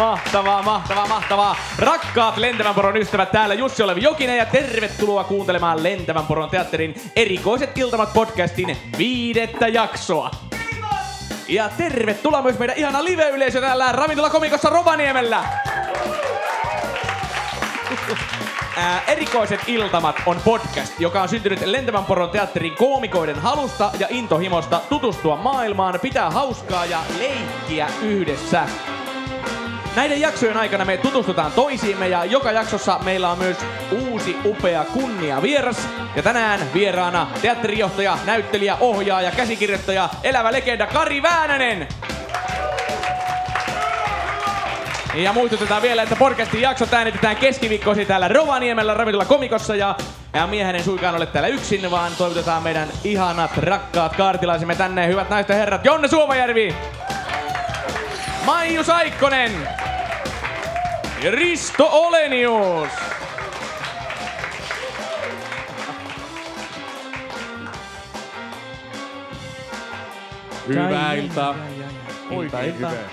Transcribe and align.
Mahtavaa, 0.00 0.62
mahtavaa, 0.62 1.06
mahtavaa. 1.06 1.56
Rakkaat 1.78 2.36
Lentävän 2.36 2.74
poron 2.74 2.96
ystävät, 2.96 3.32
täällä 3.32 3.54
Jussi 3.54 3.82
Olevi 3.82 4.02
Jokinen 4.02 4.36
ja 4.36 4.46
tervetuloa 4.46 5.24
kuuntelemaan 5.24 5.82
Lentävän 5.82 6.26
poron 6.26 6.50
teatterin 6.50 6.94
erikoiset 7.16 7.78
iltamat 7.78 8.12
podcastin 8.12 8.76
viidettä 8.98 9.68
jaksoa. 9.68 10.30
Ja 11.48 11.70
tervetuloa 11.76 12.42
myös 12.42 12.58
meidän 12.58 12.76
ihana 12.76 13.04
live-yleisö 13.04 13.60
täällä 13.60 13.92
Ravintola 13.92 14.30
Komikossa 14.30 14.70
Rovaniemellä. 14.70 15.44
Ää, 18.76 19.02
erikoiset 19.06 19.60
iltamat 19.66 20.16
on 20.26 20.40
podcast, 20.44 21.00
joka 21.00 21.22
on 21.22 21.28
syntynyt 21.28 21.60
Lentävän 21.60 22.04
poron 22.04 22.30
teatterin 22.30 22.76
koomikoiden 22.76 23.40
halusta 23.40 23.90
ja 23.98 24.06
intohimosta 24.10 24.80
tutustua 24.88 25.36
maailmaan, 25.36 26.00
pitää 26.02 26.30
hauskaa 26.30 26.84
ja 26.84 27.00
leikkiä 27.18 27.88
yhdessä. 28.02 28.66
Näiden 30.00 30.20
jaksojen 30.20 30.56
aikana 30.56 30.84
me 30.84 30.96
tutustutaan 30.96 31.52
toisiimme 31.52 32.08
ja 32.08 32.24
joka 32.24 32.52
jaksossa 32.52 32.98
meillä 33.04 33.30
on 33.30 33.38
myös 33.38 33.56
uusi 33.90 34.36
upea 34.44 34.84
kunnia 34.84 35.42
vieras. 35.42 35.88
Ja 36.16 36.22
tänään 36.22 36.60
vieraana 36.74 37.26
teatterijohtaja, 37.42 38.18
näyttelijä, 38.26 38.76
ohjaaja, 38.80 39.30
käsikirjoittaja, 39.30 40.08
elävä 40.22 40.52
legenda 40.52 40.86
Kari 40.86 41.22
Väänänen. 41.22 41.88
Ja 45.14 45.32
muistutetaan 45.32 45.82
vielä, 45.82 46.02
että 46.02 46.16
podcastin 46.16 46.60
jaksot 46.60 46.94
äänitetään 46.94 47.36
keskiviikkoisin 47.36 48.06
täällä 48.06 48.28
Rovaniemellä 48.28 48.94
ravintola 48.94 49.24
komikossa 49.24 49.76
ja, 49.76 49.96
ja 50.34 50.46
miehen 50.46 50.76
ei 50.76 50.82
suikaan 50.82 51.14
ole 51.14 51.26
täällä 51.26 51.48
yksin, 51.48 51.90
vaan 51.90 52.12
toivotetaan 52.18 52.62
meidän 52.62 52.88
ihanat, 53.04 53.56
rakkaat 53.56 54.16
kaartilaisemme 54.16 54.74
tänne, 54.74 55.06
hyvät 55.06 55.30
naiset 55.30 55.48
ja 55.48 55.54
herrat, 55.54 55.84
Jonne 55.84 56.08
Suomajärvi, 56.08 56.74
Maiju 58.44 58.84
Saikkonen 58.84 59.52
ja 61.22 61.30
Risto 61.30 61.88
Olenius. 61.92 62.88
Hyvää 70.68 71.14
iltaa. 71.14 71.54
Ilta, 71.54 72.34
Oikein 72.34 72.64
ilta. 72.64 72.76
hyvää. 72.88 73.08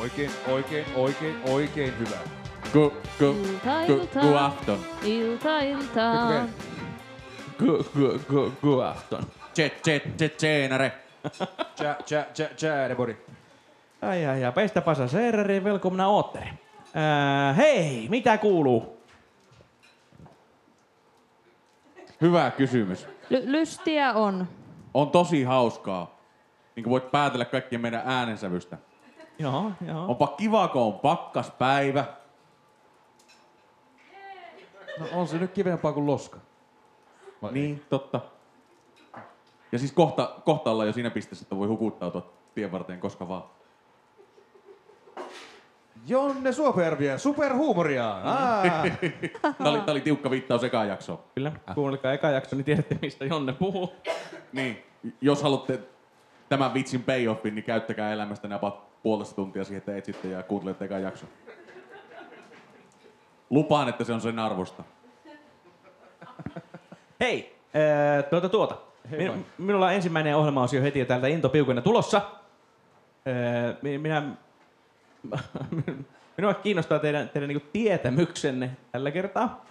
Oikein, 0.00 0.30
oikein, 0.48 0.84
oikein, 0.94 1.36
oikein 1.48 1.98
hyvä. 1.98 2.16
Gu, 2.72 2.92
gu, 3.18 3.24
Ilta, 3.26 3.86
gu, 3.86 3.92
ilta. 3.92 4.20
gu 4.20 4.34
afton. 4.36 4.78
Ilta, 5.02 5.60
ilta. 5.60 6.02
Gu, 7.58 7.84
gu, 7.94 8.18
gu, 8.30 8.52
gu 8.62 8.80
afton. 8.80 9.22
Tse, 9.52 9.68
tse, 9.82 10.02
tse, 10.16 10.28
tsenare. 10.28 10.92
Tja, 11.76 11.94
tja, 12.06 12.24
tja, 12.34 12.46
tja. 12.56 12.72
Ai 14.02 14.26
ai 14.26 14.44
ai, 14.44 14.52
pestä 14.52 14.80
pasa 14.80 15.08
serrari, 15.08 15.64
velkomna 15.64 16.06
ootteri. 16.08 16.61
Äh, 16.96 17.56
hei, 17.56 18.06
mitä 18.10 18.38
kuuluu? 18.38 18.96
Hyvä 22.20 22.50
kysymys. 22.50 23.06
Ly- 23.30 23.52
lystiä 23.52 24.12
on. 24.12 24.48
On 24.94 25.10
tosi 25.10 25.42
hauskaa. 25.42 26.18
Niin 26.76 26.84
kuin 26.84 26.90
voit 26.90 27.10
päätellä 27.10 27.44
kaikkien 27.44 27.80
meidän 27.80 28.02
äänensävystä. 28.04 28.78
Joo, 29.38 29.72
joo. 29.86 30.06
Onpa 30.08 30.26
kiva, 30.26 30.68
kun 30.68 30.82
on 30.82 30.92
pakkaspäivä. 30.92 32.04
No 34.98 35.06
on 35.12 35.28
se 35.28 35.38
nyt 35.38 35.52
kivempaa 35.52 35.92
kuin 35.92 36.06
loska. 36.06 36.38
Vai 37.42 37.52
Niin, 37.52 37.84
totta. 37.90 38.20
Ja 39.72 39.78
siis 39.78 39.92
kohta, 39.92 40.34
kohta 40.44 40.70
ollaan 40.70 40.86
jo 40.86 40.92
siinä 40.92 41.10
pisteessä, 41.10 41.42
että 41.42 41.56
voi 41.56 41.68
hukuttautua 41.68 42.32
tien 42.54 42.72
varteen 42.72 43.00
koska 43.00 43.28
vaan. 43.28 43.42
Jonne 46.06 46.52
Suoperviä, 46.52 47.18
superhuumoria. 47.18 48.08
Aa. 48.10 48.62
Tää 49.42 49.70
oli, 49.70 49.80
oli 49.86 50.00
tiukka 50.00 50.30
viittaus 50.30 50.64
ekaan 50.64 50.88
jaksoon. 50.88 51.18
Kyllä, 51.34 51.52
kuunnelkaa 51.74 52.12
eka 52.12 52.30
jakso, 52.30 52.56
niin 52.56 52.64
tiedätte 52.64 52.98
mistä 53.02 53.24
Jonne 53.24 53.52
puhuu. 53.52 53.92
Niin, 54.52 54.82
jos 55.20 55.42
haluatte 55.42 55.80
tämän 56.48 56.74
vitsin 56.74 57.02
payoffin, 57.02 57.54
niin 57.54 57.64
käyttäkää 57.64 58.12
elämästä 58.12 58.48
ne 58.48 58.54
about 58.54 59.02
puolesta 59.02 59.34
tuntia 59.34 59.64
siihen, 59.64 59.78
että 59.78 59.96
etsitte 59.96 60.28
ja 60.28 60.42
kuuntelette 60.42 60.84
ekan 60.84 61.02
jakson. 61.02 61.28
Lupaan, 63.50 63.88
että 63.88 64.04
se 64.04 64.12
on 64.12 64.20
sen 64.20 64.38
arvosta. 64.38 64.82
Hei, 67.20 67.56
äh, 67.76 68.24
tuota 68.30 68.48
tuota. 68.48 68.76
Min, 69.10 69.46
minulla 69.58 69.86
on 69.86 69.92
ensimmäinen 69.92 70.36
ohjelmaosio 70.36 70.82
heti 70.82 71.04
täältä 71.04 71.26
Into 71.26 71.48
Piukena 71.48 71.82
tulossa. 71.82 72.16
Äh, 72.16 73.76
mi- 73.82 73.98
minä, 73.98 74.22
minua 76.36 76.54
kiinnostaa 76.54 76.98
teidän, 76.98 77.28
teidän 77.28 77.48
niinku 77.48 77.68
tietämyksenne 77.72 78.70
tällä 78.92 79.10
kertaa. 79.10 79.66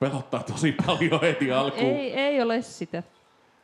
Pelottaa 0.00 0.42
tosi 0.42 0.72
paljon 0.86 1.20
heti 1.20 1.52
alkuun. 1.52 1.96
Ei, 1.96 2.12
ei 2.12 2.42
ole 2.42 2.62
sitä. 2.62 3.02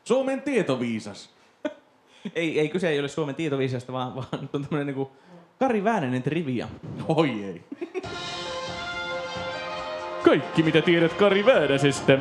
Suomen 0.05 0.43
tietoviisas. 0.43 1.31
Ei, 2.35 2.61
ei 2.61 2.69
kyse 2.69 2.89
ei 2.89 3.01
ole 3.01 3.09
Suomen 3.09 3.35
tietoviisasta, 3.35 3.93
vaan, 3.93 4.17
vaan 4.17 4.27
nyt 4.41 4.55
on 4.55 4.63
tämmönen 4.63 4.87
niinku 4.87 5.11
Kari 5.59 5.85
Väänänen 5.85 6.23
trivia. 6.23 6.69
Oi 7.09 7.45
ei. 7.45 7.65
Kaikki 10.25 10.63
mitä 10.63 10.83
tiedät 10.83 11.13
Kari 11.13 11.47
Väänäsestä. 11.47 12.19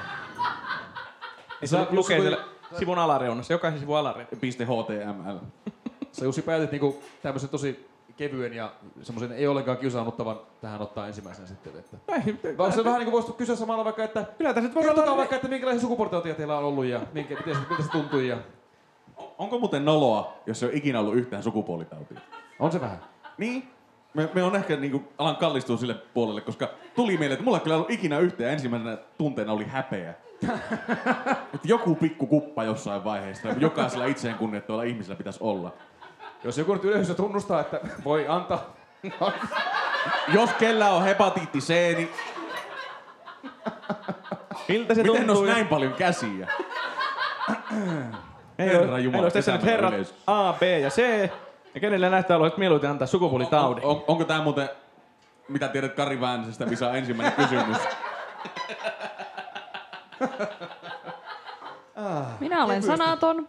se 1.60 1.66
Sä, 1.66 1.86
lukee 1.90 2.20
siellä 2.20 2.44
sivun 2.78 2.98
alareunassa, 2.98 3.52
jokaisen 3.52 3.80
sivun 3.80 3.98
alareunassa. 3.98 4.64
.html. 4.64 5.38
Sä 6.12 6.24
Jussi 6.24 6.42
päätit 6.42 6.70
niinku 6.70 7.02
tämmöisen 7.22 7.48
tosi 7.48 7.91
kevyen 8.16 8.52
ja 8.52 8.72
semmoisen 9.02 9.32
ei 9.32 9.46
ollenkaan 9.46 9.78
kiusaannuttavan 9.78 10.40
tähän 10.60 10.80
ottaa 10.82 11.06
ensimmäisenä 11.06 11.48
sitten. 11.48 11.72
Että. 11.78 11.96
Ei, 12.08 12.58
Vai 12.58 12.72
se 12.72 12.84
vähän 12.84 12.98
niinku 12.98 13.12
voisi 13.12 13.32
kysyä 13.32 13.56
samalla 13.56 13.84
vaikka, 13.84 14.04
että 14.04 14.24
Kyllä 14.38 14.54
tässä 14.54 14.68
nyt 14.68 14.74
voi 14.74 14.82
kertokaa 14.82 15.04
olla... 15.04 15.16
vaikka, 15.16 15.36
että 15.36 15.48
minkälaisia 15.48 15.80
sukupuolitautia 15.80 16.34
teillä 16.34 16.58
on 16.58 16.64
ollut 16.64 16.84
ja 16.84 17.00
minkä, 17.12 17.34
miten, 17.34 17.54
se, 17.54 17.60
miltä 17.68 17.82
se 17.82 17.90
tuntui 17.90 18.28
ja 18.28 18.36
Onko 19.38 19.58
muuten 19.58 19.84
noloa, 19.84 20.32
jos 20.46 20.62
ei 20.62 20.68
ole 20.68 20.76
ikinä 20.76 21.00
ollut 21.00 21.14
yhtään 21.14 21.42
sukupuolitautia? 21.42 22.20
on 22.58 22.72
se 22.72 22.80
vähän. 22.80 22.98
Niin. 23.38 23.68
Me, 24.14 24.28
me 24.34 24.42
on 24.42 24.56
ehkä 24.56 24.76
niinku, 24.76 25.02
alan 25.18 25.36
kallistua 25.36 25.76
sille 25.76 25.94
puolelle, 25.94 26.40
koska 26.40 26.68
tuli 26.94 27.12
mieleen, 27.12 27.32
että 27.32 27.44
mulla 27.44 27.56
ei 27.56 27.62
kyllä 27.62 27.76
ollut 27.76 27.90
ikinä 27.90 28.18
yhtään 28.18 28.52
ensimmäisenä 28.52 28.98
tunteena 29.18 29.52
oli 29.52 29.64
häpeä. 29.64 30.14
että 31.54 31.68
joku 31.68 31.94
pikku 31.94 32.26
kuppa 32.26 32.64
jossain 32.64 33.04
vaiheessa, 33.04 33.48
jokaisella 33.48 34.04
itseään 34.04 34.38
kunnioittavalla 34.38 34.82
ihmisellä 34.82 35.16
pitäisi 35.16 35.38
olla. 35.42 35.72
Jos 36.44 36.58
joku 36.58 36.74
nyt 36.74 36.84
yleisössä 36.84 37.14
tunnustaa, 37.14 37.60
että 37.60 37.80
voi 38.04 38.28
antaa 38.28 38.74
Jos 40.34 40.50
kellä 40.58 40.90
on 40.90 41.02
hepatiitti 41.04 41.58
C, 41.58 41.68
niin 41.96 42.10
Miltä 44.68 44.94
se 44.94 45.02
miten 45.02 45.26
tuntuu? 45.26 45.44
näin 45.44 45.66
paljon 45.66 45.92
käsiä? 45.92 46.48
Ei 48.58 48.68
Herra 48.68 48.98
Jumala, 48.98 49.22
olisi 49.22 49.34
tässä 49.34 49.52
nyt 49.52 49.60
kesämöllä 49.60 49.76
herrat 49.76 49.94
yleisö. 49.94 50.14
A, 50.26 50.52
B 50.52 50.62
ja 50.62 50.90
C. 50.90 51.30
Ja 51.74 51.80
kenelle 51.80 52.10
näistä 52.10 52.34
haluaisit 52.34 52.58
mieluiten 52.58 52.90
antaa 52.90 53.06
sukupuolitaudin? 53.06 53.84
On, 53.84 53.96
on, 53.96 54.04
onko 54.06 54.24
tämä 54.24 54.42
muuten, 54.42 54.68
mitä 55.48 55.68
tiedät 55.68 55.94
Kari 55.94 56.20
Väänäsestä, 56.20 56.66
missä 56.66 56.88
on 56.88 56.96
ensimmäinen 56.96 57.32
kysymys? 57.32 57.76
Minä 62.40 62.64
olen 62.64 62.82
sanaton. 62.82 63.48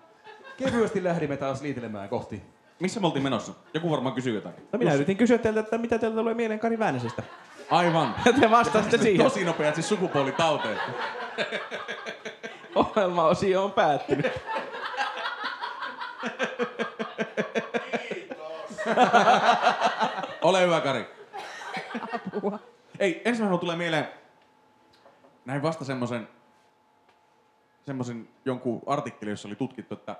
kevyesti 0.57 1.03
lähdimme 1.03 1.37
taas 1.37 1.61
liitelemään 1.61 2.09
kohti. 2.09 2.52
Missä 2.83 2.99
me 2.99 3.07
oltiin 3.07 3.23
menossa? 3.23 3.53
Joku 3.73 3.91
varmaan 3.91 4.15
kysyy 4.15 4.35
jotain. 4.35 4.55
No 4.71 4.79
minä 4.79 4.93
yritin 4.93 5.17
kysyä 5.17 5.37
teiltä, 5.37 5.59
että 5.59 5.77
mitä 5.77 5.99
teiltä 5.99 6.17
tulee 6.17 6.33
mieleen 6.33 6.59
Kari 6.59 6.79
Väänäsestä. 6.79 7.23
Aivan. 7.69 8.15
Te 8.39 8.51
vastasitte 8.51 8.97
siihen. 8.97 9.25
Tosi 9.25 9.43
nopeasti 9.43 9.81
sukupuolitauteen. 9.81 10.77
Ohjelmaosio 12.75 13.63
on 13.63 13.71
päättynyt. 13.71 14.25
Ole 20.41 20.61
hyvä, 20.61 20.81
Kari. 20.81 21.05
Apua. 22.13 22.59
Ei, 22.99 23.21
ensimmäisenä 23.25 23.57
tulee 23.57 23.75
mieleen, 23.75 24.07
näin 25.45 25.61
vasta 25.61 25.85
semmoisen, 25.85 26.27
semmoisen 27.85 28.29
jonkun 28.45 28.81
artikkelin, 28.85 29.31
jossa 29.31 29.47
oli 29.47 29.55
tutkittu, 29.55 29.93
että 29.93 30.15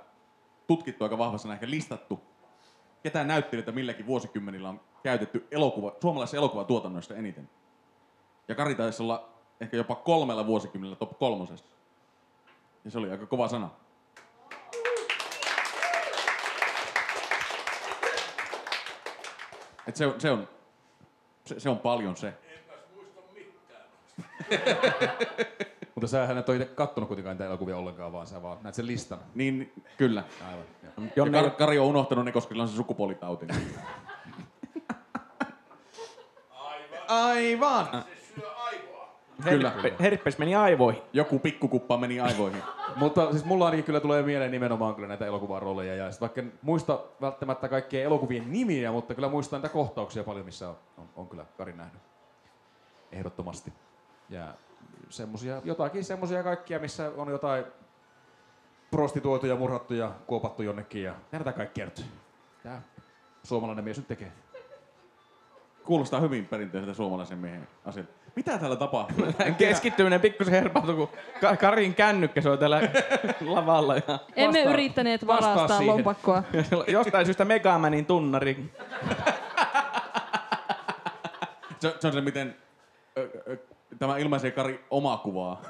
tutkittu 0.68 1.04
aika 1.04 1.18
vahvasti 1.18 1.52
ehkä 1.52 1.70
listattu, 1.70 2.33
ketään 3.04 3.28
näyttelijöitä 3.28 3.72
milläkin 3.72 4.06
vuosikymmenillä 4.06 4.70
on 4.70 4.82
käytetty 5.04 5.48
elokuva, 5.52 5.96
suomalaisessa 6.02 6.38
elokuvatuotannosta 6.38 7.16
eniten. 7.16 7.50
Ja 8.48 8.56
Kari 8.56 8.76
taisi 8.76 9.04
olla 9.04 9.30
ehkä 9.62 9.78
jopa 9.78 9.96
kolmella 9.96 10.48
vuosikymmenellä 10.48 10.96
top 10.96 11.20
kolmosessa. 11.20 11.66
Ja 12.86 12.92
se 12.92 12.98
oli 12.98 13.12
aika 13.12 13.26
kova 13.26 13.48
sana. 13.48 13.70
Et 19.88 19.96
se, 19.96 20.14
se, 20.18 20.32
on, 20.32 20.50
se, 21.46 21.60
se 21.60 21.70
on 21.70 21.80
paljon 21.80 22.18
se. 22.18 22.34
Mutta 25.96 26.08
sä 26.08 26.24
et 26.40 26.50
ole 26.50 26.58
itse 26.58 26.76
kattonut 26.76 27.08
kuitenkaan 27.08 27.34
niitä 27.34 27.46
elokuvia 27.46 27.78
ollenkaan, 27.78 28.14
vaan 28.14 28.28
sä 28.28 28.42
vaan 28.42 28.58
näet 28.64 28.76
sen 28.76 28.88
listan. 28.88 29.20
Niin, 29.36 29.74
kyllä. 29.98 30.24
Aivan. 30.48 30.66
joo. 30.84 31.08
Jonne 31.16 31.38
ja 31.38 31.44
Kar- 31.44 31.52
Kari 31.52 31.80
on 31.80 31.88
unohtanut 31.88 32.26
ne, 32.26 32.32
koska 32.32 32.50
sillä 32.50 32.64
on 32.64 32.70
se 32.70 32.76
sukupuolitauti. 32.76 33.48
Aivan! 37.08 37.88
Kyllä. 39.44 39.72
Herpes 40.00 40.38
meni 40.38 40.56
aivoihin. 40.56 41.02
Joku 41.14 41.40
pikkukuppa 41.40 41.98
meni 41.98 42.20
aivoihin. 42.20 42.64
Mutta 42.96 43.32
siis 43.32 43.46
mulla 43.46 43.66
ainakin 43.66 43.84
kyllä 43.84 44.00
tulee 44.00 44.24
mieleen 44.24 44.52
nimenomaan 44.52 44.96
kyllä 44.96 45.08
näitä 45.08 45.26
elokuvarooleja. 45.26 45.96
Ja 45.96 46.10
vaikka 46.22 46.42
en 46.42 46.54
muista 46.62 47.00
välttämättä 47.22 47.68
kaikkien 47.68 48.04
elokuvien 48.04 48.52
nimiä, 48.52 48.92
mutta 48.92 49.16
kyllä 49.16 49.30
muistan 49.30 49.62
niitä 49.62 49.74
kohtauksia 49.74 50.24
paljon, 50.24 50.46
missä 50.46 50.70
on, 50.70 50.76
on, 50.98 51.10
on 51.16 51.28
kyllä 51.28 51.46
Kari 51.58 51.74
nähnyt. 51.74 52.02
Ehdottomasti. 53.12 53.74
Ja 54.34 54.54
semmosia, 55.10 55.62
jotakin 55.64 56.04
semmosia 56.04 56.44
kaikkia, 56.44 56.80
missä 56.80 57.12
on 57.18 57.30
jotain 57.30 57.66
prostituoituja, 58.92 59.56
murhattu 59.56 59.94
ja 59.94 60.12
kuopattu 60.28 60.64
jonnekin. 60.64 61.04
Ja 61.04 61.14
näitä 61.32 61.52
kaikkea 61.52 61.86
nyt. 61.86 62.06
Tää 62.64 62.82
suomalainen 63.44 63.84
mies 63.84 63.98
nyt 63.98 64.08
tekee. 64.08 64.32
Kuulostaa 65.84 66.20
hyvin 66.20 66.46
perinteiseltä 66.46 66.94
suomalaisen 66.94 67.38
miehen 67.38 67.68
asialta. 67.86 68.12
Mitä 68.36 68.58
täällä 68.58 68.76
tapahtuu? 68.76 69.26
Keskittyminen 69.58 70.22
pikkusen 70.22 70.54
herpaantui, 70.54 70.96
kun 70.96 71.10
Ka- 71.42 71.58
Karin 71.58 71.96
kännykkä 71.96 72.42
soi 72.42 72.58
täällä 72.58 72.82
lavalla. 73.56 73.96
Ja 73.96 74.20
Emme 74.36 74.58
Vastaa- 74.60 74.74
yrittäneet 74.74 75.28
varastaa 75.28 75.86
lompakkoa. 75.86 76.44
jostain 76.88 77.26
syystä 77.26 77.46
Megamanin 77.46 78.06
tunnari. 78.06 78.74
Se, 81.80 81.96
se 82.00 82.08
on 82.08 82.14
se, 82.14 82.22
miten 82.22 82.56
tämä 84.00 84.18
ilmaisee 84.18 84.52
Kari 84.52 84.86
omaa 84.90 85.18
kuvaa. 85.18 85.62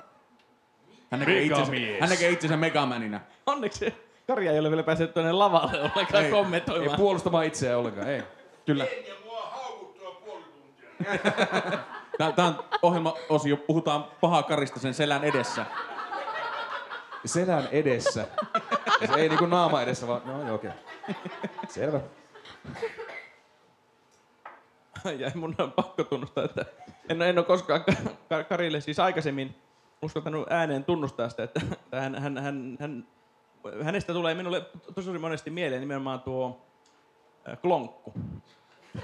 Hän 1.11 1.19
näkee, 1.19 1.43
itsensä, 1.43 1.71
hän 1.99 2.09
näkee 2.09 2.29
itsensä 2.29 2.57
Megamanina. 2.57 3.19
Onneksi 3.45 3.93
Kari 4.27 4.47
ei 4.47 4.59
ole 4.59 4.69
vielä 4.69 4.83
päässyt 4.83 5.13
tuonne 5.13 5.31
lavalle 5.31 5.81
ollenkaan 5.81 6.15
Ei. 6.15 6.25
Ei 6.25 6.31
kommentoimaan. 6.31 6.99
puolustamaan 6.99 7.45
itseään 7.45 7.79
ollenkaan, 7.79 8.09
ei. 8.09 8.23
Kyllä. 8.65 8.85
Tää 12.35 12.45
on 12.45 12.63
ohjelma-osio, 12.81 13.57
puhutaan 13.57 14.05
pahaa 14.21 14.43
Karista 14.43 14.79
sen 14.79 14.93
selän 14.93 15.23
edessä. 15.23 15.65
Selän 17.25 17.67
edessä. 17.71 18.27
Ja 19.01 19.07
se 19.07 19.13
ei 19.13 19.29
niinku 19.29 19.45
naama 19.45 19.81
edessä, 19.81 20.07
vaan 20.07 20.21
no 20.25 20.47
joo, 20.47 20.55
okei. 20.55 20.71
Selvä. 21.69 21.99
Ja 25.19 25.31
mun 25.35 25.55
on 25.57 25.71
pakko 25.71 26.03
tunnustaa, 26.03 26.43
että 26.43 26.65
en, 27.09 27.21
en 27.21 27.37
ole 27.37 27.45
koskaan 27.45 27.83
Ka- 27.83 27.93
Ka- 28.29 28.43
Karille 28.43 28.81
siis 28.81 28.99
aikaisemmin 28.99 29.55
uskaltanut 30.01 30.51
ääneen 30.51 30.83
tunnustaa 30.83 31.29
sitä, 31.29 31.43
että 31.43 31.61
että 31.73 32.01
hän, 32.01 32.15
hän, 32.15 32.37
hän, 32.37 32.77
hän, 32.79 33.07
hänestä 33.83 34.13
tulee 34.13 34.33
minulle 34.35 34.65
tosi 34.95 35.17
monesti 35.17 35.49
mieleen 35.49 35.81
nimenomaan 35.81 36.19
tuo 36.21 36.61
äh, 37.49 37.57
klonkku. 37.61 38.13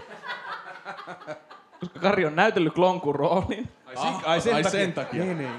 Koska 1.80 2.00
Kari 2.00 2.26
on 2.26 2.36
näytellyt 2.36 2.74
klonkun 2.74 3.16
roolin. 3.16 3.70
Ai, 3.86 3.94
Ah, 3.98 4.22
ai 4.26 4.42
sen 4.64 4.94
takia. 4.94 5.24
Niin, 5.24 5.38
niin. 5.38 5.52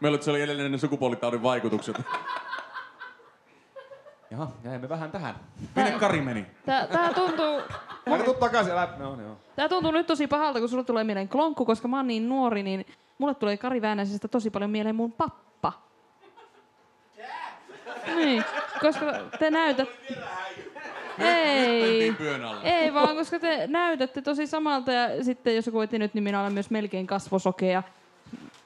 Meillä 0.00 0.16
oli, 0.16 0.22
se 0.22 0.30
oli 0.30 0.42
edelleen 0.42 0.72
ne 0.72 0.78
sukupuolitaudin 0.78 1.42
vaikutukset. 1.42 1.96
Jaha, 4.30 4.48
jäimme 4.64 4.88
vähän 4.88 5.10
tähän. 5.10 5.34
Minne 5.76 5.90
Kari 5.90 6.20
meni? 6.20 6.46
Tää, 6.66 6.86
tää 6.86 7.14
tuntuu... 7.14 7.60
Kari, 8.04 8.24
tuu 8.24 8.34
takaisin, 8.34 8.72
älä... 8.72 8.88
No, 8.98 9.20
joo. 9.20 9.36
Tää 9.56 9.68
tuntuu 9.68 9.90
nyt 9.90 10.06
tosi 10.06 10.26
pahalta, 10.26 10.58
kun 10.58 10.68
sulle 10.68 10.84
tulee 10.84 11.04
mieleen 11.04 11.28
klonkku, 11.28 11.64
koska 11.64 11.88
mä 11.88 11.96
oon 11.96 12.06
niin 12.06 12.28
nuori, 12.28 12.62
niin 12.62 12.86
mulle 13.18 13.34
tulee 13.34 13.56
Kari 13.56 13.82
Väänäisestä 13.82 14.28
tosi 14.28 14.50
paljon 14.50 14.70
mieleen 14.70 14.96
mun 14.96 15.12
pappa. 15.12 15.72
Niin, 18.16 18.44
koska 18.80 19.06
te 19.38 19.50
näytät... 19.50 19.88
Ei. 21.18 22.14
Ei 22.62 22.94
vaan, 22.94 23.16
koska 23.16 23.38
te 23.38 23.66
näytätte 23.66 24.22
tosi 24.22 24.46
samalta 24.46 24.92
ja 24.92 25.24
sitten 25.24 25.56
jos 25.56 25.66
joku 25.66 25.78
nyt, 25.92 26.14
niin 26.14 26.24
minä 26.24 26.40
olen 26.40 26.52
myös 26.52 26.70
melkein 26.70 27.06
kasvosokea, 27.06 27.82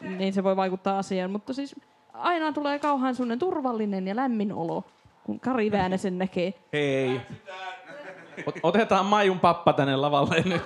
niin 0.01 0.33
se 0.33 0.45
voi 0.45 0.57
vaikuttaa 0.57 0.99
asiaan. 0.99 1.31
Mutta 1.31 1.53
siis 1.53 1.77
aina 2.13 2.53
tulee 2.53 2.79
kauhean 2.79 3.15
sellainen 3.15 3.39
turvallinen 3.39 4.09
ja 4.09 4.17
lämmin 4.17 4.53
olo, 4.53 4.85
kun 5.25 5.41
Kari 5.41 5.71
Väänäsen 5.73 6.19
näkee. 6.19 6.55
Hei. 6.73 7.21
Ot- 8.41 8.61
Otetaan 8.63 9.07
Maijun 9.07 9.41
pappa 9.41 9.73
tänne 9.73 9.97
lavalle 9.97 10.43
nyt. 10.45 10.63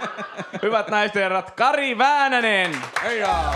Hyvät 0.62 0.88
naiset 0.88 1.14
ja 1.14 1.22
herrat, 1.22 1.50
Kari 1.50 1.98
Väänänen! 1.98 2.70
Heijaa! 3.02 3.54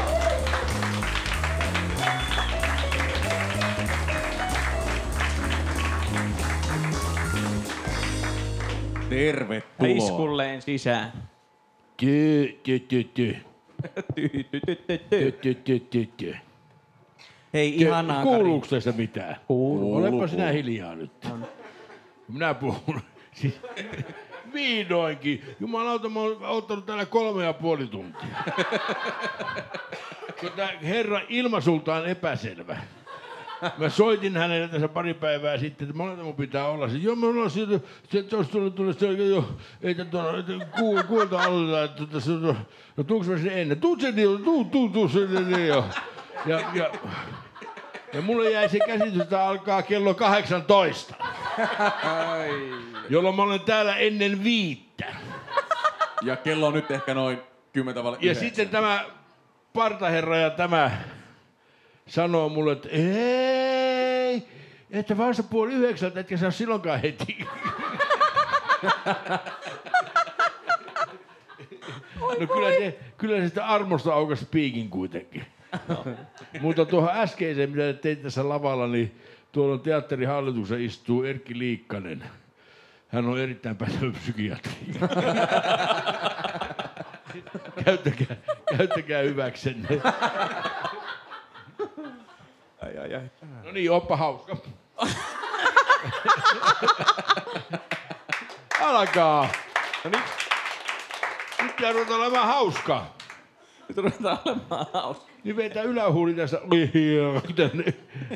Tervetuloa. 9.09 9.97
Iskulleen 9.97 10.63
sisään. 10.63 11.13
Ty, 11.97 12.61
ty. 12.65 12.79
Ty, 12.79 13.05
ty, 13.15 13.45
ty, 14.15 14.61
ty, 14.61 14.99
ty. 14.99 15.03
Ty, 15.11 15.33
ty, 15.33 15.55
ty, 15.55 15.81
ty, 15.81 16.07
ty. 16.17 16.37
Hei, 17.57 17.75
ihanaa. 17.77 18.23
Kuuluuko 18.23 18.67
tässä 18.67 18.93
mitään? 18.93 19.37
Kuuluu. 19.47 19.97
Olepa 19.97 20.29
sinä 20.29 20.49
hiljaa 20.49 20.95
nyt. 20.95 21.29
Minä 22.29 22.55
puhun. 22.55 23.01
Siis, 23.33 23.61
vihdoinkin. 24.53 25.43
Jumalauta, 25.61 26.09
mä 26.09 26.21
oon 26.21 26.37
ottanut 26.41 26.87
täällä 26.87 27.07
kolme 27.07 27.45
ja 27.45 27.53
puoli 27.53 27.87
tuntia. 27.87 28.27
Kun 30.41 30.51
tää 30.57 30.71
herra 30.83 31.21
ilmasulta 31.29 31.95
on 31.95 32.07
epäselvä. 32.07 32.77
Mä 33.79 33.89
soitin 33.89 34.37
hänelle 34.37 34.69
tässä 34.69 34.89
pari 34.89 35.15
päivää 35.15 35.59
sitten, 35.59 35.89
että 35.89 35.97
monelta 35.97 36.23
mun 36.23 36.35
pitää 36.35 36.69
olla. 36.69 36.89
Se, 36.89 36.97
joo, 36.97 37.17
me 37.17 37.27
ollaan 37.27 37.51
siitä, 37.51 37.81
se, 38.09 38.19
että 38.19 38.37
olisi 38.37 38.51
tullut 38.51 38.75
tuonne, 38.75 38.93
se, 38.93 39.07
joo, 39.07 39.45
ei 39.83 39.95
tuonne, 39.95 40.67
ku, 40.79 41.03
kuulta 41.09 41.43
alle, 41.43 41.85
että 41.85 42.07
tässä, 42.07 42.33
no, 42.33 42.57
no 42.97 43.05
tuuks 43.05 43.29
mä 43.29 43.39
sen 43.39 43.59
ennen? 43.59 43.81
Tuu 43.81 44.01
sen, 44.01 44.19
joo, 44.19 44.39
tuu, 44.39 44.65
tuu, 44.65 44.89
tuu 44.89 45.09
sen 45.09 45.67
joo. 45.67 45.85
Ja, 46.47 46.61
ja, 46.75 46.91
ja 48.17 48.23
mulle 48.23 48.51
jäi 48.51 48.69
se 48.69 48.79
käsitys, 48.87 49.21
että 49.21 49.47
alkaa 49.47 49.83
kello 49.83 50.15
18. 50.15 51.15
Jolloin 53.11 53.37
mä 53.37 53.43
olen 53.43 53.61
täällä 53.61 53.97
ennen 53.97 54.45
viittä. 54.45 55.15
Ja 56.23 56.37
kello 56.37 56.67
on 56.67 56.75
nyt 56.75 56.91
ehkä 56.91 57.15
noin 57.15 57.39
10 57.73 58.05
vaille 58.05 58.19
Ja 58.21 58.35
sitten 58.35 58.69
tämä 58.69 59.05
partaherra 59.73 60.37
ja 60.37 60.51
tämä 60.51 60.91
sanoo 62.07 62.49
mulle, 62.49 62.73
että 62.73 62.89
ei, 62.93 64.43
että 64.91 65.19
vasta 65.19 65.43
puoli 65.43 65.73
yhdeksältä, 65.73 66.21
etkä 66.21 66.37
saa 66.37 66.51
silloinkaan 66.51 67.01
heti. 67.01 67.47
No 72.41 72.47
kyllä 72.47 72.71
se, 72.71 72.99
kyllä 73.17 73.37
se 73.37 73.49
sitä 73.49 73.67
armosta 73.67 74.15
aukas 74.15 74.47
piikin 74.51 74.91
kuitenkin. 74.91 75.47
Mutta 76.61 76.85
tuohon 76.85 77.11
äskeiseen, 77.13 77.71
mitä 77.71 77.83
te 77.83 77.93
teitte 77.93 78.25
tässä 78.25 78.49
lavalla, 78.49 78.87
niin 78.87 79.21
tuolla 79.53 79.75
on 79.75 79.81
teatterihallituksen 79.81 80.81
istuu 80.81 81.25
Erkki 81.25 81.59
Liikkanen. 81.59 82.25
Hän 83.09 83.27
on 83.27 83.39
erittäin 83.41 83.77
pätevä 83.77 84.13
psykiatri. 84.13 84.73
käyttäkää, 87.85 88.37
käyttäkää 88.77 89.23
hyväksenne. 89.23 89.89
Ai, 92.83 92.99
ai, 92.99 93.15
ai. 93.15 93.31
No 93.65 93.73
niin, 93.73 93.91
oppa 93.91 94.17
hauska. 94.17 94.57
Alkaa. 98.81 99.49
No 100.05 100.11
niin. 100.11 100.23
pitää 101.77 101.93
ruveta 101.93 102.15
olemaan 102.15 102.47
hauska. 102.47 103.07
Nyt 103.89 103.97
ruvetaan 103.97 104.39
olemaan 104.45 104.87
hauska. 104.93 105.36
Niin 105.47 105.57
vetää 105.57 105.83
ylähuuli 105.83 106.35
tässä 106.35 106.61
tänne 107.57 107.85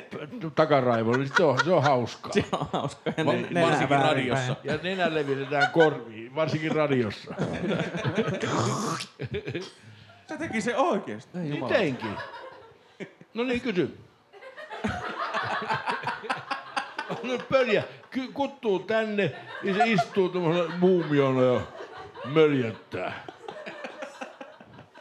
takaraivolle, 0.54 1.18
niin 1.18 1.30
se 1.36 1.42
on, 1.44 1.58
se 1.64 1.72
on 1.72 1.82
hauskaa. 1.82 2.32
Se 2.32 2.44
on 2.52 2.66
hauska. 2.72 3.12
Ja 3.16 3.26
Va- 3.26 3.32
ne- 3.32 3.40
nenää 3.42 3.62
varsinkin 3.64 3.88
väärinpäin. 3.98 4.28
radiossa. 4.48 4.56
Ja 4.64 4.78
nenä 4.82 5.14
levitetään 5.14 5.70
korviin, 5.72 6.34
varsinkin 6.34 6.72
radiossa. 6.72 7.34
Se 10.28 10.36
teki 10.38 10.60
se 10.60 10.76
oikeesti. 10.76 11.38
Niin 11.38 11.64
teinkin. 11.64 12.10
No 13.34 13.44
niin, 13.44 13.60
kysy. 13.60 13.98
No 17.22 17.38
pöliä, 17.48 17.82
Ky- 18.10 18.32
kuttuu 18.32 18.78
tänne, 18.78 19.32
niin 19.62 19.74
se 19.76 19.84
istuu 19.86 20.28
tuommoisella 20.28 20.72
muumiona 20.78 21.42
ja 21.42 21.60
möljättää. 22.24 23.26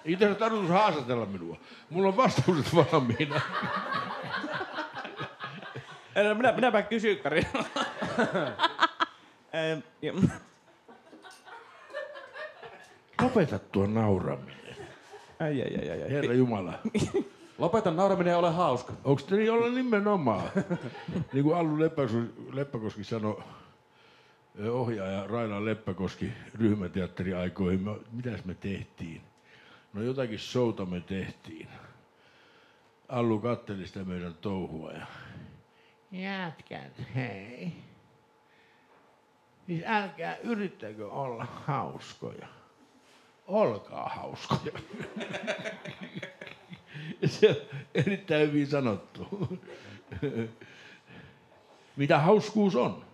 Ei 0.09 0.15
tässä 0.15 0.35
tarkoitus 0.35 0.69
haastatella 0.69 1.25
minua. 1.25 1.57
Mulla 1.89 2.07
on 2.07 2.17
vastaukset 2.17 2.75
valmiina. 2.75 3.41
Ei, 6.15 6.33
Minä, 6.33 6.51
minäpä 6.51 6.81
kysyn, 6.81 7.17
Kari. 7.17 7.41
Lopeta 13.21 13.59
tuo 13.59 13.85
nauraminen. 13.87 14.75
Ai, 15.39 15.61
ai, 15.61 15.75
ai, 15.77 15.89
ai, 15.89 16.03
ai. 16.03 16.11
Herra 16.11 16.33
Jumala. 16.33 16.73
Lopeta 17.57 17.91
nauraminen 17.91 18.31
ja 18.31 18.37
ole 18.37 18.51
hauska. 18.51 18.93
Onko 19.03 19.21
te 19.21 19.35
niin 19.35 19.51
olla 19.51 19.69
nimenomaan? 19.69 20.49
niin 21.33 21.43
kuin 21.43 21.57
Allu 21.57 21.79
Leppäkoski, 21.79 22.17
Leppäkoski 22.51 23.03
sanoi, 23.03 23.43
ö, 24.59 24.73
ohjaaja 24.73 25.27
Raila 25.27 25.65
Leppäkoski 25.65 26.31
ryhmäteatteri 26.59 27.33
aikoihin, 27.33 27.89
mitäs 28.11 28.45
me 28.45 28.53
tehtiin? 28.53 29.28
No 29.93 30.01
jotakin 30.01 30.39
showta 30.39 30.85
me 30.85 30.99
tehtiin. 31.01 31.67
Allu 33.07 33.39
katteli 33.39 33.87
sitä 33.87 34.03
meidän 34.03 34.33
touhua 34.33 34.91
ja 34.91 35.05
Jätkät, 36.11 37.01
hei. 37.15 37.71
Siis 39.67 39.83
älkää 39.85 40.37
yrittäkö 40.37 41.11
olla 41.11 41.45
hauskoja. 41.65 42.47
Olkaa 43.47 44.09
hauskoja. 44.09 44.71
Se 47.25 47.49
on 47.49 47.55
erittäin 47.95 48.47
hyvin 48.47 48.67
sanottu. 48.67 49.49
Mitä 51.95 52.19
hauskuus 52.19 52.75
on? 52.75 53.05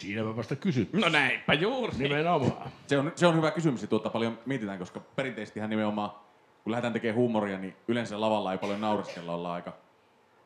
Siinäpä 0.00 0.36
vasta 0.36 0.56
kysyt. 0.56 0.92
No 0.92 1.08
näinpä 1.08 1.54
juuri. 1.54 1.92
Nimenomaan. 1.98 2.70
Se 2.86 2.98
on, 2.98 3.12
se 3.14 3.26
on 3.26 3.36
hyvä 3.36 3.50
kysymys 3.50 3.82
ja 3.82 3.88
tuota 3.88 4.10
paljon 4.10 4.38
mietitään, 4.46 4.78
koska 4.78 5.00
perinteisesti 5.16 5.60
nimenomaan, 5.60 6.10
kun 6.64 6.70
lähdetään 6.70 6.92
tekemään 6.92 7.16
huumoria, 7.16 7.58
niin 7.58 7.76
yleensä 7.88 8.20
lavalla 8.20 8.52
ei 8.52 8.58
paljon 8.58 8.80
naureskella, 8.80 9.34
olla 9.34 9.54
aika 9.54 9.72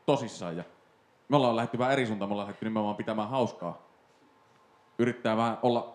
tosissaan. 0.06 0.56
Ja 0.56 0.64
me 1.28 1.36
ollaan 1.36 1.56
lähdetty 1.56 1.78
vähän 1.78 1.92
eri 1.92 2.06
suuntaan, 2.06 2.28
me 2.28 2.32
ollaan 2.32 2.46
lähdetty 2.46 2.66
nimenomaan 2.66 2.96
pitämään 2.96 3.28
hauskaa. 3.28 3.82
Yrittää 4.98 5.36
vähän 5.36 5.58
olla 5.62 5.94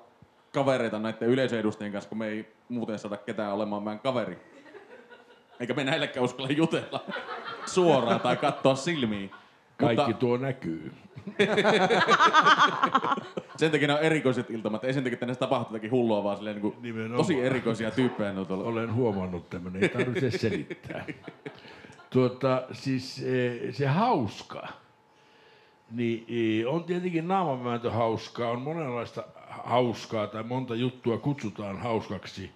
kavereita 0.53 0.99
näiden 0.99 1.27
yleisöedustajien 1.27 1.93
kanssa, 1.93 2.09
kun 2.09 2.17
me 2.17 2.27
ei 2.27 2.53
muuten 2.69 2.99
saada 2.99 3.17
ketään 3.17 3.53
olemaan 3.53 3.83
meidän 3.83 3.99
kaveri. 3.99 4.39
Eikä 5.59 5.73
me 5.73 5.83
näillekään 5.83 6.23
uskalla 6.23 6.51
jutella 6.51 7.03
suoraan 7.75 8.19
tai 8.19 8.37
katsoa 8.37 8.75
silmiin. 8.75 9.31
Kaikki 9.79 10.05
Mutta 10.05 10.19
tuo 10.19 10.37
näkyy. 10.37 10.91
sen 13.57 13.71
takia 13.71 13.95
on 13.95 14.01
erikoiset 14.01 14.49
iltamat. 14.49 14.83
Ei 14.83 14.93
sen 14.93 15.03
takia, 15.03 15.13
että 15.13 15.25
näissä 15.25 15.39
tapahtuu 15.39 15.75
jotakin 15.75 15.91
hullua, 15.91 16.23
vaan 16.23 16.37
silleen 16.37 16.55
niin 16.55 16.61
kuin 16.61 16.75
Nimenomaan. 16.81 17.17
tosi 17.17 17.41
erikoisia 17.41 17.91
tyyppejä. 17.91 18.29
On. 18.49 18.63
Olen 18.63 18.93
huomannut 18.93 19.49
tämmöinen, 19.49 19.83
ei 19.83 19.89
tarvitse 19.89 20.31
selittää. 20.37 21.05
Tuota, 22.09 22.63
siis 22.71 23.23
eh, 23.23 23.75
se 23.75 23.87
hauska, 23.87 24.67
niin 25.91 26.25
eh, 26.27 26.73
on 26.73 26.83
tietenkin 26.83 27.27
naamavääntö 27.27 27.91
hauskaa, 27.91 28.51
on 28.51 28.61
monenlaista 28.61 29.23
hauskaa 29.49 30.27
tai 30.27 30.43
monta 30.43 30.75
juttua 30.75 31.17
kutsutaan 31.17 31.77
hauskaksi, 31.77 32.51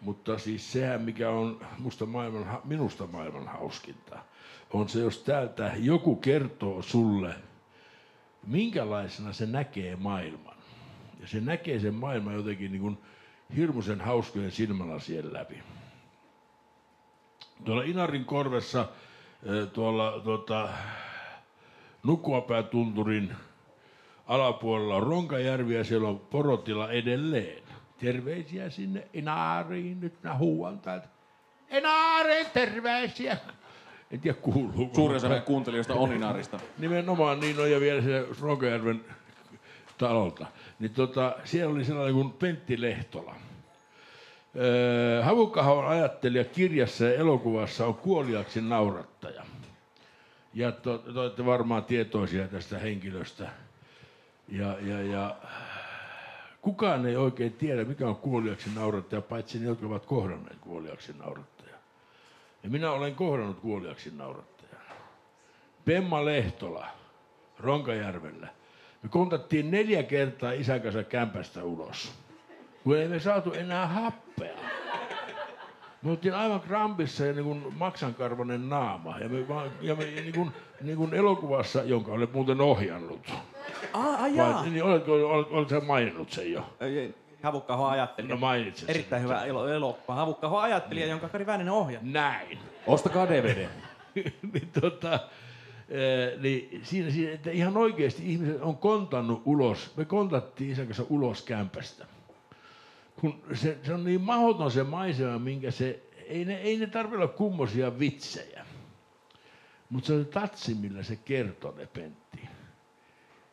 mutta 0.00 0.38
siis 0.38 0.72
sehän 0.72 1.02
mikä 1.02 1.30
on 1.30 1.60
musta 1.78 2.06
maailman, 2.06 2.60
minusta 2.64 3.06
maailman 3.06 3.48
hauskinta, 3.48 4.18
on 4.70 4.88
se, 4.88 5.00
jos 5.00 5.18
täältä 5.18 5.72
joku 5.76 6.16
kertoo 6.16 6.82
sulle, 6.82 7.34
minkälaisena 8.46 9.32
se 9.32 9.46
näkee 9.46 9.96
maailman. 9.96 10.56
Ja 11.20 11.28
se 11.28 11.40
näkee 11.40 11.80
sen 11.80 11.94
maailman 11.94 12.34
jotenkin 12.34 12.72
niin 12.72 12.82
kuin 12.82 12.98
hirmuisen 13.56 14.00
hauskojen 14.00 14.52
silmälasien 14.52 15.32
läpi. 15.32 15.62
Tuolla 17.64 17.82
Inarin 17.82 18.24
korvessa, 18.24 18.88
tuolla 19.72 20.20
tuota, 20.24 20.68
Nukkuapäätunturin 22.02 23.34
alapuolella 24.26 24.96
on 24.96 25.02
Ronkajärvi 25.02 25.74
ja 25.74 25.84
siellä 25.84 26.08
on 26.08 26.18
porotila 26.18 26.90
edelleen. 26.90 27.62
Terveisiä 27.98 28.70
sinne 28.70 29.08
Inariin, 29.12 30.00
nyt 30.00 30.22
mä 30.22 30.36
huuan 30.36 30.80
täältä. 30.80 31.08
Inariin 31.70 32.46
terveisiä! 32.52 33.36
En 34.10 34.20
tiedä 34.20 34.38
kuuluuko. 34.42 34.94
Suurin 34.94 35.16
osa 35.16 35.40
kuuntelijoista 35.40 35.94
on 35.94 36.12
Inarista. 36.12 36.60
Nimenomaan 36.78 37.40
niin 37.40 37.60
on 37.60 37.70
ja 37.70 37.80
vielä 37.80 38.02
se 38.02 38.26
Ronkajärven 38.40 39.04
talolta. 39.98 40.46
Niin 40.78 40.94
tota, 40.94 41.36
siellä 41.44 41.74
oli 41.74 41.84
sellainen 41.84 42.14
kuin 42.14 42.32
Pentti 42.32 42.80
Lehtola. 42.80 43.34
Öö, 44.56 45.22
Havukahon 45.22 45.86
ajattelija 45.86 46.44
kirjassa 46.44 47.04
ja 47.04 47.14
elokuvassa 47.14 47.86
on 47.86 47.94
kuoliaksi 47.94 48.60
naurattaja. 48.60 49.42
Ja 50.54 50.72
te 50.72 50.90
olette 51.20 51.46
varmaan 51.46 51.84
tietoisia 51.84 52.48
tästä 52.48 52.78
henkilöstä. 52.78 53.48
Ja, 54.48 54.76
ja, 54.80 55.02
ja 55.02 55.36
kukaan 56.66 57.06
ei 57.06 57.16
oikein 57.16 57.52
tiedä, 57.52 57.84
mikä 57.84 58.08
on 58.08 58.16
kuoliaksi 58.16 58.70
naurattaja, 58.74 59.20
paitsi 59.20 59.58
ne, 59.58 59.66
jotka 59.66 59.86
ovat 59.86 60.06
kohdanneet 60.06 60.58
kuoliaksi 60.60 61.12
naurattaja. 61.18 61.76
Ja 62.62 62.70
minä 62.70 62.90
olen 62.90 63.14
kohdannut 63.14 63.60
kuoliaksi 63.60 64.12
naurattajan. 64.16 64.82
Pemma 65.84 66.24
Lehtola 66.24 66.86
Ronkajärvellä. 67.58 68.48
Me 69.02 69.08
kontattiin 69.08 69.70
neljä 69.70 70.02
kertaa 70.02 70.52
isän 70.52 70.80
kanssa 70.80 71.02
kämpästä 71.02 71.64
ulos, 71.64 72.12
kun 72.84 72.98
ei 72.98 73.08
me 73.08 73.20
saatu 73.20 73.52
enää 73.52 73.86
happea. 73.86 74.58
Me 76.02 76.10
oltiin 76.10 76.34
aivan 76.34 76.60
krampissa 76.60 77.26
ja 77.26 77.32
niin 77.32 77.44
kuin 77.44 78.68
naama. 78.68 79.18
Ja 79.18 79.28
me, 79.28 79.38
ja 79.80 79.94
me 79.94 80.04
niin 80.04 80.34
kuin, 80.34 80.52
niin 80.80 80.96
kuin 80.96 81.14
elokuvassa, 81.14 81.82
jonka 81.82 82.12
olet 82.12 82.32
muuten 82.32 82.60
ohjannut. 82.60 83.32
Ah, 83.92 84.22
ai 84.22 84.36
jaa. 84.36 84.54
Vai, 84.54 84.70
niin 84.70 84.84
oletko, 84.84 85.12
olet, 85.12 85.46
olet 85.50 85.86
maininnut 85.86 86.30
sen 86.32 86.52
jo? 86.52 86.76
Havukkaho 87.42 87.86
ajattelija. 87.86 88.34
No 88.34 88.40
mainitse 88.40 88.80
sen. 88.80 88.90
Erittäin 88.90 89.22
hyvä 89.22 89.44
elo- 89.44 89.68
elokuva. 89.68 90.14
Havukkaho 90.14 90.58
ajattelija, 90.58 91.06
jonka 91.06 91.28
Kari 91.28 91.46
Vääninen 91.46 91.72
ohjaa. 91.72 92.02
Näin. 92.04 92.58
Ostakaa 92.86 93.28
DVD. 93.28 93.66
niin, 94.52 94.68
tota, 94.80 95.14
eh, 95.88 96.40
niin 96.40 96.80
siinä, 96.84 97.10
siinä, 97.10 97.32
että 97.32 97.50
ihan 97.50 97.76
oikeasti 97.76 98.32
ihmiset 98.32 98.62
on 98.62 98.76
kontannut 98.76 99.42
ulos. 99.44 99.96
Me 99.96 100.04
kontattiin 100.04 100.70
isän 100.70 100.86
kanssa 100.86 101.04
ulos 101.10 101.42
kämpästä. 101.42 102.06
Kun 103.20 103.42
se, 103.54 103.78
se 103.82 103.94
on 103.94 104.04
niin 104.04 104.20
mahdoton 104.20 104.70
se 104.70 104.82
maisema, 104.82 105.38
minkä 105.38 105.70
se, 105.70 106.02
ei 106.26 106.44
ne, 106.44 106.56
ei 106.56 106.76
ne 106.76 106.86
tarvitse 106.86 107.16
olla 107.16 107.28
kummosia 107.28 107.98
vitsejä. 107.98 108.66
Mutta 109.90 110.06
se 110.06 110.12
on 110.12 110.24
se 110.24 110.30
tatsi, 110.30 110.74
millä 110.74 111.02
se 111.02 111.16
kertoo 111.16 111.74
ne 111.76 111.86
Pentti. 111.86 112.40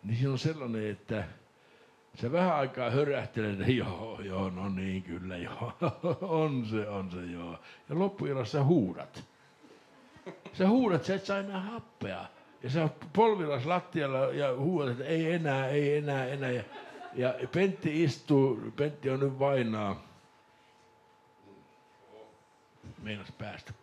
Niin 0.03 0.17
siinä 0.17 0.31
on 0.31 0.39
sellainen, 0.39 0.91
että 0.91 1.23
sä 2.21 2.31
vähän 2.31 2.55
aikaa 2.55 2.89
hörähtelet, 2.89 3.59
että 3.59 3.71
joo, 3.71 4.21
joo, 4.21 4.49
no 4.49 4.69
niin, 4.69 5.03
kyllä 5.03 5.37
joo, 5.37 5.73
on 6.21 6.65
se, 6.65 6.87
on 6.87 7.11
se, 7.11 7.25
joo. 7.25 7.59
Ja 7.89 7.99
loppuilassa 7.99 8.57
sä 8.57 8.63
huudat. 8.63 9.23
Sä 10.53 10.69
huudat, 10.69 11.05
sä 11.05 11.15
et 11.15 11.25
saa 11.25 11.37
enää 11.37 11.61
happea. 11.61 12.25
Ja 12.63 12.69
sä 12.69 12.89
polvilas 13.13 13.65
lattialla 13.65 14.17
ja 14.17 14.55
huudat, 14.55 14.91
että 14.91 15.03
ei 15.03 15.33
enää, 15.33 15.67
ei 15.67 15.97
enää, 15.97 16.25
enää. 16.25 16.51
Ja, 16.51 16.63
ja 17.13 17.33
Pentti 17.51 18.03
istuu, 18.03 18.59
Pentti 18.75 19.09
on 19.09 19.19
nyt 19.19 19.39
vainaa. 19.39 20.03
Meinas 23.01 23.31
päästä. 23.31 23.73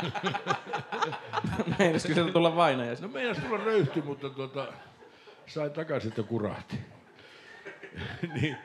Meinaskö 1.78 2.14
sieltä 2.14 2.32
tulla 2.32 2.56
vainaja? 2.56 2.96
No 3.00 3.08
meinas 3.08 3.38
tulla 3.38 3.64
röyhty, 3.64 4.02
mutta 4.02 4.30
tota, 4.30 4.72
sai 5.46 5.70
takaisin, 5.70 6.08
että 6.08 6.22
kurahti. 6.22 6.76
niin, 8.34 8.56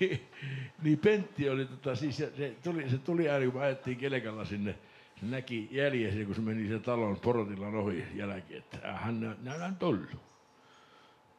niin, 0.00 0.28
niin 0.82 0.98
Pentti 0.98 1.50
oli, 1.50 1.64
tota, 1.64 1.94
siis 1.94 2.16
se, 2.16 2.32
se, 2.36 2.56
tuli, 2.64 2.90
se 2.90 2.98
tuli 2.98 3.28
ääni, 3.28 3.50
kun 3.50 3.62
ajettiin 3.62 3.96
kelekalla 3.96 4.44
sinne, 4.44 4.74
se 5.20 5.26
näki 5.26 5.68
jäljessä, 5.70 6.24
kun 6.24 6.34
se 6.34 6.40
meni 6.40 6.68
sen 6.68 6.82
talon 6.82 7.20
porotillan 7.20 7.74
ohi 7.74 8.04
jälkeen, 8.14 8.58
että 8.58 8.92
hän 8.92 9.36
nää 9.42 9.64
on 9.64 9.76
tullut. 9.76 10.10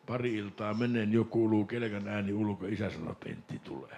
pari 0.05 0.35
iltaa 0.35 0.73
menen, 0.73 1.13
jo 1.13 1.23
kuuluu 1.23 1.65
kelkan 1.65 2.07
ääni 2.07 2.33
ulko, 2.33 2.65
isä 2.65 2.89
sanoi, 2.89 3.15
Pentti 3.23 3.59
tulee. 3.59 3.97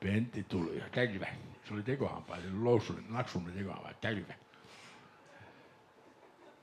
Pentti 0.00 0.44
tuli 0.44 0.82
käydä. 0.92 1.49
Se 1.70 1.74
oli 1.74 1.82
tekohampaa, 1.82 2.36
se 2.40 2.92
oli 2.92 3.04
naksun 3.08 3.44
tekohampaa, 3.44 3.94
käydä. 4.00 4.34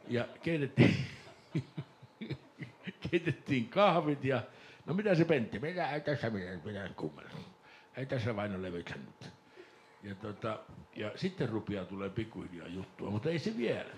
Ja 0.08 0.28
keitettiin, 0.44 0.96
keitettiin 3.12 3.70
kahvit 3.70 4.24
ja 4.24 4.44
no 4.86 4.94
mitä 4.94 5.16
se 5.16 5.26
Pentti, 5.26 5.60
mitä 5.60 5.92
ei 5.92 6.02
tässä 6.02 6.30
mitään, 6.30 6.62
mitään 6.66 6.96
kummella. 6.96 7.30
Ei 7.98 8.06
tässä 8.06 8.36
vain 8.36 8.56
ole 8.56 8.70
nyt. 8.72 9.34
Ja, 10.04 10.16
tota, 10.16 10.60
ja 10.96 11.12
sitten 11.16 11.50
rupeaa 11.50 11.86
tulee 11.86 12.10
pikkuhiljaa 12.10 12.68
juttua, 12.68 13.10
mutta 13.10 13.30
ei 13.30 13.40
se 13.40 13.58
vielä. 13.58 13.92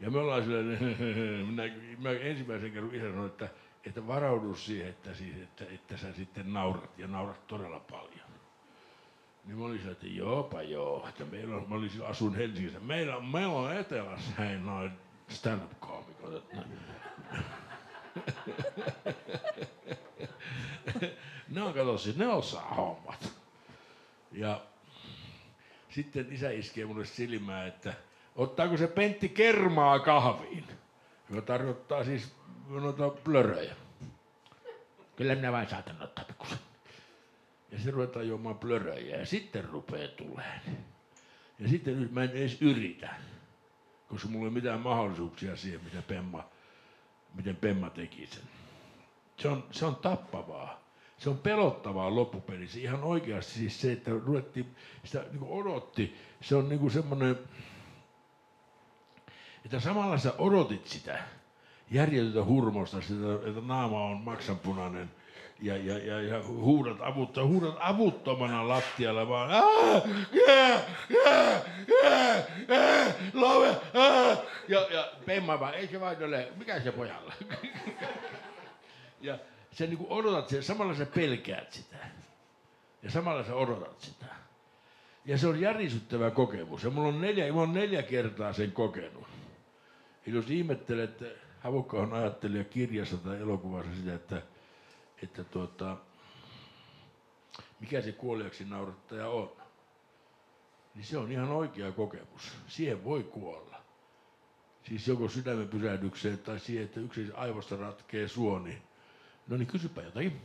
Ja 0.00 0.10
me 0.10 0.18
ollaan 0.18 0.42
silleen, 0.42 0.78
minä, 1.50 1.62
mä 1.98 2.10
ensimmäisen 2.10 2.72
kerran 2.72 2.94
isä 2.94 3.10
sanoi, 3.10 3.26
että, 3.26 3.48
että 3.84 4.06
varaudu 4.06 4.54
siihen, 4.54 4.88
että, 4.88 5.14
siis, 5.14 5.36
että, 5.42 5.64
että 5.74 5.96
sä 5.96 6.12
sitten 6.12 6.52
naurat 6.52 6.98
ja 6.98 7.06
naurat 7.06 7.46
todella 7.46 7.80
paljon. 7.80 8.29
Niin 9.50 9.58
mä 9.58 9.64
olin 9.64 9.90
että 9.90 10.06
joopa 10.06 10.62
joo, 10.62 11.08
että 11.08 11.24
meillä 11.24 11.56
on, 11.56 11.68
mä 11.68 11.74
olin 11.74 11.90
silloin 11.90 12.10
asun 12.10 12.34
Helsingissä, 12.34 12.80
meillä 12.80 13.16
on, 13.16 13.24
meillä 13.24 13.54
on 13.54 13.76
etelässä 13.76 14.32
hei 14.38 14.58
noin 14.58 14.90
stand-up-koomikot. 15.28 16.34
Että, 16.34 16.56
ne 21.48 21.62
on 21.62 21.74
kato 21.74 21.98
siis, 21.98 22.16
ne 22.16 22.28
osaa 22.28 22.74
hommat. 22.74 23.32
Ja 24.32 24.60
sitten 25.88 26.32
isä 26.32 26.50
iskee 26.50 26.86
mulle 26.86 27.04
silmään, 27.04 27.68
että 27.68 27.94
ottaako 28.36 28.76
se 28.76 28.86
Pentti 28.86 29.28
kermaa 29.28 29.98
kahviin, 29.98 30.64
joka 31.30 31.42
tarkoittaa 31.42 32.04
siis 32.04 32.34
noita 32.68 33.10
plöröjä. 33.10 33.76
Kyllä 35.16 35.34
minä 35.34 35.52
vain 35.52 35.68
saatan 35.68 36.02
ottaa 36.02 36.24
pikkusen. 36.24 36.58
Ja 37.70 37.76
sitten 37.78 37.94
ruvetaan 37.94 38.28
juomaan 38.28 38.58
plöröjä 38.58 39.16
ja 39.16 39.26
sitten 39.26 39.64
rupeaa 39.64 40.08
tuleen. 40.08 40.60
Ja 41.58 41.68
sitten 41.68 42.00
nyt 42.00 42.12
mä 42.12 42.22
en 42.22 42.30
edes 42.30 42.62
yritä, 42.62 43.14
koska 44.08 44.28
mulla 44.28 44.46
ei 44.46 44.50
mitään 44.50 44.80
mahdollisuuksia 44.80 45.56
siihen, 45.56 45.80
mitä 45.84 46.02
Pemma, 46.02 46.48
miten 47.34 47.56
Pemma 47.56 47.90
teki 47.90 48.26
sen. 48.26 48.42
Se 49.36 49.48
on, 49.48 49.64
se 49.70 49.86
on 49.86 49.96
tappavaa. 49.96 50.80
Se 51.18 51.30
on 51.30 51.38
pelottavaa 51.38 52.14
loppupelissä. 52.14 52.78
Ihan 52.78 53.02
oikeasti 53.02 53.52
siis 53.52 53.80
se, 53.80 53.92
että 53.92 54.10
ruvettiin, 54.10 54.76
sitä 55.04 55.24
niin 55.32 55.42
odotti, 55.42 56.16
se 56.40 56.56
on 56.56 56.68
niin 56.68 56.90
semmoinen, 56.90 57.38
että 59.64 59.80
samalla 59.80 60.18
sä 60.18 60.34
odotit 60.38 60.86
sitä 60.86 61.18
järjetöntä 61.90 62.44
hurmosta, 62.44 63.00
sitä, 63.00 63.34
että 63.46 63.60
naama 63.60 64.04
on 64.04 64.16
maksanpunainen 64.16 65.10
ja, 65.62 65.76
ja, 65.76 65.98
ja, 65.98 66.22
ja 66.22 66.42
huudat, 66.42 66.96
avutta, 67.00 67.44
huudat 67.44 67.76
avuttomana 67.80 68.68
lattialla 68.68 69.28
vaan 69.28 69.50
ja, 74.68 74.86
ja 74.90 75.12
Pemma 75.26 75.60
vaan, 75.60 75.74
ei 75.74 75.86
se 75.86 76.00
vain 76.00 76.24
ole, 76.24 76.48
mikä 76.56 76.80
se 76.80 76.92
pojalla? 76.92 77.34
ja 79.20 79.38
sä 79.72 79.86
niin 79.86 80.06
odotat 80.08 80.48
sen, 80.48 80.62
samalla 80.62 80.94
sä 80.94 81.06
pelkäät 81.06 81.72
sitä. 81.72 81.96
Ja 83.02 83.10
samalla 83.10 83.44
sä 83.44 83.54
odotat 83.54 84.00
sitä. 84.00 84.26
Ja 85.24 85.38
se 85.38 85.46
on 85.46 85.60
järisyttävä 85.60 86.30
kokemus. 86.30 86.84
Ja 86.84 86.90
mulla 86.90 87.08
on 87.08 87.20
neljä, 87.20 87.52
mulla 87.52 87.62
on 87.62 87.74
neljä 87.74 88.02
kertaa 88.02 88.52
sen 88.52 88.72
kokenut. 88.72 89.26
Eli 90.26 90.36
jos 90.36 90.50
ihmettelet, 90.50 91.24
Havukka 91.60 91.96
on 91.96 92.12
ajattelija 92.12 92.64
kirjassa 92.64 93.16
tai 93.16 93.40
elokuvassa 93.40 93.94
sitä, 93.94 94.14
että, 94.14 94.42
että 95.22 95.44
tuota, 95.44 95.96
mikä 97.80 98.00
se 98.00 98.12
kuoliaksi 98.12 98.64
naurattaja 98.64 99.28
on, 99.28 99.52
niin 100.94 101.04
se 101.04 101.18
on 101.18 101.32
ihan 101.32 101.50
oikea 101.50 101.92
kokemus. 101.92 102.52
Siihen 102.68 103.04
voi 103.04 103.22
kuolla. 103.22 103.80
Siis 104.88 105.08
joko 105.08 105.28
sydämen 105.28 105.68
pysähdykseen 105.68 106.38
tai 106.38 106.60
siihen, 106.60 106.84
että 106.84 107.00
yksi 107.00 107.32
aivosta 107.34 107.76
ratkee 107.76 108.28
suoni. 108.28 108.82
No 109.48 109.56
niin, 109.56 109.66
kysypä 109.66 110.02
jotain. 110.02 110.40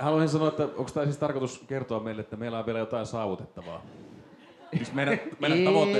Haluaisin 0.00 0.32
sanoa, 0.32 0.48
että 0.48 0.64
onko 0.64 0.90
tämä 0.94 1.06
siis 1.06 1.18
tarkoitus 1.18 1.58
kertoa 1.68 2.00
meille, 2.00 2.20
että 2.20 2.36
meillä 2.36 2.58
on 2.58 2.66
vielä 2.66 2.78
jotain 2.78 3.06
saavutettavaa? 3.06 3.82
Siis 4.76 4.92
meidän, 4.92 5.20
meidän 5.40 5.64
tavoite, 5.64 5.98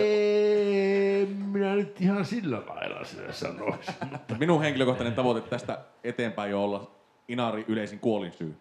minä 1.53 1.75
nyt 1.75 2.01
ihan 2.01 2.25
sillä 2.25 2.63
lailla 2.67 3.05
sitä 3.05 3.33
sanoisin. 3.33 3.95
Mutta 4.13 4.35
minun 4.35 4.63
henkilökohtainen 4.63 5.15
tavoite 5.15 5.49
tästä 5.49 5.79
eteenpäin 6.05 6.51
jo 6.51 6.65
olla 6.65 6.91
Inari 7.29 7.65
yleisin 7.69 7.99
kuolinsyy. 7.99 8.57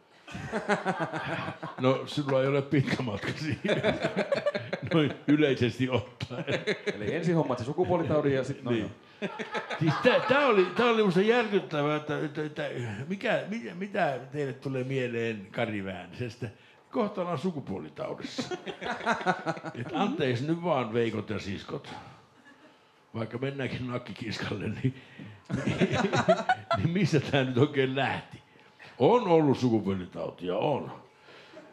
No, 1.82 2.04
sulla 2.06 2.42
ei 2.42 2.48
ole 2.48 2.62
pitkä 2.62 3.04
matka 3.04 3.28
siihen. 3.36 3.84
Noin 4.94 5.14
yleisesti 5.28 5.90
ottaen. 5.90 6.46
Eli 6.96 7.16
ensin 7.16 7.36
hommat 7.36 7.60
se 7.60 7.66
sukupuolitaudin 7.66 8.34
ja 8.34 8.44
sitten... 8.44 8.66
No, 8.66 8.72
Niin. 8.72 8.92
niin. 9.22 9.32
Siis 9.80 9.94
tämä 10.28 10.48
oli, 10.48 10.66
tää 10.66 10.86
oli 10.86 11.04
musta 11.04 11.22
järkyttävää, 11.22 11.96
että, 11.96 12.20
että, 12.26 12.46
että 12.46 12.70
mikä, 13.08 13.44
mitä, 13.50 13.76
mitä 13.76 14.20
teille 14.32 14.54
tulee 14.54 14.84
mieleen 14.84 15.48
Kari 15.52 15.86
Väänisestä? 15.86 16.50
Kohta 16.92 17.22
ollaan 17.22 17.38
sukupuolitaudissa. 17.38 18.58
Et 19.76 19.88
anteeksi 19.94 20.48
nyt 20.48 20.64
vaan 20.64 20.94
veikot 20.94 21.30
ja 21.30 21.40
siskot. 21.40 21.94
Vaikka 23.15 23.38
mennäänkin 23.38 23.88
nakkikiskalle, 23.88 24.67
niin, 24.67 25.02
niin, 25.65 25.88
niin 26.78 26.89
missä 26.89 27.19
tämä 27.19 27.43
nyt 27.43 27.58
oikein 27.58 27.95
lähti? 27.95 28.41
On 29.00 29.28
ollut 29.28 29.58
sukupuolitautia, 29.60 30.56
on. 30.58 30.91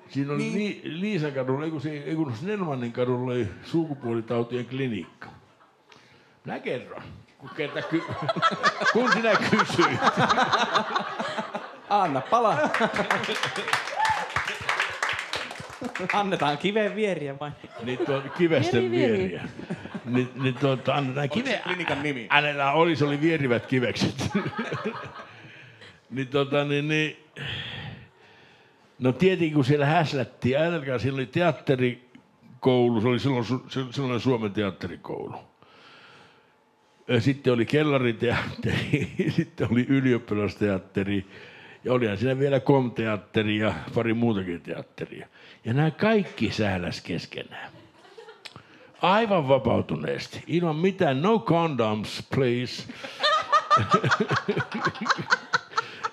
Siinä 0.08 0.32
oli 0.32 0.42
niin. 0.42 0.80
Liisan 1.00 1.32
kadulla, 1.32 1.64
ei 1.64 1.70
kun, 1.70 1.80
se, 1.80 1.90
ei 1.90 2.14
kun 2.16 2.36
Snellmanin 2.36 2.92
kadulla 2.92 3.32
oli 3.32 3.48
sukupuolitautien 3.64 4.66
klinikka. 4.66 5.28
Minä 6.44 6.58
kerron, 6.60 7.02
kun, 7.38 7.50
kerta 7.56 7.82
ky- 7.82 8.02
kun 8.92 9.12
sinä 9.12 9.30
kysyit. 9.50 9.98
Anna 11.88 12.20
pala. 12.20 12.58
Annetaan 16.12 16.58
kiveen 16.58 16.96
vieriä 16.96 17.38
vain. 17.38 17.52
Niin 17.82 17.98
tuon 18.06 18.32
kivesten 18.38 18.90
Vieri, 18.90 19.12
vieri. 19.12 19.18
vieriä. 19.18 19.48
Niin, 20.08 20.28
niin 20.42 20.54
tuota, 20.54 20.94
annetaan 20.94 21.30
kive... 21.30 21.60
klinikan 21.64 22.02
nimi? 22.02 22.26
Hänellä 22.30 22.72
oli, 22.72 22.96
se 22.96 23.04
oli 23.04 23.20
vierivät 23.20 23.66
kivekset. 23.66 24.28
niin 26.10 26.28
tota, 26.28 26.64
niin, 26.64 26.88
niin... 26.88 27.16
No 28.98 29.12
tietenkin 29.12 29.54
kun 29.54 29.64
siellä 29.64 29.86
häslättiin, 29.86 30.58
ajatelkaa, 30.58 30.98
siellä 30.98 31.16
oli 31.16 31.26
teatterikoulu, 31.26 33.00
se 33.00 33.08
oli 33.08 33.18
silloin, 33.18 33.44
silloin 33.90 34.20
Suomen 34.20 34.52
teatterikoulu. 34.52 35.34
Ja 37.08 37.20
Sitten 37.20 37.52
oli 37.52 37.66
kellariteatteri, 37.66 39.12
sitten 39.36 39.68
oli 39.70 39.86
ylioppilasteatteri 39.88 41.26
ja 41.84 41.92
olihan 41.92 42.18
siinä 42.18 42.38
vielä 42.38 42.60
komteatteri 42.60 43.58
ja 43.58 43.74
pari 43.94 44.14
muutakin 44.14 44.60
teatteria. 44.60 45.28
Ja 45.64 45.74
nämä 45.74 45.90
kaikki 45.90 46.50
sähläs 46.52 47.00
keskenään. 47.00 47.77
Aivan 49.02 49.48
vapautuneesti, 49.48 50.44
ilman 50.46 50.76
mitään, 50.76 51.22
no 51.22 51.38
condoms 51.38 52.28
please. 52.34 52.82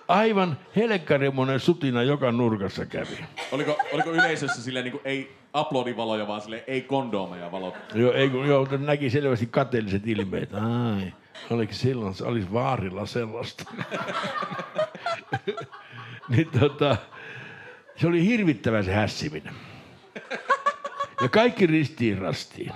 Aivan 0.08 0.58
helkkarimonen 0.76 1.60
sutina 1.60 2.04
joka 2.04 2.32
nurkassa 2.32 2.86
kävi. 2.86 3.26
Oliko, 3.52 3.78
oliko 3.94 4.12
yleisössä 4.12 4.62
silleen 4.62 4.84
niin 4.84 4.92
kuin 4.92 5.02
ei 5.06 5.36
uploadivaloja, 5.60 6.28
vaan 6.28 6.42
silleen 6.42 6.64
ei 6.68 6.82
kondomeja 6.82 7.52
valot? 7.52 7.76
Joo, 7.94 8.14
ei, 8.14 8.30
kun, 8.30 8.48
joo, 8.48 8.68
näki 8.78 9.10
selvästi 9.10 9.46
kateelliset 9.46 10.08
ilmeet. 10.08 10.54
Ai, 10.54 11.14
oliko 11.50 11.74
silloin, 11.74 12.14
se 12.14 12.24
olisi 12.24 12.54
vaarilla 12.54 13.06
sellaista. 13.06 13.64
niin 16.30 16.50
tota, 16.60 16.98
se 17.96 18.08
oli 18.08 18.26
hirvittävä 18.26 18.84
se 18.84 18.94
hässiminen. 18.94 19.54
Ja 21.22 21.30
kaikki 21.30 21.68
ristiin 21.68 22.18
rastiin. 22.18 22.72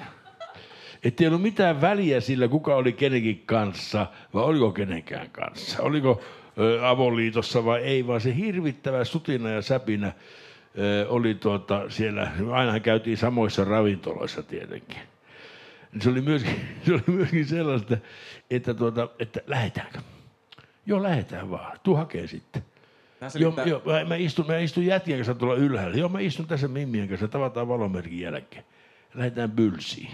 Että 1.04 1.24
ei 1.24 1.28
ollut 1.28 1.42
mitään 1.42 1.82
väliä 1.82 2.22
sillä, 2.22 2.48
kuka 2.48 2.76
oli 2.76 2.94
kenenkin 2.94 3.44
kanssa, 3.46 4.08
vai 4.34 4.44
oliko 4.44 4.72
kenenkään 4.72 5.30
kanssa. 5.30 5.84
Oliko 5.84 6.22
ö, 6.58 6.88
avoliitossa 6.88 7.66
vai 7.66 7.82
ei, 7.82 8.08
vaan 8.08 8.22
se 8.22 8.36
hirvittävä 8.36 9.04
sutina 9.04 9.50
ja 9.50 9.62
säpinä 9.62 10.14
oli 11.08 11.36
tuota, 11.36 11.90
siellä, 11.90 12.32
aina 12.52 12.80
käytiin 12.80 13.18
samoissa 13.18 13.64
ravintoloissa 13.64 14.44
tietenkin. 14.44 15.00
Se 16.00 16.10
oli 16.10 16.22
myöskin, 16.22 16.56
se 16.86 16.94
oli 16.94 17.04
myöskin 17.08 17.46
sellaista, 17.46 17.98
että, 18.50 18.74
tuota, 18.74 19.10
että 19.20 19.42
lähetäänkö? 19.48 20.00
Joo, 20.86 21.04
lähetään 21.04 21.50
vaan. 21.50 21.80
Tuu 21.84 21.96
hakee 21.96 22.28
sitten. 22.28 22.66
Joo, 23.40 23.54
joo 23.66 23.82
mä, 24.08 24.16
istun, 24.16 24.48
mä 24.48 24.58
istun 24.58 24.86
jätkien 24.86 25.18
kanssa 25.18 25.36
tuolla 25.36 25.56
ylhäällä. 25.56 25.98
Joo, 25.98 26.10
mä 26.10 26.20
istun 26.20 26.48
tässä 26.48 26.68
Mimmien 26.68 27.08
kanssa, 27.08 27.28
tavataan 27.28 27.68
valomerkin 27.68 28.20
jälkeen. 28.20 28.64
Lähdetään 29.14 29.52
bylsiin. 29.52 30.12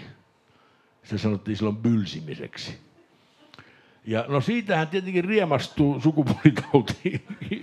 Se 1.04 1.18
sanottiin 1.18 1.56
silloin 1.56 1.76
bylsimiseksi. 1.76 2.78
Ja 4.06 4.24
no 4.28 4.40
siitähän 4.40 4.88
tietenkin 4.88 5.24
riemastuu 5.24 6.00
sukupuolitautiin. 6.00 7.20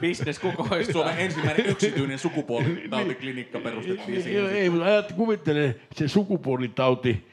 Business 0.00 0.38
kukoistuu. 0.38 0.92
Suomen 0.92 1.18
ensimmäinen 1.18 1.66
yksityinen 1.66 2.18
sukupuolitautiklinikka 2.18 3.60
perustettiin 3.60 4.16
Ei, 4.16 4.22
siihen. 4.22 4.50
ei, 4.50 4.70
mutta 4.70 4.84
ajat, 4.84 5.12
kuvittele 5.12 5.76
se 5.94 6.08
sukupuolitauti, 6.08 7.28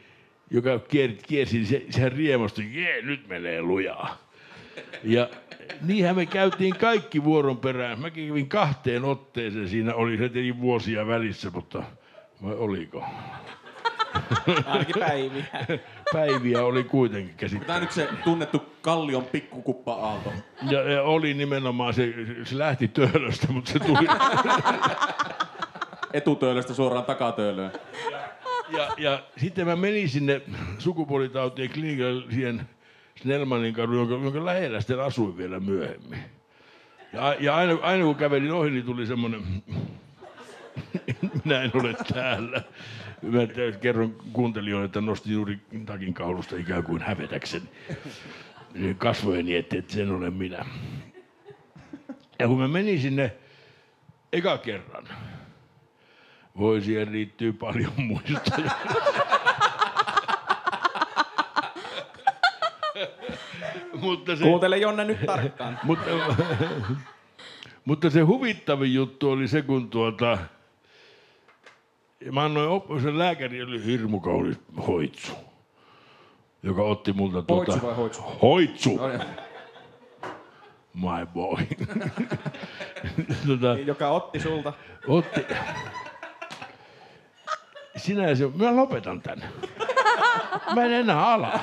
joka 0.50 0.80
kiersi, 0.80 1.18
kiersi 1.28 1.58
niin 1.58 1.68
se, 1.68 1.86
sehän 1.90 2.12
riemastui, 2.12 2.66
jee, 2.74 3.02
nyt 3.02 3.28
menee 3.28 3.62
lujaa. 3.62 4.31
Ja 5.04 5.30
niinhän 5.82 6.16
me 6.16 6.26
käytiin 6.26 6.76
kaikki 6.76 7.24
vuoron 7.24 7.58
perään. 7.58 8.00
Mä 8.00 8.10
kävin 8.10 8.50
kahteen 8.50 9.06
otteeseen, 9.06 9.70
siinä 9.70 9.94
oli 9.94 10.12
se 10.12 10.18
tietenkin 10.18 10.62
vuosia 10.62 11.08
välissä, 11.08 11.50
mutta 11.54 11.84
vai 12.44 12.56
oliko? 12.56 13.04
Ainakin 14.66 14.96
päiviä. 15.00 15.46
Päiviä 16.14 16.64
oli 16.64 16.84
kuitenkin 16.84 17.30
Tämä 17.30 17.40
käsittää. 17.40 17.76
on 17.76 17.82
nyt 17.82 17.92
se 17.92 18.08
tunnettu 18.24 18.64
Kallion 18.82 19.26
pikkukuppa-aalto. 19.26 20.34
Ja, 20.70 20.82
ja, 20.92 21.04
oli 21.04 21.34
nimenomaan 21.34 21.94
se, 21.94 22.14
se 22.44 22.58
lähti 22.58 22.88
töölöstä, 22.88 23.48
mutta 23.52 23.72
se 23.72 23.80
tuli, 23.80 24.08
Etutöölöstä 26.14 26.74
suoraan 26.74 27.06
takatöölöön. 27.06 27.72
Ja, 28.70 28.88
ja 28.98 29.24
sitten 29.38 29.68
mä 29.68 29.76
menin 29.76 30.10
sinne 30.10 30.42
sukupuolitautien 30.80 31.70
klinikalle 31.70 32.32
siihen 32.32 32.70
Snellmanin 33.16 33.74
kadun, 33.74 33.96
jonka, 33.96 34.14
jonka 34.14 34.46
lähellä 34.46 34.82
sitten 34.82 35.00
asuin 35.00 35.38
vielä 35.38 35.60
myöhemmin. 35.60 36.20
Ja, 37.14 37.36
ja 37.40 37.56
aina, 37.56 37.78
aina 37.82 38.04
kun 38.04 38.16
kävelin 38.16 38.52
ohi, 38.52 38.70
niin 38.70 38.86
tuli 38.86 39.06
semmoinen, 39.06 39.44
minä 41.46 41.62
en 41.62 41.72
ole 41.74 41.96
täällä. 42.14 42.62
Mä 43.22 43.40
kerron 43.82 44.16
kuuntelijoille, 44.34 44.86
että 44.86 45.02
nostin 45.02 45.34
juuri 45.34 45.60
takin 45.86 46.14
kaulusta 46.14 46.58
ikään 46.58 46.84
kuin 46.84 47.02
hävetäkseni 47.02 47.66
kasvojeni, 48.98 49.56
että, 49.56 49.78
että 49.78 49.94
sen 49.94 50.12
olen 50.12 50.34
minä. 50.34 50.66
Ja 52.40 52.48
kun 52.48 52.60
mä 52.60 52.68
menin 52.68 53.02
sinne 53.02 53.34
eka 54.34 54.58
kerran, 54.58 55.08
voi 56.58 56.82
siihen 56.82 57.12
liittyy 57.12 57.54
paljon 57.54 57.92
muistoja. 57.98 58.72
Mutta, 64.02 64.36
se, 64.36 64.44
Kuuntele 64.44 64.78
Jonne 64.78 65.06
nyt 65.06 65.26
tarkkaan. 65.26 65.80
mutta, 65.84 66.06
mutta 67.86 68.10
se 68.10 68.22
huvittavin 68.22 68.94
juttu 68.94 69.30
oli 69.32 69.48
se, 69.48 69.62
kun 69.62 69.90
tuota, 69.90 70.38
mä 72.32 72.44
annoin 72.44 72.70
op- 72.70 73.02
se 73.04 73.18
lääkäri 73.18 73.64
oli 73.64 73.86
hirmu 73.86 74.20
kaunis 74.20 74.58
hoitsu, 74.88 75.32
joka 76.64 76.82
otti 76.84 77.14
multa 77.14 77.42
tuota... 77.42 77.72
Hoitsu 77.72 77.88
vai 77.88 77.96
hoitsu? 77.96 78.22
Hoitsu, 78.42 78.96
No, 78.98 79.08
niin. 79.08 79.22
my 80.94 81.26
boy. 81.34 81.58
tota, 83.48 83.78
Joka 83.86 84.10
otti 84.10 84.40
sulta. 84.40 84.74
otti... 85.08 85.46
Sinä 87.98 88.30
ja 88.30 88.36
se, 88.36 88.48
mä 88.56 88.76
lopetan 88.76 89.22
tän. 89.22 89.44
Mä 90.76 90.84
en 90.84 90.92
enää 90.92 91.28
ala. 91.28 91.60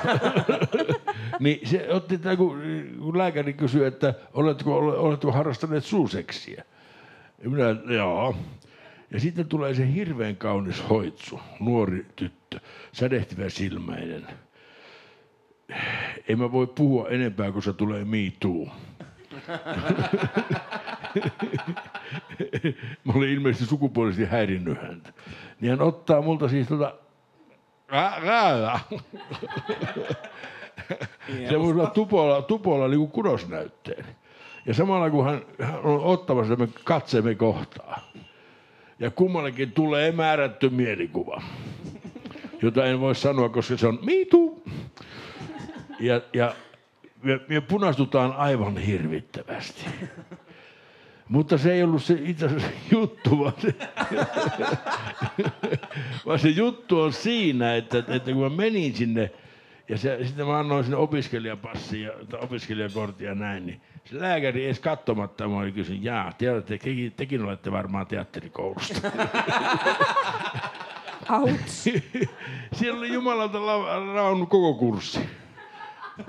niin 1.39 1.67
se 1.67 1.87
otti 1.89 2.17
tämän, 2.17 2.37
kun, 2.37 2.61
kun 2.99 3.17
lääkäri 3.17 3.53
kysyi, 3.53 3.85
että 3.85 4.13
oletko, 4.33 4.77
oletko 4.77 5.31
harrastaneet 5.31 5.85
suuseksiä? 5.85 6.63
Ja 7.43 7.49
minä, 7.49 7.75
joo. 7.95 8.35
Ja 9.11 9.19
sitten 9.19 9.45
tulee 9.45 9.73
se 9.73 9.93
hirveän 9.93 10.35
kaunis 10.35 10.89
hoitsu, 10.89 11.39
nuori 11.59 12.05
tyttö, 12.15 12.59
sädehtivä 12.91 13.49
silmäinen. 13.49 14.27
Ei 16.27 16.35
mä 16.35 16.51
voi 16.51 16.67
puhua 16.67 17.09
enempää, 17.09 17.51
kun 17.51 17.63
se 17.63 17.73
tulee 17.73 18.05
too. 18.39 18.67
Mä 23.03 23.13
olin 23.15 23.29
ilmeisesti 23.29 23.65
sukupuolisesti 23.65 24.25
häirinnyt 24.25 24.81
häntä. 24.81 25.13
Niin 25.61 25.69
hän 25.69 25.81
ottaa 25.81 26.21
multa 26.21 26.49
siis 26.49 26.67
tota... 26.67 26.95
Rää, 27.91 28.19
rää. 28.19 28.79
Semmoisella 31.49 31.87
tupolla, 31.87 32.41
tupolla 32.41 32.87
niin 32.87 32.99
kuin 32.99 33.11
kudosnäytteen. 33.11 34.05
Ja 34.65 34.73
samalla 34.73 35.09
kun 35.09 35.25
hän, 35.25 35.41
hän 35.61 35.79
on 35.83 36.03
ottamassa, 36.03 36.55
me 36.55 36.67
katseemme 36.83 37.35
kohtaa. 37.35 38.01
Ja 38.99 39.11
kummallekin 39.11 39.71
tulee 39.71 40.11
määrätty 40.11 40.69
mielikuva, 40.69 41.41
jota 42.61 42.85
en 42.85 42.99
voi 42.99 43.15
sanoa, 43.15 43.49
koska 43.49 43.77
se 43.77 43.87
on 43.87 43.99
too. 44.29 44.61
Ja, 45.99 46.21
ja 46.33 46.55
me, 47.23 47.39
me 47.47 47.61
punastutaan 47.61 48.33
aivan 48.33 48.77
hirvittävästi. 48.77 49.85
Mutta 51.29 51.57
se 51.57 51.73
ei 51.73 51.83
ollut 51.83 52.03
se 52.03 52.17
itse 52.21 52.45
asiassa 52.45 52.69
juttu, 52.91 53.39
vaan 53.39 53.53
se, 53.57 53.75
vaan 56.25 56.39
se 56.39 56.49
juttu 56.49 57.01
on 57.01 57.13
siinä, 57.13 57.75
että, 57.75 57.97
että 57.97 58.31
kun 58.31 58.41
mä 58.41 58.49
menin 58.49 58.95
sinne 58.95 59.31
ja 59.89 59.97
se, 59.97 60.19
sitten 60.25 60.47
mä 60.47 60.59
annoin 60.59 60.83
sinne 60.83 60.97
opiskelijapassia 60.97 62.11
ja 62.31 62.39
opiskelijakorttia 62.39 63.29
ja 63.29 63.35
näin, 63.35 63.65
niin 63.65 63.81
se 64.05 64.19
lääkäri 64.19 64.65
edes 64.65 64.79
katsomatta 64.79 65.47
mä 65.47 65.57
oli 65.57 65.71
kysynyt, 65.71 66.03
jaa, 66.03 66.33
tiedätte, 66.37 66.77
tekin, 66.77 67.11
tekin 67.11 67.43
olette 67.43 67.71
varmaan 67.71 68.07
teatterikoulusta. 68.07 69.11
Siellä 72.73 72.99
oli 72.99 73.13
jumalalta 73.13 73.65
la- 73.65 74.13
raunut 74.13 74.49
koko 74.49 74.73
kurssi. 74.73 75.19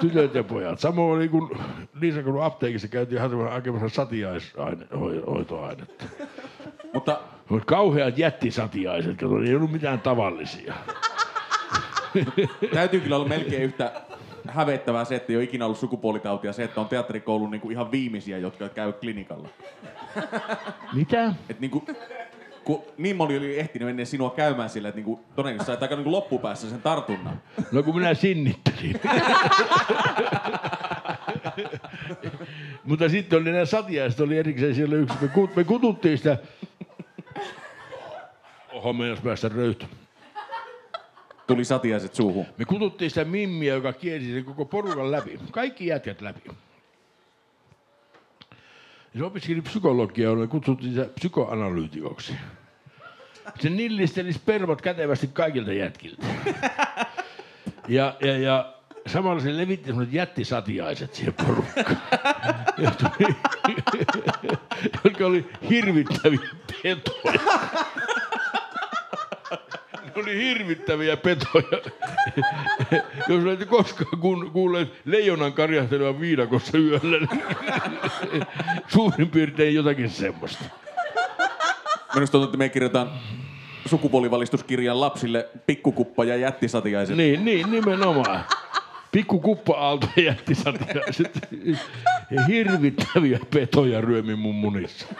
Tytöt 0.01 0.35
ja 0.35 0.45
pojat. 0.45 0.81
Samoin 0.81 1.17
oli 1.17 1.29
kun 1.29 1.59
Liisakodun 2.01 2.43
apteekissa 2.43 2.89
käytiin 2.89 3.21
hakemassa- 3.21 3.89
satiaishoitoainetta. 3.89 6.05
Mutta 6.95 7.21
kauheat 7.67 8.19
jättisatiaiset, 8.19 9.17
kato, 9.17 9.43
ei 9.43 9.55
ollut 9.55 9.73
mitään 9.73 10.01
tavallisia. 10.01 10.75
täytyy 12.75 13.01
kyllä 13.01 13.17
olla 13.17 13.29
melkein 13.29 13.63
yhtä 13.63 13.93
hävettävää 14.49 15.05
se, 15.05 15.17
että 15.17 15.33
ei 15.33 15.37
ole 15.37 15.45
ikinä 15.45 15.65
ollut 15.65 15.79
sukupuolitautia, 15.79 16.53
se, 16.53 16.65
että 16.65 16.81
on 16.81 16.89
teatterikoulun 16.89 17.51
niin 17.51 17.61
kuin 17.61 17.73
ihan 17.73 17.91
viimeisiä, 17.91 18.39
jotka 18.39 18.69
käy 18.69 18.93
klinikalla. 18.93 19.49
Mitä? 20.93 21.35
Et 21.49 21.61
niin 21.61 21.71
kuin, 21.71 21.85
kun 22.65 22.83
niin 22.99 23.17
moni 23.17 23.37
oli 23.37 23.59
ehtinyt 23.59 23.89
ennen 23.89 24.07
sinua 24.07 24.31
käymään 24.31 24.71
sillä, 24.71 24.89
että 24.89 24.97
niin 24.97 25.05
kuin, 25.05 25.21
todennäköisesti 25.37 25.73
sait 25.73 25.83
aika 25.83 25.95
niin 25.95 26.05
kuin 26.05 26.13
loppupäässä 26.13 26.71
sen 26.71 26.83
tartunnan. 26.83 27.43
No 27.73 27.83
kun 27.83 27.95
minä 27.95 28.15
sinnittelin. 28.15 29.01
Mutta 32.85 33.09
sitten 33.09 33.41
oli 33.43 33.53
nämä 33.53 33.65
satiaiset, 33.65 34.21
oli 34.21 34.39
erikseen 34.39 34.75
siellä 34.75 34.97
yksi. 34.97 35.17
Me, 35.21 35.29
kut, 35.29 35.57
me 35.57 35.65
kututtiin 35.65 36.19
sitä. 36.19 36.39
Oho, 38.73 38.93
meinas 38.93 39.21
päästä 39.21 39.49
röytä. 39.49 39.87
Tuli 41.47 41.65
satiaiset 41.65 42.15
suuhun. 42.15 42.47
Me 42.57 42.65
kututtiin 42.65 43.11
sitä 43.11 43.25
mimmiä, 43.25 43.75
joka 43.75 43.93
kiersi 43.93 44.33
sen 44.33 44.45
koko 44.45 44.65
porukan 44.65 45.11
läpi. 45.11 45.41
Kaikki 45.51 45.87
jätkät 45.87 46.21
läpi. 46.21 46.41
Se 49.19 49.25
opiskeli 49.25 49.61
psykologiaa, 49.61 50.35
me 50.35 50.47
kutsuttiin 50.47 50.95
sitä 50.95 51.09
psykoanalyytikoksi. 51.15 52.33
Se 53.61 53.71
nillisteli 53.71 54.33
spermat 54.33 54.83
kätevästi 54.83 55.27
kaikilta 55.27 55.73
jätkiltä. 55.73 56.27
Ja, 57.89 58.17
ja, 58.21 58.39
ja 58.39 58.75
samalla 59.07 59.41
se 59.41 59.57
levitti 59.57 59.87
semmoiset 59.87 60.15
jättisatiaiset 60.15 61.15
siihen 61.15 61.35
porukkaan. 61.35 61.97
Jotka 65.05 65.27
oli 65.27 65.51
hirvittäviä 65.71 66.39
petoja. 66.83 67.41
Oli 70.23 70.37
hirvittäviä 70.37 71.17
petoja. 71.17 71.93
Jos 73.29 73.45
olet 73.45 73.65
koskaan 73.69 74.21
kun, 74.21 74.51
kuulleet 74.51 74.89
leijonan 75.05 75.53
karjahtelevan 75.53 76.21
viidakossa 76.21 76.79
yöllä, 76.79 77.19
niin 77.19 78.47
suurin 78.89 79.31
piirtein 79.31 79.75
jotakin 79.75 80.11
semmoista. 80.11 80.65
Minusta 82.15 82.33
tuntuu, 82.33 82.45
että 82.45 82.59
me 82.59 82.69
kirjoitan 82.69 83.11
sukupuolivalistuskirjan 83.87 85.01
lapsille 85.01 85.49
pikkukuppa 85.67 86.25
ja 86.25 86.37
jättisatiaiset. 86.37 87.17
Niin, 87.17 87.45
niin 87.45 87.71
nimenomaan. 87.71 88.45
Pikku 89.13 89.41
kuppa-aalto 89.41 90.09
jätti 90.27 90.55
satiaiset. 90.55 91.39
Ja 92.31 92.45
hirvittäviä 92.45 93.39
petoja 93.55 94.01
ryömi 94.01 94.35
mun 94.35 94.55
munissa. 94.55 95.07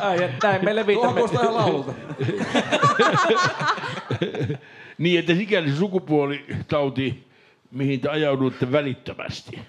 Ai, 0.00 0.30
näin 0.42 0.64
me 0.64 0.76
levitämme. 0.76 1.12
Kuulostaa 1.12 1.42
ihan 1.42 1.54
laululta. 1.54 1.92
Niin, 4.98 5.18
että 5.18 5.34
sikäli 5.34 5.70
se 5.70 5.76
sukupuolitauti, 5.76 7.28
mihin 7.70 8.00
te 8.00 8.08
ajauduitte 8.08 8.72
välittömästi, 8.72 9.60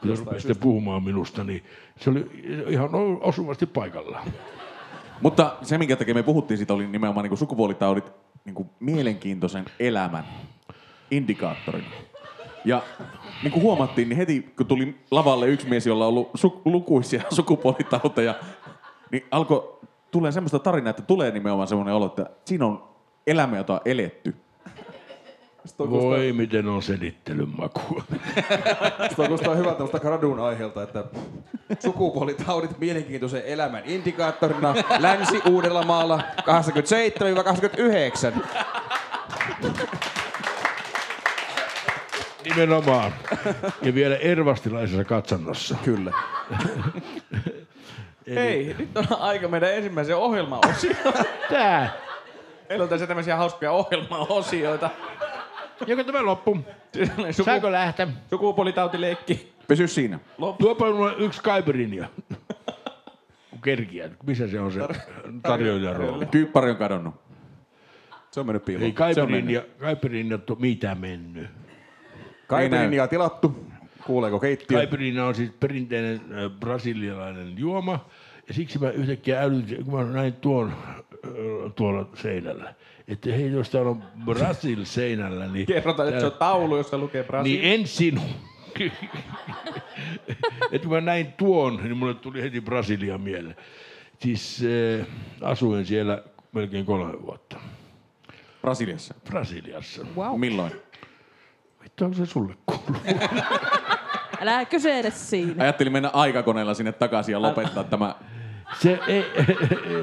kun 0.00 0.10
te 0.10 0.16
rupesitte 0.16 0.54
puhumaan 0.54 1.02
minusta, 1.02 1.44
niin 1.44 1.64
se 2.00 2.10
oli 2.10 2.30
ihan 2.68 2.90
osuvasti 3.20 3.66
paikallaan. 3.66 4.32
Mutta 5.20 5.56
se, 5.62 5.78
minkä 5.78 5.96
takia 5.96 6.14
me 6.14 6.22
puhuttiin 6.22 6.58
siitä, 6.58 6.74
oli 6.74 6.86
nimenomaan 6.86 7.28
niin 7.28 7.38
sukupuolitaudit. 7.38 8.12
niin 8.44 8.54
kuin 8.54 8.70
mielenkiintoisen 8.80 9.64
elämän 9.78 10.24
indikaattorina. 11.10 11.90
Ja 12.64 12.82
niin 13.42 13.52
kuin 13.52 13.62
huomattiin, 13.62 14.08
niin 14.08 14.16
heti 14.16 14.52
kun 14.56 14.66
tuli 14.66 14.94
lavalle 15.10 15.46
yksi 15.46 15.68
mies, 15.68 15.86
jolla 15.86 16.04
on 16.04 16.08
ollut 16.08 16.30
su- 16.38 16.60
lukuisia 16.64 17.22
sukupuolitauteja, 17.36 18.34
niin 19.10 19.24
alkoi 19.30 19.78
tulee 20.10 20.32
semmoista 20.32 20.58
tarinaa, 20.58 20.90
että 20.90 21.02
tulee 21.02 21.30
nimenomaan 21.30 21.68
semmoinen 21.68 21.94
olo, 21.94 22.06
että 22.06 22.26
siinä 22.44 22.66
on 22.66 22.88
elämä, 23.26 23.56
jota 23.56 23.72
on 23.72 23.80
eletty. 23.84 24.34
Voi, 25.78 26.32
miten 26.32 26.68
on 26.68 26.82
selittelyn 26.82 27.48
makua. 27.58 28.02
Tuo 29.16 29.26
kuulostaa 29.26 29.54
hyvältä 29.54 29.76
tämmöistä 29.76 29.98
gradun 29.98 30.40
aiheelta, 30.40 30.82
että 30.82 31.04
sukupuolitaudit 31.78 32.78
mielenkiintoisen 32.78 33.42
elämän 33.44 33.82
indikaattorina 33.86 34.74
Länsi-Uudellamaalla 34.98 36.20
87-89. 38.36 38.42
Nimenomaan. 42.44 43.12
Ja 43.82 43.94
vielä 43.94 44.16
ervastilaisessa 44.16 45.04
katsannossa. 45.04 45.76
Kyllä. 45.84 46.12
Hei, 48.34 48.74
nyt 48.78 48.96
on 48.96 49.06
aika 49.20 49.48
meidän 49.48 49.74
ensimmäisen 49.74 50.16
ohjelmaosioon. 50.16 51.14
Tää. 51.50 51.92
Meillä 52.68 52.82
on 52.82 52.88
tässä 52.88 53.06
tämmöisiä 53.06 53.36
hauskoja 53.36 53.72
ohjelmaosioita. 53.72 54.90
Joko 55.86 56.04
tämä 56.04 56.24
loppu? 56.24 56.58
Suku, 57.30 57.44
Saako 57.44 57.72
lähteä? 57.72 58.08
sukupuolitautileikki. 58.30 59.52
Pysy 59.68 59.88
siinä. 59.88 60.18
Tuopa 60.58 60.90
mulle 60.90 61.14
yksi 61.18 61.42
kaipirinja. 61.42 62.08
Kerkiä. 63.64 64.10
Missä 64.26 64.48
se 64.48 64.60
on 64.60 64.72
se 64.72 64.80
tarjoajan 65.42 65.96
rooli? 65.96 66.26
Kyyppari 66.26 66.70
on 66.70 66.76
kadonnut. 66.76 67.14
Se 68.30 68.40
on 68.40 68.46
mennyt 68.46 68.64
piiloon. 68.64 68.84
Ei 68.84 68.92
kaipirinja, 68.92 69.62
kaipirinja 69.78 70.38
on 70.50 70.56
mitä 70.58 70.94
mennyt. 70.94 71.48
Kaipirinjaa 72.50 73.08
tilattu. 73.08 73.66
Kuuleeko 74.06 74.40
keittiö? 74.40 74.78
Kaipirinja 74.78 75.24
on 75.24 75.34
siis 75.34 75.50
perinteinen 75.60 76.14
äh, 76.14 76.50
brasilialainen 76.60 77.58
juoma. 77.58 78.06
Ja 78.48 78.54
siksi 78.54 78.78
mä 78.78 78.90
yhtäkkiä 78.90 79.42
älytin, 79.42 79.84
kun 79.84 79.94
mä 79.94 80.04
näin 80.04 80.32
tuon 80.32 80.68
äh, 80.68 81.72
tuolla 81.76 82.08
seinällä. 82.14 82.74
Että 83.08 83.30
hei, 83.30 83.52
jos 83.52 83.70
täällä 83.70 83.90
on 83.90 84.02
Brasil 84.24 84.84
seinällä, 84.84 85.48
niin... 85.48 85.66
Kerrotaan, 85.66 86.08
että 86.08 86.20
se 86.20 86.26
on 86.26 86.32
taulu, 86.32 86.76
jossa 86.76 86.98
lukee 86.98 87.24
Brasilia. 87.24 87.62
Niin 87.62 87.80
ensin, 87.80 88.20
että 90.72 90.88
kun 90.88 90.90
mä 90.90 91.00
näin 91.00 91.32
tuon, 91.32 91.76
niin 91.76 91.96
mulle 91.96 92.14
tuli 92.14 92.42
heti 92.42 92.60
Brasilia 92.60 93.18
mieleen. 93.18 93.56
Siis 94.18 94.62
äh, 95.00 95.06
asuin 95.40 95.86
siellä 95.86 96.22
melkein 96.52 96.86
kolme 96.86 97.22
vuotta. 97.22 97.56
Brasiliassa. 98.60 99.14
Brasiliassa. 99.24 100.06
Wow. 100.16 100.40
Milloin? 100.40 100.72
Onko 102.00 102.16
se 102.16 102.26
sulle 102.26 102.54
kuuluu? 102.66 103.00
Älä 104.40 104.64
kysele 104.64 105.10
siinä. 105.10 105.62
Ajattelin 105.62 105.92
mennä 105.92 106.10
aikakoneella 106.12 106.74
sinne 106.74 106.92
takaisin 106.92 107.32
ja 107.32 107.42
lopettaa 107.42 107.84
tämä. 107.84 108.14
Se 108.78 108.98
ei, 109.08 109.24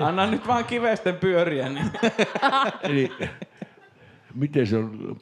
Anna 0.01 0.25
nyt 0.25 0.47
vaan 0.47 0.65
kivesten 0.65 1.15
pyöriä. 1.15 1.69
Niin. 1.69 1.91
eli, 2.83 3.11
miten 4.33 4.67
se 4.67 4.77
on? 4.77 5.17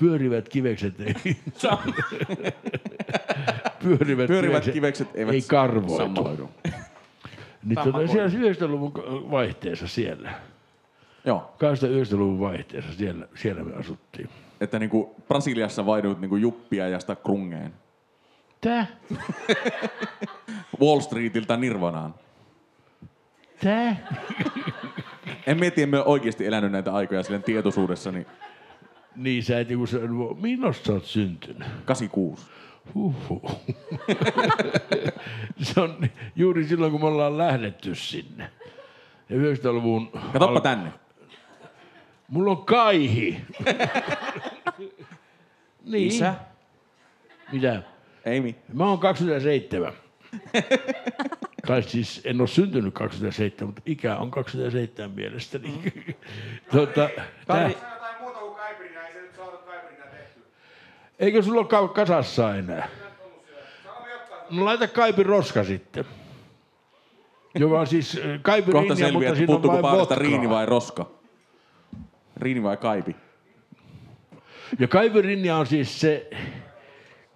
Pyörivät 0.00 0.48
kivekset 0.48 1.00
ei. 1.00 1.14
Pyörivät, 3.82 4.26
Pyörivät 4.26 4.64
kivekset 4.72 5.08
eivät 5.14 5.34
ei 5.34 5.42
karvoitu. 5.42 6.50
Niin 7.64 7.78
tota, 7.84 8.06
siellä 8.06 8.52
90-luvun 8.52 8.92
vaihteessa 9.30 9.88
siellä. 9.88 10.32
Joo. 11.24 11.54
80-90-luvun 12.14 12.40
vaihteessa 12.40 12.92
siellä, 12.92 13.28
siellä 13.34 13.64
me 13.64 13.74
asuttiin. 13.74 14.28
Että 14.60 14.78
niinku 14.78 15.14
Brasiliassa 15.28 15.86
vaihdut 15.86 16.20
niinku 16.20 16.36
juppia 16.36 16.88
ja 16.88 17.00
sitä 17.00 17.16
krungeen. 17.16 17.74
Tää? 18.60 18.86
Wall 20.80 21.00
Streetiltä 21.00 21.56
Nirvanaan. 21.56 22.14
Tää? 23.62 23.96
En 25.46 25.58
mieti, 25.60 25.82
emme 25.82 26.02
oikeasti 26.02 26.46
elänyt 26.46 26.72
näitä 26.72 26.94
aikoja 26.94 27.22
silleen 27.22 27.42
tietoisuudessa, 27.42 28.12
niin 28.12 28.26
Niin 29.16 29.42
sä 29.42 29.60
et 29.60 29.70
joku 29.70 29.86
se, 29.86 30.00
milloin 30.40 30.74
sä 30.74 30.92
oot 30.92 31.04
syntynyt? 31.04 31.68
86. 31.84 32.46
Huhhuh. 32.94 33.60
se 35.62 35.80
on 35.80 36.08
juuri 36.36 36.64
silloin, 36.64 36.92
kun 36.92 37.00
me 37.00 37.06
ollaan 37.06 37.38
lähdetty 37.38 37.94
sinne. 37.94 38.50
Ja 39.28 39.36
90-luvun... 39.36 40.10
Katoppa 40.32 40.54
al- 40.58 40.60
tänne. 40.60 40.92
Mulla 42.30 42.50
on 42.50 42.64
kaihi. 42.64 43.40
niin. 45.84 46.08
Isä? 46.08 46.34
Mitä? 47.52 47.82
Ei 48.24 48.40
mi. 48.40 48.56
Mä 48.72 48.84
oon 48.88 48.98
27. 48.98 49.92
tai 51.66 51.82
siis 51.82 52.20
en 52.24 52.40
ole 52.40 52.48
syntynyt 52.48 52.94
27, 52.94 53.68
mutta 53.68 53.82
ikä 53.86 54.16
on 54.16 54.30
27 54.30 55.10
mielestäni. 55.10 55.92
tota, 56.72 57.08
Kari, 57.46 57.74
tää, 57.74 57.82
eikö 61.18 61.42
sulla 61.42 61.60
ole 61.60 61.68
ka- 61.68 61.88
kasassa 61.88 62.54
enää? 62.56 62.88
No 64.50 64.64
laita 64.64 64.88
kaipin 64.88 65.26
roska 65.26 65.64
sitten. 65.64 66.04
Joka 67.54 67.80
on 67.80 67.86
siis 67.86 68.16
äh, 68.16 68.40
kaipin 68.42 68.72
Kohta 68.72 68.94
linja, 68.94 68.96
selviää, 69.08 69.12
mutta 69.30 69.36
siinä 69.36 69.54
on 69.54 69.60
puuttuuko 69.62 69.82
vain 69.82 70.18
riini 70.18 70.48
vai 70.48 70.66
roska. 70.66 71.19
Riini 72.40 72.62
vai 72.62 72.76
kaipi. 72.76 73.16
Ja 74.78 74.88
kaipirinja 74.88 75.56
on 75.56 75.66
siis 75.66 76.00
se 76.00 76.30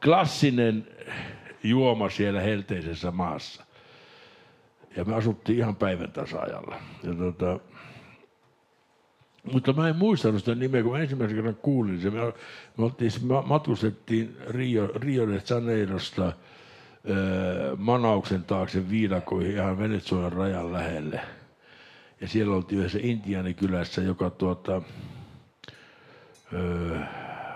klassinen 0.04 0.86
juoma 1.62 2.10
siellä 2.10 2.40
helteisessä 2.40 3.10
maassa. 3.10 3.64
Ja 4.96 5.04
me 5.04 5.14
asuttiin 5.14 5.58
ihan 5.58 5.76
päivän 5.76 6.12
tasa-ajalla. 6.12 6.76
Ja 7.02 7.14
tota, 7.14 7.60
mutta 9.52 9.72
mä 9.72 9.88
en 9.88 9.96
muistanut 9.96 10.40
sitä 10.40 10.54
nimeä, 10.54 10.82
kun 10.82 10.92
mä 10.92 10.98
ensimmäisen 10.98 11.36
kerran 11.36 11.56
kuulin 11.62 12.00
sen. 12.00 12.12
Me, 12.12 12.20
me 12.76 12.84
oltiin, 12.84 13.12
me 13.22 13.34
matkustettiin 13.46 14.36
Rio, 14.48 14.86
Rio 14.94 15.28
de 15.28 15.42
Janeirosta 15.50 16.32
Manauksen 17.76 18.44
taakse 18.44 18.90
viidakoihin 18.90 19.52
ihan 19.52 19.78
Venezuelan 19.78 20.32
rajan 20.32 20.72
lähelle. 20.72 21.20
Ja 22.20 22.29
siellä 22.29 22.57
oltiin 22.57 22.79
yhdessä 22.79 22.98
Intiaanikylässä, 23.03 24.03
joka 24.03 24.31
tuota, 24.31 24.83
öö, 26.53 26.98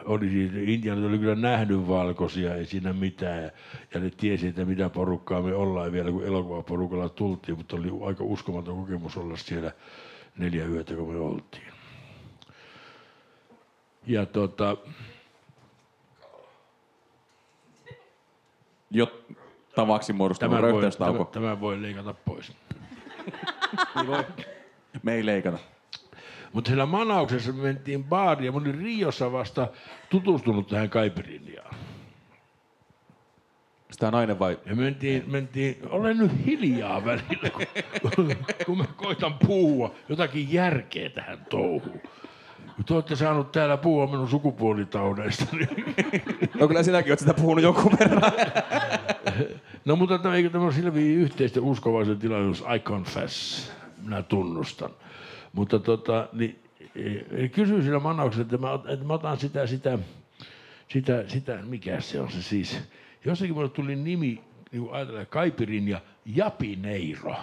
oli 0.05 0.29
siis, 0.29 0.53
Intianit 0.55 1.05
oli 1.05 1.19
kyllä 1.19 1.35
nähnyt 1.35 1.89
valkoisia, 1.89 2.55
ei 2.55 2.67
siinä 2.67 2.93
mitään. 2.93 3.51
Ja, 3.95 4.01
ne 4.01 4.11
tiesi, 4.11 4.47
että 4.47 4.65
mitä 4.65 4.89
porukkaa 4.89 5.43
me 5.43 5.55
ollaan 5.55 5.93
vielä, 5.93 6.11
kun 6.11 6.25
elokuvaporukalla 6.25 7.09
tultiin, 7.09 7.59
mutta 7.59 7.77
oli 7.77 8.07
aika 8.07 8.25
uskomaton 8.25 8.77
kokemus 8.77 9.17
olla 9.17 9.37
siellä 9.37 9.73
neljä 10.39 10.67
yötä, 10.67 10.95
kun 10.95 11.13
me 11.13 11.21
oltiin. 11.21 11.73
Ja 14.07 14.27
tota, 14.27 14.77
Jo 18.91 19.25
tavaksi 19.75 20.13
muodostunut 20.13 20.61
tämä 20.61 20.73
voi, 20.73 20.83
tämä, 20.91 21.25
tämä 21.33 21.61
voi 21.61 21.83
leikata 21.83 22.15
pois. 22.15 22.53
Me 25.03 25.15
ei 25.15 25.27
leikata. 25.27 25.59
Mutta 26.53 26.69
siellä 26.69 26.87
Manauksessa 26.87 27.53
me 27.53 27.63
mentiin 27.63 28.05
baariin 28.05 28.47
ja 28.47 28.53
mä 28.53 28.59
olin 28.59 28.79
Riossa 28.79 29.33
vasta 29.33 29.69
tutustunut 30.11 30.69
tähän 30.69 30.91
Kaipirinjaan. 30.91 31.75
Sitä 33.91 34.11
nainen 34.11 34.39
vai? 34.39 34.59
Ja 34.67 34.75
mentiin, 34.75 35.25
mentiin, 35.27 35.79
olen 35.91 36.19
nyt 36.19 36.33
hiljaa 36.47 37.05
välillä, 37.05 37.51
kun, 38.01 38.37
kun 38.67 38.79
mä 38.79 38.85
koitan 38.97 39.35
puhua 39.47 39.95
jotakin 40.09 40.53
järkeä 40.53 41.11
tähän 41.11 41.47
touhuun. 41.51 42.01
Kun 42.77 42.85
te 42.85 42.95
olette 42.95 43.17
saanut 43.17 43.53
täällä 43.53 43.77
puhua 43.77 44.07
minun 44.07 44.29
sukupuolitaudeista, 44.29 45.45
niin 45.53 45.95
No 46.61 46.69
kyllä 46.69 46.83
sinäkin 46.83 47.13
oot 47.13 47.19
sitä 47.19 47.35
puhunut 47.35 47.65
joku 47.65 47.93
verran. 48.01 48.33
No 49.89 49.97
mutta 49.97 50.19
tämä, 50.19 50.35
eikö 50.35 50.51
tämä 50.51 50.95
viin 50.95 51.19
yhteistä 51.19 51.61
uskovaisen 51.61 52.19
tilaisuus, 52.19 52.61
I 52.77 52.79
confess, 52.79 53.71
minä 54.03 54.23
tunnustan. 54.23 54.91
Mutta 55.53 55.79
tota, 55.79 56.29
niin, 56.33 56.59
e, 57.31 57.49
kysyin 57.49 57.83
sillä 57.83 57.99
manauksella, 57.99 58.43
että 58.43 58.59
mä, 58.59 58.75
että 58.89 59.05
mä 59.05 59.13
otan 59.15 59.39
sitä, 59.39 59.67
sitä, 59.67 59.99
sitä, 60.89 61.25
sitä, 61.29 61.59
mikä 61.63 62.01
se 62.01 62.21
on 62.21 62.31
se 62.31 62.43
siis. 62.43 62.81
Jossakin 63.25 63.55
mulle 63.55 63.69
tuli 63.69 63.97
nimi, 63.97 64.41
niin 64.73 64.83
kuin 64.83 64.93
ajatellaan, 64.93 65.27
Kaipirin 65.27 65.89
ja 65.89 66.01
Japineiro. 66.27 67.35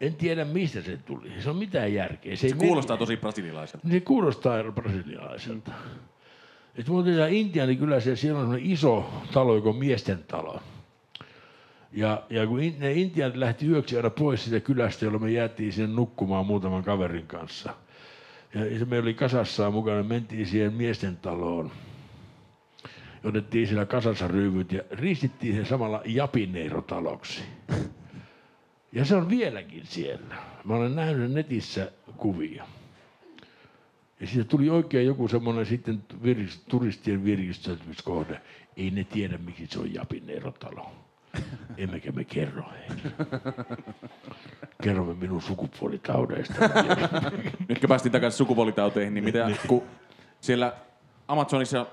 En 0.00 0.14
tiedä, 0.14 0.44
mistä 0.44 0.82
se 0.82 0.96
tuli. 0.96 1.32
Se 1.38 1.50
on 1.50 1.56
mitään 1.56 1.94
järkeä. 1.94 2.36
Se, 2.36 2.48
Se 2.48 2.56
kuulostaa 2.56 2.96
tosi 2.96 3.16
brasililaiselta. 3.16 3.88
se 3.88 4.00
kuulostaa 4.00 4.72
brasilialaiselta. 4.72 5.70
Et 6.74 6.88
mulla 6.88 7.24
on 7.24 7.32
Intiani 7.32 7.76
kyllä 7.76 8.00
se, 8.00 8.16
siellä 8.16 8.40
on 8.40 8.58
iso 8.60 9.10
talo, 9.32 9.54
joka 9.54 9.68
on 9.68 9.76
miesten 9.76 10.24
talo. 10.28 10.60
Ja, 11.94 12.22
ja 12.30 12.46
kun 12.46 12.62
in, 12.62 12.74
ne 12.78 12.92
intianit 12.92 13.36
lähti 13.36 13.66
yöksi 13.66 13.96
aina 13.96 14.10
pois 14.10 14.44
siitä 14.44 14.60
kylästä, 14.60 15.04
jolloin 15.04 15.22
me 15.22 15.30
jäätiin 15.30 15.72
sinne 15.72 15.94
nukkumaan 15.94 16.46
muutaman 16.46 16.84
kaverin 16.84 17.26
kanssa, 17.26 17.74
Ja 18.54 18.78
se 18.78 18.84
meillä 18.84 19.06
oli 19.06 19.14
kasassaan 19.14 19.72
mukana, 19.72 20.02
mentiin 20.02 20.46
siihen 20.46 20.72
miesten 20.72 21.16
taloon. 21.16 21.70
Otettiin 23.24 23.66
siellä 23.66 23.86
kasassa 23.86 24.28
ryyvyt 24.28 24.72
ja 24.72 24.82
ristittiin 24.90 25.56
se 25.56 25.64
samalla 25.64 26.02
Japineiro-taloksi. 26.04 27.42
Ja 28.92 29.04
se 29.04 29.16
on 29.16 29.28
vieläkin 29.28 29.86
siellä. 29.86 30.34
Mä 30.64 30.74
olen 30.74 30.96
nähnyt 30.96 31.32
netissä 31.32 31.92
kuvia. 32.16 32.64
Ja 34.20 34.26
siitä 34.26 34.44
tuli 34.44 34.70
oikein 34.70 35.06
joku 35.06 35.28
semmoinen 35.28 35.66
sitten 35.66 36.02
viris, 36.22 36.64
turistien 36.68 37.24
virkistäytymiskohde. 37.24 38.40
Ei 38.76 38.90
ne 38.90 39.04
tiedä, 39.04 39.38
miksi 39.38 39.66
se 39.66 39.78
on 39.78 39.94
Japineiro-talo. 39.94 41.03
Emmekä 41.76 42.12
me 42.12 42.24
kerro 42.24 42.62
heille. 42.62 43.14
Kerromme 44.82 45.14
minun 45.14 45.42
sukupuolitaudeista. 45.42 46.54
Nyt 47.68 47.78
kun 47.78 47.88
päästiin 47.88 48.12
takaisin 48.12 48.38
sukupuolitauteihin, 48.38 49.14
niin 49.14 49.24
mitä, 49.24 49.50
kun 49.66 49.82
siellä 50.40 50.72
Amazonissa 51.28 51.86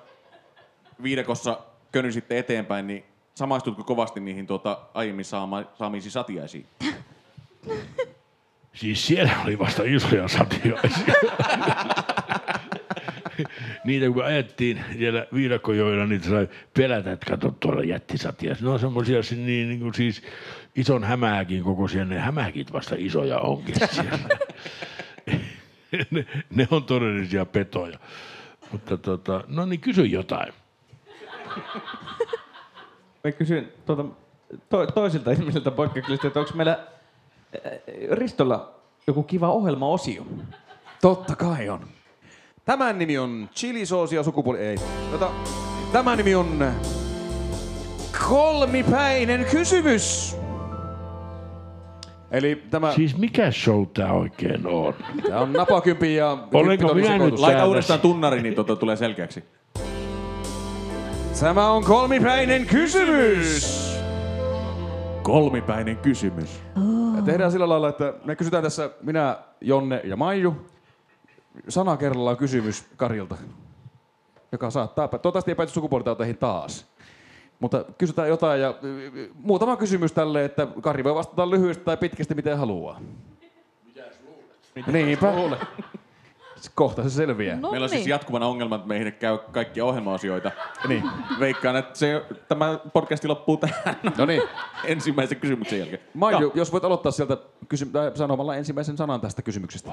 viidakossa 1.04 1.60
könysitte 1.92 2.40
eteenpäin, 2.40 2.88
niin 2.88 3.04
samaistutko 3.36 3.84
kovasti 3.84 4.20
niihin 4.20 4.48
tuota, 4.48 4.80
aiemmin 4.94 5.26
saama, 5.26 5.64
saamiisi 5.74 6.12
satiaisiin? 6.12 6.66
Siis 8.74 9.08
siellä 9.08 9.32
oli 9.46 9.60
vasta 9.60 9.84
isoja 9.86 10.28
satioisia. 10.28 11.14
niitä 13.86 14.06
kun 14.10 14.26
ajettiin 14.26 14.84
siellä 14.98 15.26
viidakkojoilla, 15.34 16.06
niitä 16.06 16.30
sai 16.30 16.50
pelätä, 16.74 17.12
että 17.12 17.26
kato 17.26 17.56
tuolla 17.60 17.84
jättisatia. 17.84 18.56
Ne 18.62 18.70
on 18.70 18.80
semmoisia 18.80 19.24
si- 19.24 19.36
niin, 19.36 19.70
niin 19.70 19.80
kuin 19.80 19.94
siis 19.94 20.24
ison 20.76 21.04
hämääkin 21.04 21.64
kokoisia, 21.64 22.06
ne 22.06 22.20
hämääkit 22.20 22.74
vasta 22.74 22.96
isoja 22.98 23.40
onkin 23.40 23.76
siellä. 23.92 24.38
ne, 26.12 26.26
ne, 26.50 26.68
on 26.72 26.84
todellisia 26.84 27.46
petoja. 27.46 28.00
Mutta 28.72 28.98
tota, 28.98 29.44
no 29.48 29.66
niin 29.66 29.80
kysy 29.80 30.06
jotain. 30.06 30.54
Mä 33.24 33.32
kysyn 33.32 33.72
tuota, 33.86 34.06
to, 34.70 34.88
toisilta 34.88 35.32
ihmisiltä 35.32 35.72
poikkeuksellisesti, 35.72 36.28
että 36.28 36.40
onko 36.40 36.52
meillä 36.54 36.80
Ristolla 38.12 38.76
joku 39.08 39.24
kiva 39.24 39.50
ohjelmaosio? 39.50 40.26
Totta 41.02 41.36
kai 41.36 41.70
on. 41.70 41.88
Tämän 42.66 43.00
nimi 43.00 43.18
on 43.18 43.50
chilisoosi 43.56 44.16
ja 44.16 44.24
sukupuoli... 44.24 44.60
Ei. 44.60 44.78
Tota, 45.12 45.30
tämän 45.94 46.18
nimi 46.18 46.36
on 46.36 46.64
kolmipäinen 48.30 49.46
kysymys. 49.52 50.38
Eli 52.32 52.64
tämä, 52.72 52.94
Siis 52.94 53.18
mikä 53.18 53.52
show 53.52 53.86
tää 53.94 54.14
oikein 54.14 54.68
on? 54.68 54.94
tämä 55.28 55.40
on 55.42 55.54
napakympi 55.54 56.16
ja 56.16 56.38
Olenko 56.54 56.94
minä 56.94 57.08
sekoitus. 57.08 57.32
nyt 57.32 57.40
Laita 57.40 57.66
uudestaan 57.66 58.00
tunnari, 58.00 58.42
niin 58.42 58.56
tuota 58.56 58.76
tulee 58.76 58.96
selkeäksi. 58.96 59.44
Tämä 61.40 61.72
on 61.72 61.84
kolmipäinen 61.84 62.66
kysymys. 62.66 63.82
Kolmipäinen 65.24 65.98
kysymys. 65.98 66.62
Ja 67.16 67.22
tehdään 67.22 67.52
sillä 67.52 67.70
lailla, 67.70 67.90
että 67.90 68.14
me 68.26 68.36
kysytään 68.36 68.64
tässä 68.64 68.90
minä, 69.04 69.38
Jonne 69.62 70.02
ja 70.04 70.16
Maiju. 70.16 70.56
Sana 71.70 71.98
kerrallaan 71.98 72.38
kysymys 72.38 72.86
Karilta, 72.98 73.38
joka 74.52 74.70
saattaa... 74.70 75.08
Toivottavasti 75.08 75.52
ei 75.52 75.56
pääty 75.56 75.72
sukupuolitauteihin 75.72 76.38
taas. 76.38 76.92
Mutta 77.60 77.86
kysytään 77.98 78.30
jotain 78.30 78.62
ja 78.62 78.74
muutama 79.34 79.78
kysymys 79.78 80.12
tälle, 80.12 80.46
että 80.46 80.68
Kari 80.82 81.04
voi 81.04 81.16
vastata 81.16 81.50
lyhyesti 81.50 81.84
tai 81.84 81.98
pitkästi 81.98 82.36
miten 82.36 82.58
haluaa. 82.58 83.00
Niinpä. 84.92 85.34
Kohta 86.76 87.04
se 87.04 87.10
selviää. 87.10 87.60
No 87.60 87.72
Meillä 87.72 87.86
on 87.86 87.90
niin. 87.90 88.00
siis 88.00 88.08
jatkuvana 88.08 88.46
ongelma, 88.46 88.76
että 88.76 88.88
meihin 88.88 89.08
ei 89.08 89.12
käy 89.12 89.38
kaikkia 89.38 89.86
ohjelmaosioita. 89.86 90.52
Niin. 90.88 91.04
Veikkaan, 91.40 91.76
että 91.76 92.00
se, 92.00 92.26
tämä 92.48 92.80
podcasti 92.94 93.28
loppuu 93.28 93.58
tähän 93.58 93.96
No 94.18 94.26
niin. 94.26 94.44
ensimmäisen 94.86 95.40
kysymyksen 95.40 95.80
jälkeen. 95.80 96.02
Maiju, 96.14 96.52
jos 96.56 96.72
voit 96.72 96.84
aloittaa 96.84 97.12
sieltä 97.12 97.38
kysy- 97.70 97.86
tai 97.86 98.12
sanomalla 98.16 98.56
ensimmäisen 98.56 98.98
sanan 98.98 99.22
tästä 99.22 99.42
kysymyksestä. 99.42 99.92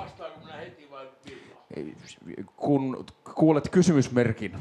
Ei, 0.60 0.87
Kun 2.56 3.06
kuulet 3.34 3.68
kysymysmerkin. 3.68 4.52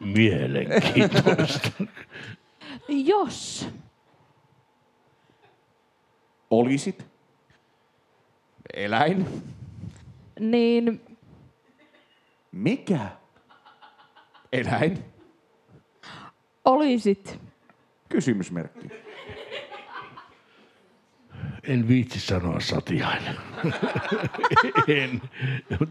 Mielenkiintoista. 0.00 1.70
Jos 2.88 3.68
Olisit? 6.50 7.06
Eläin. 8.74 9.26
niin 10.40 11.00
Mikä? 12.52 12.98
Eläin. 14.52 15.04
olisit 16.64 17.38
Kysymysmerkki. 18.08 18.88
En 21.62 21.88
viitsi 21.88 22.20
sanoa 22.20 22.60
satiainen. 22.60 23.36
en. 24.88 25.22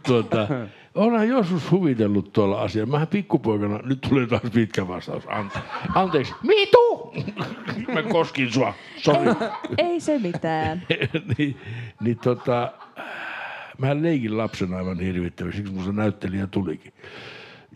Tuota, 0.06 0.48
olen 0.96 1.30
joskus 1.30 1.72
huvitellut 1.72 2.34
tuolla 2.34 2.62
asialla. 2.62 2.92
Mähän 2.92 3.08
pikkupoikana, 3.08 3.80
nyt 3.84 4.02
tulee 4.02 4.28
taas 4.28 4.42
pitkä 4.54 4.88
vastaus. 4.88 5.24
Ante, 5.28 5.60
anteeksi. 5.96 6.34
Mitu! 6.44 7.14
Mä 7.94 8.04
koskin 8.04 8.54
sua. 8.54 8.74
Sori. 8.98 9.30
ei 9.78 10.00
se 10.00 10.20
mitään. 10.20 10.82
niin, 11.38 11.58
niin 12.02 12.20
tota, 12.20 12.72
mä 13.78 14.02
leikin 14.02 14.38
lapsena 14.38 14.78
aivan 14.78 15.00
hirvittävästi, 15.00 15.58
siksi 15.58 15.74
musta 15.74 15.92
näyttelijä 15.92 16.48
tulikin. 16.48 16.94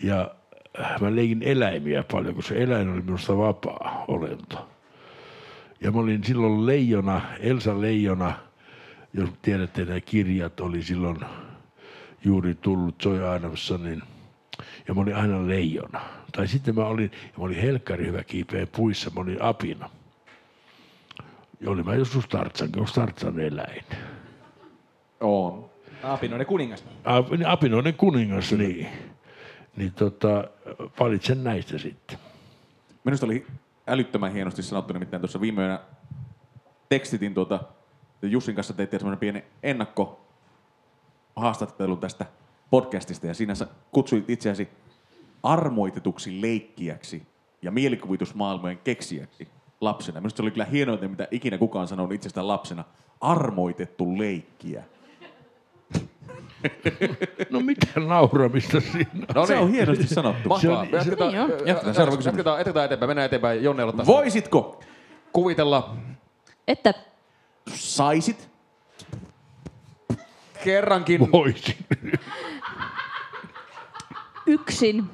Ja 0.04 0.32
äh, 0.80 1.02
mä 1.02 1.16
leikin 1.16 1.44
eläimiä 1.44 2.04
paljon, 2.12 2.36
koska 2.36 2.54
se 2.54 2.64
eläin 2.64 2.90
oli 2.90 3.02
minusta 3.02 3.38
vapaa 3.38 4.06
olento. 4.08 4.73
Ja 5.84 5.92
mä 5.92 6.00
olin 6.00 6.24
silloin 6.24 6.66
leijona, 6.66 7.22
Elsa 7.40 7.82
Leijona, 7.82 8.34
jos 9.14 9.30
tiedätte, 9.42 9.86
nämä 9.86 10.00
kirjat 10.02 10.60
oli 10.60 10.84
silloin 10.84 11.18
juuri 12.26 12.56
tullut 12.56 13.06
Joy 13.06 13.28
Adamsonin. 13.28 14.02
Ja 14.88 14.94
mä 14.94 15.02
olin 15.02 15.16
aina 15.16 15.48
leijona. 15.48 16.02
Tai 16.32 16.48
sitten 16.48 16.76
mä 16.76 16.86
olin, 16.86 17.12
ja 17.14 17.34
mä 17.38 17.44
olin 17.44 17.62
helkkari 17.62 18.06
hyvä 18.06 18.24
kiipeä 18.24 18.68
puissa, 18.68 19.12
mä 19.16 19.22
olin 19.22 19.42
apina. 19.42 19.90
Ja 21.62 21.70
olin 21.70 21.86
mä 21.86 21.96
joskus 21.96 22.28
Tartsan, 22.28 22.70
onko 22.78 22.92
Tartsan 22.96 23.40
eläin? 23.40 23.84
On. 25.22 25.70
Apinoinen 26.04 26.48
kuningas. 26.48 26.86
Niin 27.32 27.48
Apinoinen 27.48 27.94
kuningas, 27.94 28.52
niin. 28.52 28.88
Niin 29.76 29.94
tota, 29.94 30.48
valitsen 31.00 31.44
näistä 31.44 31.78
sitten. 31.78 32.18
Minusta 33.04 33.26
oli 33.26 33.46
älyttömän 33.88 34.34
hienosti 34.34 34.64
sanottu, 34.64 34.94
nimittäin 34.94 35.22
tuossa 35.22 35.42
viime 35.42 35.62
yönä 35.62 35.80
tekstitin 36.90 37.34
tuota, 37.34 37.60
Jussin 38.22 38.56
kanssa 38.56 38.74
teitte 38.74 39.00
semmoinen 39.00 39.20
pieni 39.20 39.44
ennakko 39.64 40.26
haastattelun 41.36 42.00
tästä 42.00 42.26
podcastista, 42.70 43.28
ja 43.28 43.34
siinä 43.34 43.56
sä 43.56 43.68
kutsuit 43.92 44.30
itseäsi 44.30 44.70
armoitetuksi 45.44 46.42
leikkijäksi 46.42 47.28
ja 47.62 47.72
mielikuvitusmaailmojen 47.72 48.78
keksijäksi 48.78 49.48
lapsena. 49.82 50.20
Minusta 50.20 50.38
se 50.38 50.44
oli 50.44 50.52
kyllä 50.52 50.66
hienointa, 50.66 51.08
mitä 51.08 51.28
ikinä 51.32 51.58
kukaan 51.58 51.88
sanonut 51.88 52.12
itsestään 52.12 52.48
lapsena. 52.48 52.84
Armoitettu 53.22 54.18
leikkiä. 54.18 54.84
No 57.50 57.60
mitä 57.60 57.88
nauramista 58.00 58.80
siinä 58.82 59.10
on? 59.30 59.36
No 59.36 59.46
Se 59.46 59.56
on 59.58 59.72
hienosti 59.72 60.08
sanottu. 60.08 60.50
Mahtavaa. 60.50 60.86
Se 60.86 60.90
on- 60.92 60.98
Jatketaan, 61.00 61.32
Niin 61.32 61.42
Jatketaan, 61.68 61.96
seuraava 61.96 62.18
kysymys. 62.18 62.26
jatketaan, 62.26 62.58
jatketaan 62.60 62.86
eteenpäin. 62.86 63.10
Mennään 63.10 63.26
eteenpäin. 63.26 63.64
Jonne 63.64 63.84
aloittaa. 63.84 64.06
Voisitko, 64.06 64.84
kuvitella 65.34 65.96
Että 66.68 66.94
saisit, 67.70 68.50
kerrankin 70.64 71.32
Voisin. 71.32 71.76
yksin 74.46 75.10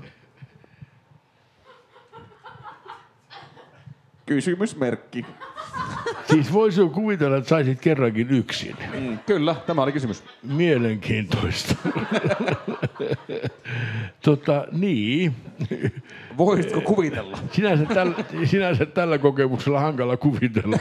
kysymysmerkki. 4.25 5.25
Siis 6.31 6.53
voisi 6.53 6.79
jo 6.79 6.89
kuvitella, 6.89 7.37
että 7.37 7.49
saisit 7.49 7.81
kerrankin 7.81 8.29
yksin. 8.29 8.75
Kyllä, 9.25 9.55
tämä 9.67 9.83
oli 9.83 9.91
kysymys. 9.91 10.23
Mielenkiintoista. 10.43 11.75
tota, 14.21 14.65
niin. 14.71 15.35
Voisitko 16.37 16.81
kuvitella? 16.81 17.37
Sinänsä 17.51 17.85
tällä, 17.85 18.13
sinänsä 18.45 18.85
tällä 18.85 19.17
kokemuksella 19.17 19.79
hankala 19.79 20.17
kuvitella. 20.17 20.77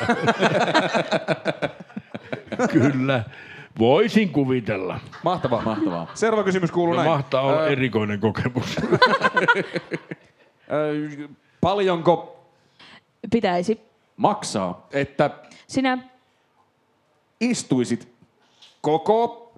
Kyllä. 2.72 3.24
Voisin 3.78 4.28
kuvitella. 4.30 5.00
Mahtavaa. 5.24 5.62
Mahtavaa. 5.62 6.10
Seuraava 6.14 6.44
kysymys 6.44 6.70
kuuluu 6.70 6.94
No, 6.94 7.00
näin. 7.00 7.10
mahtaa 7.10 7.40
olla 7.42 7.62
Ö, 7.62 7.68
erikoinen 7.68 8.20
kokemus. 8.20 8.76
paljonko, 11.60 12.44
pitäisi. 13.32 13.87
Maksaa. 14.18 14.86
että 14.92 15.30
Sinä 15.66 15.98
Istuisit 17.40 18.08
koko 18.80 19.52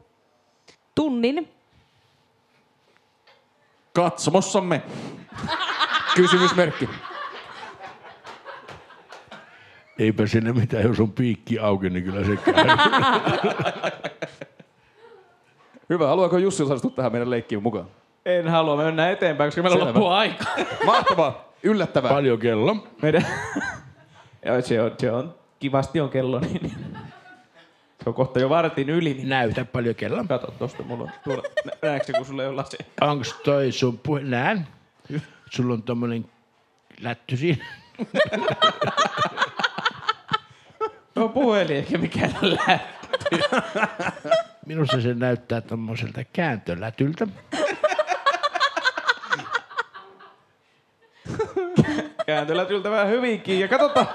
tunnin. 0.95 1.49
Katsomossamme. 3.93 4.83
Kysymysmerkki. 6.15 6.89
Eipä 9.99 10.27
sinne 10.27 10.53
mitään, 10.53 10.85
jos 10.85 11.01
on 11.01 11.13
piikki 11.13 11.59
auki, 11.59 11.91
niin 11.91 12.05
kyllä 12.05 12.25
se 12.25 12.37
käy. 12.37 12.55
Hyvä. 15.91 16.07
Haluaako 16.07 16.39
Jussi 16.39 16.63
osallistua 16.63 16.91
tähän 16.91 17.13
meidän 17.13 17.31
leikkiin 17.31 17.63
mukaan? 17.63 17.87
En 18.27 18.49
halua 18.49 18.77
mennä 18.77 19.11
eteenpäin, 19.11 19.49
koska 19.49 19.63
meillä 19.63 19.77
Selvä. 19.79 19.89
loppuu 19.89 20.09
aika. 20.09 20.45
Mahtavaa. 20.87 21.45
Yllättävää. 21.63 22.11
Paljon 22.11 22.39
kello. 22.39 22.77
Meidän... 23.03 23.27
Joo, 24.45 24.61
se 24.63 24.83
on, 24.83 24.95
se 24.99 25.13
on. 25.13 25.35
Kivasti 25.59 26.01
on 26.01 26.11
kello, 26.11 26.41
niin... 26.41 26.73
Se 28.03 28.09
on 28.09 28.15
kohta 28.15 28.41
jo 28.41 28.49
vartin 28.49 28.91
yli, 28.91 29.15
niin 29.15 29.29
Näytä 29.29 29.65
paljon 29.65 29.95
kello. 29.95 30.25
kato 30.29 30.55
tosta, 30.59 30.83
mulla 30.83 31.05
on 31.05 31.11
tuolla. 31.25 31.43
Nä- 31.65 31.73
Näetkö 31.89 32.07
se, 32.07 32.13
kun 32.13 32.27
sulla 32.27 32.43
ei 32.43 32.49
ole 32.49 32.57
lasia? 32.57 32.87
Onks 33.01 33.33
toi 33.45 33.73
sun 33.73 33.99
puhe? 33.99 34.21
Näen. 34.21 34.67
Sulla 35.51 35.75
on 35.75 35.83
tommonen 35.83 36.25
lätty 37.01 37.37
siinä. 37.37 37.65
No 41.15 41.29
puhelin 41.29 41.77
eikä 41.77 41.99
mikään 41.99 42.35
lähtö. 42.43 42.89
Minusta 44.67 45.01
se 45.01 45.15
näyttää 45.15 45.61
tommoselta 45.61 46.25
kääntölätyltä. 46.33 47.27
Kääntölätyltä 52.31 52.91
vähän 52.91 53.09
hyvinkin. 53.09 53.61
Ja 53.61 53.69
katsotaan, 53.69 54.07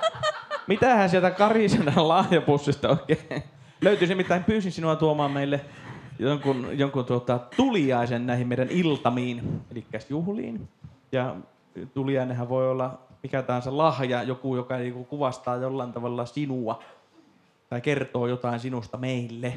mitähän 0.68 1.09
sieltä 1.09 1.32
Karisena 1.32 2.07
lahjapussista 2.07 2.89
oikein 2.89 3.43
löytyisi. 3.82 4.13
Nimittäin 4.13 4.43
pyysin 4.43 4.72
sinua 4.72 4.95
tuomaan 4.95 5.32
meille 5.32 5.61
jonkun, 6.20 6.68
jonkun 6.72 7.05
tuota, 7.05 7.39
tuliaisen 7.55 8.28
näihin 8.28 8.47
meidän 8.47 8.70
iltamiin, 8.70 9.61
eli 9.72 9.86
juhliin. 10.09 10.68
Ja 11.11 11.36
tuliainenhan 11.93 12.49
voi 12.49 12.72
olla 12.72 12.99
mikä 13.24 13.41
tahansa 13.41 13.78
lahja, 13.78 14.24
joku, 14.24 14.55
joka 14.55 14.78
niinku 14.78 15.03
kuvastaa 15.03 15.55
jollain 15.55 15.93
tavalla 15.93 16.26
sinua 16.26 16.84
tai 17.70 17.82
kertoo 17.82 18.28
jotain 18.28 18.59
sinusta 18.59 18.97
meille. 18.97 19.53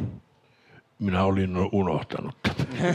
Minä 0.99 1.25
olin 1.25 1.57
unohtanut. 1.73 2.37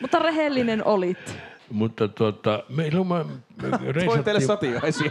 Mutta 0.00 0.18
rehellinen 0.18 0.86
olit. 0.86 1.49
Mutta 1.70 2.08
tuota, 2.08 2.62
meillä 2.68 3.00
on, 3.00 3.06
me 3.06 3.16
Voin 3.70 3.78
teille 3.80 3.92
reisattiin, 3.92 4.46
satiaisia. 4.46 5.10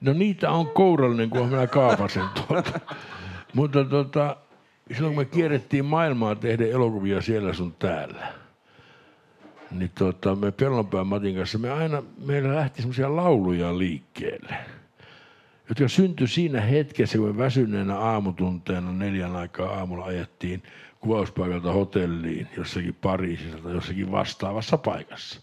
no 0.00 0.12
niitä 0.12 0.50
on 0.50 0.66
kourallinen, 0.66 1.30
kun 1.30 1.48
minä 1.48 1.66
kaapasin 1.66 2.24
tuolta. 2.34 2.80
Mutta 3.54 3.84
tota, 3.84 4.36
silloin 4.94 5.14
kun 5.14 5.22
me 5.22 5.24
kierrettiin 5.24 5.84
maailmaa 5.84 6.34
tehdä 6.34 6.66
elokuvia 6.66 7.22
siellä 7.22 7.52
sun 7.52 7.74
täällä, 7.78 8.32
niin 9.70 9.90
tota, 9.98 10.36
me 10.36 10.52
Pellonpään 10.52 11.06
Matin 11.06 11.36
kanssa, 11.36 11.58
me 11.58 11.70
aina, 11.70 12.02
meillä 12.26 12.54
lähti 12.54 12.82
semmoisia 12.82 13.16
lauluja 13.16 13.78
liikkeelle, 13.78 14.54
jotka 15.68 15.88
syntyi 15.88 16.28
siinä 16.28 16.60
hetkessä, 16.60 17.18
kun 17.18 17.28
me 17.28 17.38
väsyneenä 17.38 17.98
aamutunteena 17.98 18.92
neljän 18.92 19.36
aikaa 19.36 19.72
aamulla 19.72 20.04
ajettiin 20.04 20.62
kuvauspaikalta 21.00 21.72
hotelliin 21.72 22.48
jossakin 22.56 22.96
Pariisissa 23.00 23.58
tai 23.58 23.72
jossakin 23.72 24.12
vastaavassa 24.12 24.78
paikassa. 24.78 25.40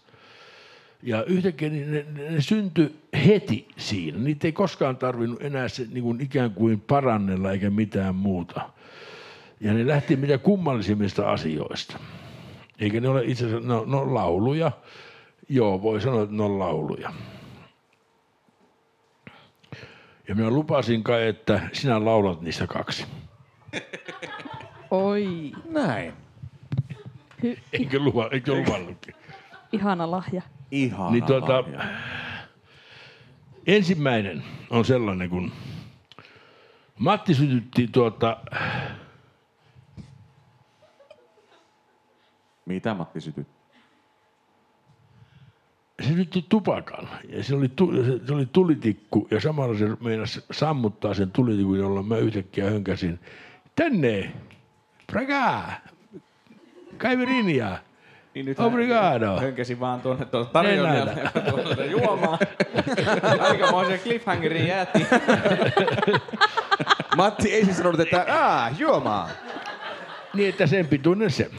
Ja 1.02 1.24
yhtäkkiä 1.24 1.68
niin 1.68 1.92
ne, 1.92 2.06
ne, 2.12 2.30
ne 2.30 2.40
syntyi 2.40 2.96
heti 3.26 3.68
siinä. 3.76 4.18
Niitä 4.18 4.48
ei 4.48 4.52
koskaan 4.52 4.96
tarvinnut 4.96 5.42
enää 5.42 5.68
se, 5.68 5.86
niin 5.90 6.04
kuin 6.04 6.20
ikään 6.20 6.50
kuin 6.50 6.80
parannella 6.80 7.52
eikä 7.52 7.70
mitään 7.70 8.14
muuta. 8.14 8.70
Ja 9.60 9.74
ne 9.74 9.86
lähti 9.86 10.16
mitä 10.16 10.38
kummallisimmista 10.38 11.30
asioista. 11.30 11.98
Eikä 12.78 13.00
ne 13.00 13.08
ole 13.08 13.24
itse 13.24 13.46
asiassa, 13.46 13.68
no, 13.68 13.84
no 13.86 14.14
lauluja. 14.14 14.72
Joo, 15.48 15.82
voi 15.82 16.00
sanoa, 16.00 16.22
että 16.22 16.36
ne 16.36 16.42
on 16.42 16.58
lauluja. 16.58 17.12
Ja 20.28 20.34
minä 20.34 20.50
lupasin 20.50 21.04
kai, 21.04 21.26
että 21.26 21.60
sinä 21.72 22.04
laulat 22.04 22.40
niistä 22.40 22.66
kaksi. 22.66 23.06
Oi, 24.90 25.52
Näin. 25.70 26.12
Eikö, 27.72 27.98
luva, 27.98 28.28
eikö 28.32 28.54
luvannutkin? 28.54 29.14
ihana 29.72 30.10
lahja. 30.10 30.42
Ihana 30.70 31.10
Niin 31.10 31.24
tuota, 31.24 31.52
lahja. 31.62 31.84
ensimmäinen 33.66 34.44
on 34.70 34.84
sellainen, 34.84 35.30
kun 35.30 35.52
Matti 36.98 37.34
sytytti 37.34 37.88
tuota, 37.92 38.36
Mitä 42.66 42.94
Matti 42.94 43.20
sytyt? 43.20 43.46
se 46.02 46.08
sytytti 46.08 46.46
tupakan 46.48 47.08
ja 47.28 47.44
se 47.44 47.54
oli, 47.56 47.68
tu, 47.68 47.92
se, 48.04 48.26
se 48.26 48.34
oli 48.34 48.46
tulitikku 48.46 49.28
ja 49.30 49.40
samalla 49.40 49.78
se 49.78 49.86
meinasi 50.00 50.44
sammuttaa 50.50 51.14
sen 51.14 51.30
tulitikun, 51.30 51.78
jolla 51.78 52.02
mä 52.02 52.16
yhtäkkiä 52.16 52.70
hönkäsin 52.70 53.20
tänne, 53.76 54.32
praga, 55.12 55.62
kaiverinia. 56.98 57.78
Niin 58.34 58.46
nyt 58.46 58.60
Obrigado. 58.60 59.40
Hönkäsin 59.40 59.80
vaan 59.80 60.00
tuonne 60.00 60.24
tuolle 60.24 60.48
tarjonnalle 60.52 61.86
juomaan. 61.90 62.38
Aikamoisen 63.40 64.00
cliffhangerin 64.00 64.66
jäätiin. 64.66 65.06
Matti 67.16 67.52
ei 67.52 67.64
siis 67.64 67.76
sanonut, 67.76 68.00
että 68.00 68.26
aah, 68.28 68.80
juomaa. 68.80 69.28
Niin, 70.34 70.48
että 70.48 70.66
sen 70.66 70.86
pituinen 70.86 71.30
se. 71.30 71.50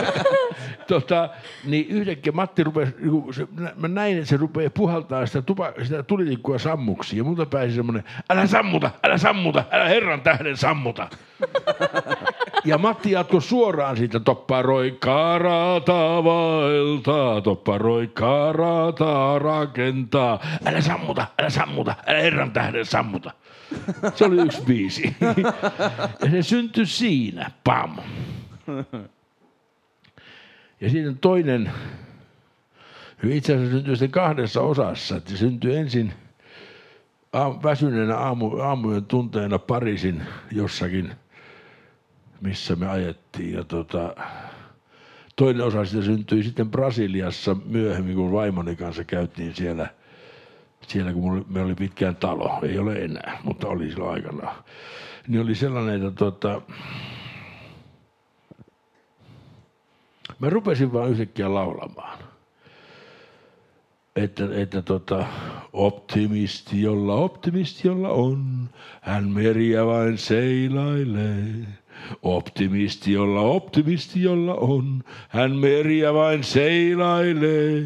tota, 0.88 1.28
niin 1.64 1.86
yhtäkkiä 1.88 2.32
Matti 2.32 2.64
rupesi, 2.64 2.94
niinku 2.98 3.32
se, 3.32 3.46
mä 3.76 3.88
näin, 3.88 4.16
että 4.16 4.28
se 4.28 4.36
rupeaa 4.36 4.70
puhaltaa 4.70 5.26
sitä, 5.26 5.42
tupa, 5.42 5.72
sitä 5.82 6.02
tulitikkua 6.02 6.58
sammuksi. 6.58 7.16
Ja 7.16 7.24
multa 7.24 7.46
pääsi 7.46 7.74
semmoinen, 7.74 8.04
älä 8.30 8.46
sammuta, 8.46 8.90
älä 9.04 9.18
sammuta, 9.18 9.64
älä 9.70 9.88
herran 9.88 10.20
tähden 10.20 10.56
sammuta. 10.56 11.08
ja 12.64 12.78
Matti 12.78 13.10
jatkoi 13.10 13.42
suoraan 13.42 13.96
siitä, 13.96 14.20
topparoi 14.20 14.96
karata 15.00 16.24
vaeltaa, 16.24 17.40
topparoi 17.40 18.06
karata 18.06 19.38
rakentaa. 19.38 20.40
Älä 20.66 20.80
sammuta, 20.80 21.26
älä 21.38 21.50
sammuta, 21.50 21.94
älä 22.06 22.18
herran 22.18 22.50
tähden 22.50 22.86
sammuta. 22.86 23.30
Se 24.14 24.24
oli 24.24 24.36
yksi 24.36 24.62
biisi. 24.62 25.16
ja 26.24 26.30
se 26.30 26.42
syntyi 26.42 26.86
siinä, 26.86 27.50
pam. 27.64 27.96
Ja 30.80 30.90
sitten 30.90 31.18
toinen, 31.18 31.72
itse 33.30 33.54
asiassa 33.54 33.72
syntyi 33.72 33.96
sitten 33.96 34.10
kahdessa 34.10 34.60
osassa. 34.60 35.20
Se 35.26 35.36
syntyi 35.36 35.76
ensin 35.76 36.12
väsyneenä 37.62 38.16
aamu, 38.16 38.56
aamujen 38.56 39.04
tunteena 39.04 39.58
Pariisin 39.58 40.22
jossakin, 40.52 41.12
missä 42.40 42.76
me 42.76 42.88
ajettiin. 42.88 43.52
Ja 43.52 43.64
tota, 43.64 44.14
toinen 45.36 45.66
osa 45.66 45.84
sitä 45.84 46.02
syntyi 46.02 46.42
sitten 46.42 46.70
Brasiliassa 46.70 47.56
myöhemmin, 47.64 48.14
kun 48.14 48.32
vaimoni 48.32 48.76
kanssa 48.76 49.04
käytiin 49.04 49.54
siellä– 49.54 49.88
siellä 50.86 51.12
kun 51.12 51.46
me 51.48 51.62
oli 51.62 51.74
pitkään 51.74 52.16
talo, 52.16 52.58
ei 52.62 52.78
ole 52.78 52.96
enää, 52.96 53.38
mutta 53.44 53.68
oli 53.68 53.90
silloin 53.90 54.14
aikanaan. 54.14 54.64
Niin 55.28 55.42
oli 55.42 55.54
sellainen, 55.54 55.94
että 55.94 56.10
tota, 56.10 56.62
mä 60.38 60.50
rupesin 60.50 60.92
vaan 60.92 61.10
yhtäkkiä 61.10 61.54
laulamaan. 61.54 62.18
Että, 64.16 64.44
että 64.52 64.82
tota, 64.82 65.26
optimisti, 65.72 66.82
jolla 66.82 67.14
optimisti, 67.14 67.88
jolla 67.88 68.08
on, 68.08 68.68
hän 69.00 69.28
meriä 69.28 69.86
vain 69.86 70.18
seilailee. 70.18 71.44
Optimisti, 72.22 73.12
jolla 73.12 73.40
optimisti, 73.40 74.22
jolla 74.22 74.54
on, 74.54 75.04
hän 75.28 75.56
meriä 75.56 76.14
vain 76.14 76.44
seilailee. 76.44 77.84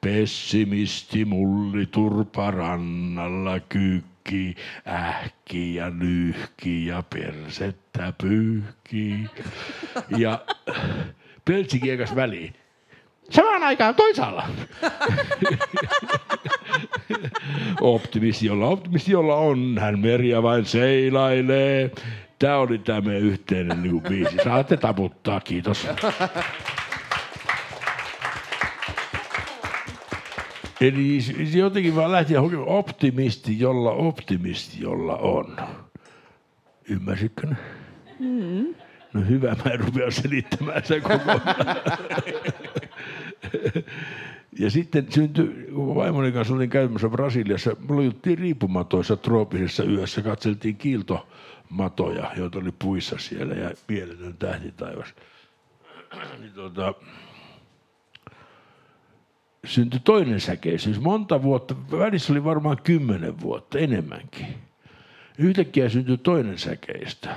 Pessimisti 0.00 1.24
mulli 1.24 1.86
turpa 1.86 2.50
rannalla 2.50 3.60
kyykki, 3.60 4.54
ähki 4.88 5.74
ja 5.74 5.90
nyyhki 5.90 6.86
ja 6.86 7.02
persettä 7.14 8.12
pyyhki. 8.22 9.14
Ja 10.16 10.40
peltsi 11.44 11.80
kiekas 11.80 12.14
väliin. 12.16 12.54
Samaan 13.30 13.62
aikaan 13.62 13.94
toisaalla. 13.94 14.48
optimisti, 17.80 18.46
jolla 18.46 18.66
optimisti, 18.68 19.12
jolla 19.12 19.34
on, 19.34 19.76
hän 19.80 19.98
meriä 19.98 20.42
vain 20.42 20.64
seilailee. 20.64 21.90
Tämä 22.40 22.56
oli 22.56 22.78
tämä 22.78 23.00
meidän 23.00 23.22
yhteinen 23.22 23.82
niin 23.82 24.02
biisi. 24.02 24.36
Saatte 24.44 24.76
taputtaa, 24.76 25.40
kiitos. 25.40 25.86
Eli 30.80 31.20
se 31.20 31.58
jotenkin 31.58 31.96
vaan 31.96 32.12
lähti 32.12 32.34
optimisti, 32.66 33.60
jolla 33.60 33.90
optimisti, 33.90 34.80
jolla 34.80 35.16
on. 35.16 35.56
Ymmärsitkö 36.88 37.46
ne? 37.46 37.56
No 39.12 39.20
hyvä, 39.28 39.56
mä 39.64 39.70
en 39.70 39.80
rupea 39.80 40.10
selittämään 40.10 40.84
sen 40.84 41.02
koko 41.02 41.40
Ja 44.58 44.70
sitten 44.70 45.06
syntyi, 45.10 45.68
kun 45.74 45.94
vaimoni 45.94 46.32
kanssa 46.32 46.54
olin 46.54 46.70
käymässä 46.70 47.08
Brasiliassa, 47.08 47.76
juttiin 48.04 48.38
riippumatoissa 48.38 49.16
trooppisessa 49.16 49.84
yössä, 49.84 50.22
katseltiin 50.22 50.76
kiiltomatoja, 51.70 52.32
joita 52.36 52.58
oli 52.58 52.72
puissa 52.78 53.18
siellä 53.18 53.54
ja 53.54 53.70
mieletön 53.88 54.36
tähtitaivas. 54.38 55.14
niin 56.40 56.52
tota, 56.52 56.94
syntyi 59.64 60.00
toinen 60.04 60.40
säkeisyys. 60.40 61.00
Monta 61.00 61.42
vuotta, 61.42 61.74
välissä 61.90 62.32
oli 62.32 62.44
varmaan 62.44 62.76
kymmenen 62.84 63.40
vuotta, 63.40 63.78
enemmänkin. 63.78 64.46
Yhtäkkiä 65.38 65.88
syntyi 65.88 66.18
toinen 66.18 66.58
säkeistä. 66.58 67.36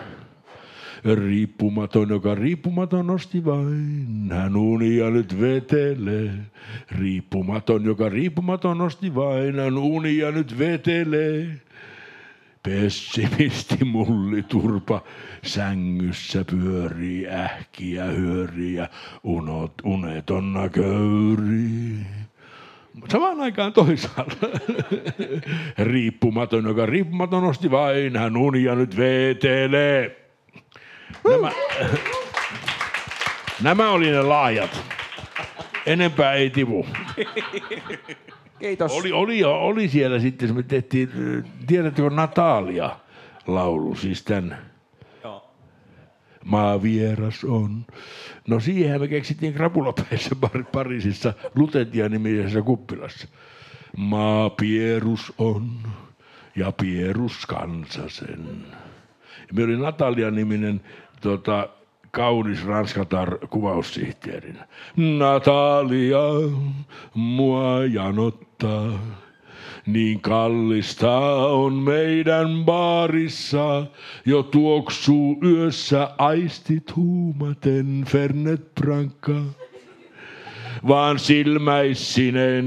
Riippumaton, 1.16 2.10
joka 2.10 2.36
riippumaton 2.36 3.08
nosti 3.08 3.46
vain, 3.46 4.30
hän 4.32 4.56
unia 4.56 5.10
nyt 5.10 5.40
vetelee. 5.40 6.32
Riippumaton, 6.92 7.86
joka 7.86 8.10
riippumaton 8.10 8.78
nosti 8.78 9.16
vain, 9.16 9.60
hän 9.60 9.78
unia 9.78 10.32
nyt 10.32 10.60
vetelee. 10.60 11.62
Pessimisti 12.64 13.86
mulli 13.86 14.44
turpa 14.44 15.04
sängyssä 15.44 16.46
pyörii 16.46 17.28
ähkiä 17.28 18.04
hyörii 18.04 18.74
ja 18.74 18.90
unot, 19.24 19.74
unetonna 19.84 20.70
köyrii. 20.70 22.06
Samaan 23.12 23.42
aikaan 23.42 23.74
toisaalla. 23.74 24.34
riippumaton, 25.92 26.66
joka 26.66 26.86
riippumaton 26.86 27.44
nosti 27.44 27.72
vain, 27.72 28.18
hän 28.18 28.38
unia 28.38 28.76
nyt 28.76 28.98
vetelee. 28.98 30.30
Nämä, 31.30 31.52
nämä 33.62 33.90
oli 33.90 34.12
ne 34.12 34.22
laajat. 34.22 34.84
Enempää 35.86 36.34
ei 36.34 36.50
tivu. 36.50 36.86
Kiitos. 38.64 38.92
Oli, 38.92 39.12
oli, 39.12 39.44
oli 39.44 39.88
siellä 39.88 40.20
sitten, 40.20 40.56
me 40.56 40.64
tehtiin, 40.64 41.10
tiedättekö 41.68 42.10
Natalia 42.10 42.96
laulu, 43.48 43.96
siis 43.96 44.24
tämän 44.24 44.58
Joo. 45.24 45.52
Maavieras 46.46 47.44
on. 47.44 47.86
No 48.48 48.60
siihen 48.60 49.02
me 49.02 49.08
keksittiin 49.08 49.54
Krapulapäissä 49.54 50.36
Pariisissa 50.72 51.34
Lutentia 51.56 52.10
nimisessä 52.10 52.62
kuppilassa. 52.62 53.28
Maapierus 53.98 55.34
on 55.38 55.70
ja 56.56 56.72
pierus 56.72 57.46
kansa 57.46 58.10
sen. 58.10 58.66
Me 59.54 59.64
oli 59.64 59.78
Natalia-niminen 59.78 60.82
tota, 61.22 61.70
kaunis 62.12 62.66
ranskatar 62.66 63.38
kuvaussihteerinä. 63.38 64.68
Natalia, 64.96 66.20
mua 67.14 67.86
janottaa. 67.86 68.53
Niin 69.86 70.22
kallista 70.22 71.20
on 71.46 71.74
meidän 71.74 72.66
baarissa, 72.66 73.86
jo 74.26 74.44
tuoksuu 74.44 75.38
yössä 75.44 76.10
aistit 76.18 76.96
huumaten 76.96 78.04
Fernet 78.08 78.76
Branca. 78.82 79.42
Vaan 80.88 81.20
silmäissinen 81.20 82.66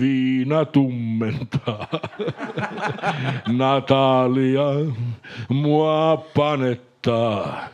viina 0.00 0.64
tummentaa. 0.64 1.88
Natalia, 3.58 4.64
mua 5.48 6.24
panettaa. 7.06 7.68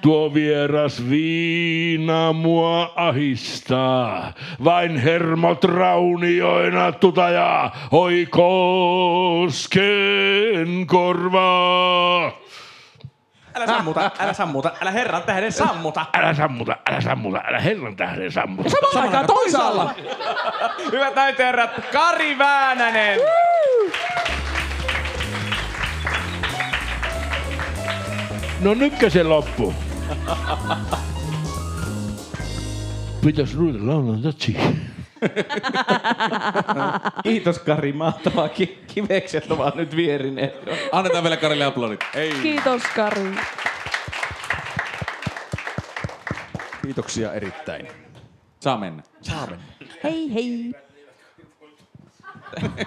Tuo 0.00 0.34
vieras 0.34 1.10
viina 1.10 2.32
mua 2.32 2.92
ahistaa. 2.96 4.32
Vain 4.64 4.98
hermot 4.98 5.64
raunioina 5.64 6.92
tutajaa, 6.92 7.76
oi 7.90 8.26
kosken 8.30 9.86
korvaa. 10.86 12.32
Älä 13.54 13.66
sammuta, 13.66 14.10
älä 14.18 14.32
sammuta, 14.32 14.72
älä 14.80 14.90
herran 14.90 15.22
tähden 15.22 15.52
sammuta. 15.52 16.06
Älä 16.12 16.34
sammuta, 16.34 16.76
älä 16.90 17.00
sammuta, 17.00 17.40
älä 17.48 17.60
herran 17.60 17.96
tähden 17.96 18.32
sammuta. 18.32 18.70
Samaan 18.70 18.98
aikaan 18.98 19.26
toisaalla. 19.26 19.94
Hyvät 20.92 21.16
ja 21.16 21.22
herrat, 21.38 21.70
Kari 21.92 22.38
Väänänen. 22.38 23.20
No 28.62 28.74
nytkö 28.74 29.10
se 29.10 29.22
loppu? 29.22 29.74
Pitäis 33.24 33.56
ruveta 33.56 33.86
laulaa 33.86 34.16
tatsi. 34.22 34.56
Kiitos 37.22 37.58
Kari, 37.58 37.92
mahtavaa. 37.92 38.48
Ki- 38.48 38.78
kivekset 38.94 39.50
ovat 39.50 39.74
nyt 39.74 39.96
vierineet. 39.96 40.54
Annetaan 40.92 41.24
vielä 41.24 41.36
Karille 41.36 41.64
aplodit. 41.64 42.00
Ei. 42.14 42.32
Kiitos 42.42 42.82
Kari. 42.96 43.34
Kiitoksia 46.82 47.32
erittäin. 47.32 47.88
Saa 48.60 48.78
mennä. 48.78 49.02
Hei 50.04 50.34
hei. 50.34 50.72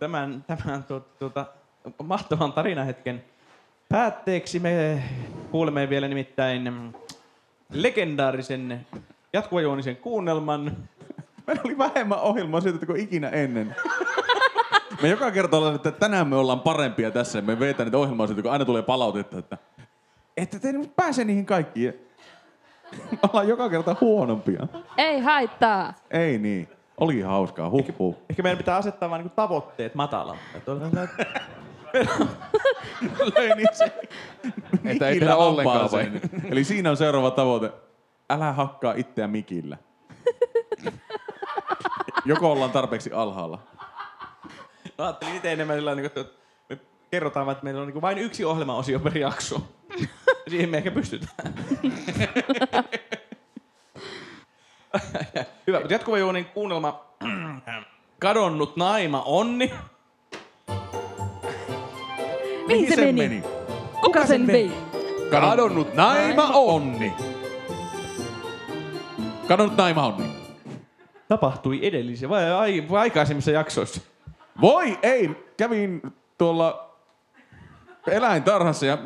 Tämän, 0.00 0.44
tämän 0.46 0.84
tu, 0.84 1.00
tuota, 1.00 1.46
mahtavan 2.02 2.52
tarinahetken 2.52 3.24
päätteeksi 3.88 4.58
me 4.58 5.02
kuulemme 5.50 5.88
vielä 5.88 6.08
nimittäin 6.08 6.94
legendaarisen 7.72 8.86
jatkuvajuonisen 9.32 9.96
kuunnelman. 9.96 10.76
Meillä 11.46 11.62
oli 11.64 11.78
vähemmän 11.78 12.20
ohjelmaa 12.20 12.60
siitä 12.60 12.86
kuin 12.86 13.00
ikinä 13.00 13.28
ennen. 13.28 13.76
Me 15.02 15.08
joka 15.08 15.30
kerta 15.30 15.56
ollaan, 15.56 15.74
että 15.74 15.90
tänään 15.90 16.28
me 16.28 16.36
ollaan 16.36 16.60
parempia 16.60 17.10
tässä. 17.10 17.42
Me 17.42 17.60
vetään 17.60 17.86
niitä 17.86 17.98
ohjelmaa 17.98 18.26
siitä, 18.26 18.42
kun 18.42 18.50
aina 18.50 18.64
tulee 18.64 18.82
palautetta, 18.82 19.38
että 19.38 19.58
ette 20.36 20.58
te 20.58 20.72
nyt 20.72 20.96
pääse 20.96 21.24
niihin 21.24 21.46
kaikkiin. 21.46 21.94
ollaan 23.22 23.48
joka 23.48 23.68
kerta 23.68 23.96
huonompia. 24.00 24.66
Ei 24.96 25.20
haittaa. 25.20 25.94
Ei 26.10 26.38
niin. 26.38 26.68
Oli 27.00 27.20
hauskaa. 27.20 27.70
Huh, 27.70 27.86
huh. 27.98 28.16
Ehkä 28.30 28.42
meidän 28.42 28.58
pitää 28.58 28.76
asettaa 28.76 29.10
vain 29.10 29.22
niin 29.22 29.32
tavoitteet 29.36 29.94
matalammin. 29.94 30.62
Löi 33.36 33.56
niin 33.56 33.68
se 33.72 33.84
Että 34.84 35.08
ei 35.08 35.14
mikillä 35.14 35.20
tehdä 35.20 35.36
ollenkaan 35.36 35.80
hampaaseen. 35.80 36.20
Eli 36.50 36.64
siinä 36.64 36.90
on 36.90 36.96
seuraava 36.96 37.30
tavoite. 37.30 37.72
Älä 38.30 38.52
hakkaa 38.52 38.94
itseä 38.96 39.28
mikillä. 39.28 39.76
Joko 42.24 42.52
ollaan 42.52 42.70
tarpeeksi 42.70 43.12
alhaalla. 43.12 43.58
Mä 44.98 45.04
ajattelin 45.04 45.36
itse 45.36 45.52
enemmän 45.52 45.76
sillä 45.76 45.90
tavalla, 45.90 46.06
että 46.06 46.24
me 46.68 46.78
kerrotaan 47.10 47.46
vaan, 47.46 47.52
että 47.52 47.64
meillä 47.64 47.82
on 47.82 47.88
niin 47.88 48.00
vain 48.00 48.18
yksi 48.18 48.44
ohjelmaosio 48.44 48.98
per 48.98 49.18
jakso. 49.18 49.62
Ja 49.98 50.06
Siihen 50.48 50.70
me 50.70 50.76
ehkä 50.76 50.90
pystytään. 50.90 51.54
Hyvä, 55.66 55.80
mutta 55.80 55.94
jatkuva 55.94 56.18
juonin 56.18 56.44
kuunnelma. 56.44 57.04
Kadonnut 58.20 58.76
naima 58.76 59.22
Onni. 59.22 59.74
Mihin 62.68 62.94
se 62.94 63.12
meni? 63.12 63.42
Kuka 64.04 64.26
sen 64.26 64.46
vei? 64.46 64.70
Kadonnut 65.30 65.94
naima 65.94 66.50
onni. 66.54 67.12
Kadonnut 69.48 69.76
naima 69.76 70.06
onni. 70.06 70.24
Tapahtui 71.28 71.86
edellisiä 71.86 72.28
vai, 72.28 72.52
ai, 72.52 72.84
vai 72.90 73.00
aikaisemmissa 73.00 73.50
jaksoissa. 73.50 74.00
Voi 74.60 74.98
ei! 75.02 75.30
Kävin 75.56 76.02
tuolla 76.38 76.94
eläintarhassa 78.10 78.86
ja 78.86 78.98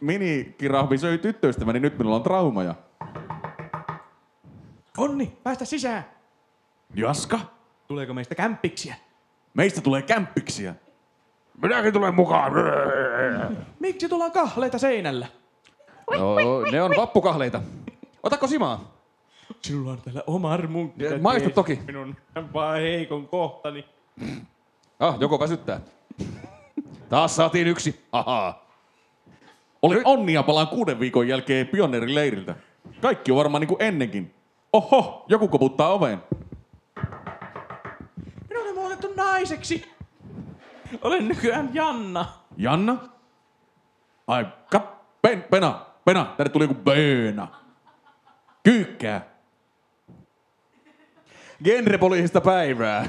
minikirahvi 0.00 0.98
söi 0.98 1.18
tyttöystäväni. 1.18 1.80
Nyt 1.80 1.98
minulla 1.98 2.16
on 2.16 2.22
traumaja. 2.22 2.74
Onni, 4.98 5.38
päästä 5.42 5.64
sisään. 5.64 6.04
Jaska, 6.94 7.40
Tuleeko 7.88 8.14
meistä 8.14 8.34
kämppiksiä? 8.34 8.94
meistä 9.54 9.80
tulee 9.80 10.02
kämppiksiä. 10.02 10.74
Minäkin 11.62 11.92
tulen 11.92 12.14
mukaan. 12.14 12.52
Miksi 13.80 14.08
tullaan 14.08 14.32
kahleita 14.32 14.78
seinällä? 14.78 15.26
No, 16.10 16.36
ne 16.72 16.82
on 16.82 16.92
vappukahleita. 16.96 17.60
Otako 18.22 18.46
simaa? 18.46 18.94
Sinulla 19.62 19.90
on 19.92 20.00
täällä 20.02 20.22
oma 20.26 20.52
armunkki. 20.52 21.04
Maista 21.20 21.50
toki. 21.50 21.80
Minun 21.86 22.16
vaan 22.54 22.80
heikon 22.80 23.28
kohtani. 23.28 23.84
Ah, 25.00 25.16
joko 25.20 25.40
väsyttää. 25.40 25.80
Taas 27.08 27.36
saatiin 27.36 27.66
yksi. 27.66 28.04
Ahaa. 28.12 28.64
Oli 29.82 30.02
onnia 30.04 30.42
palaan 30.42 30.68
kuuden 30.68 31.00
viikon 31.00 31.28
jälkeen 31.28 31.66
pioneerileiriltä. 31.68 32.54
Kaikki 33.00 33.32
on 33.32 33.38
varmaan 33.38 33.60
niin 33.60 33.68
kuin 33.68 33.82
ennenkin. 33.82 34.34
Oho, 34.72 35.24
joku 35.28 35.48
koputtaa 35.48 35.92
oveen. 35.92 36.22
Minun 38.48 38.68
on 38.68 38.74
muutettu 38.74 39.12
naiseksi. 39.16 39.92
Olen 41.02 41.28
nykyään 41.28 41.70
Janna. 41.74 42.26
Janna? 42.56 42.96
Ai, 44.26 44.46
kap, 44.70 44.84
pen, 45.22 45.42
pena. 45.50 45.80
Pena, 46.04 46.24
tänne 46.36 46.50
tuli 46.52 46.64
joku 46.64 46.74
bööna. 46.74 47.48
Kyykkää. 48.62 49.26
Genrepoliisista 51.64 52.40
päivää. 52.40 53.06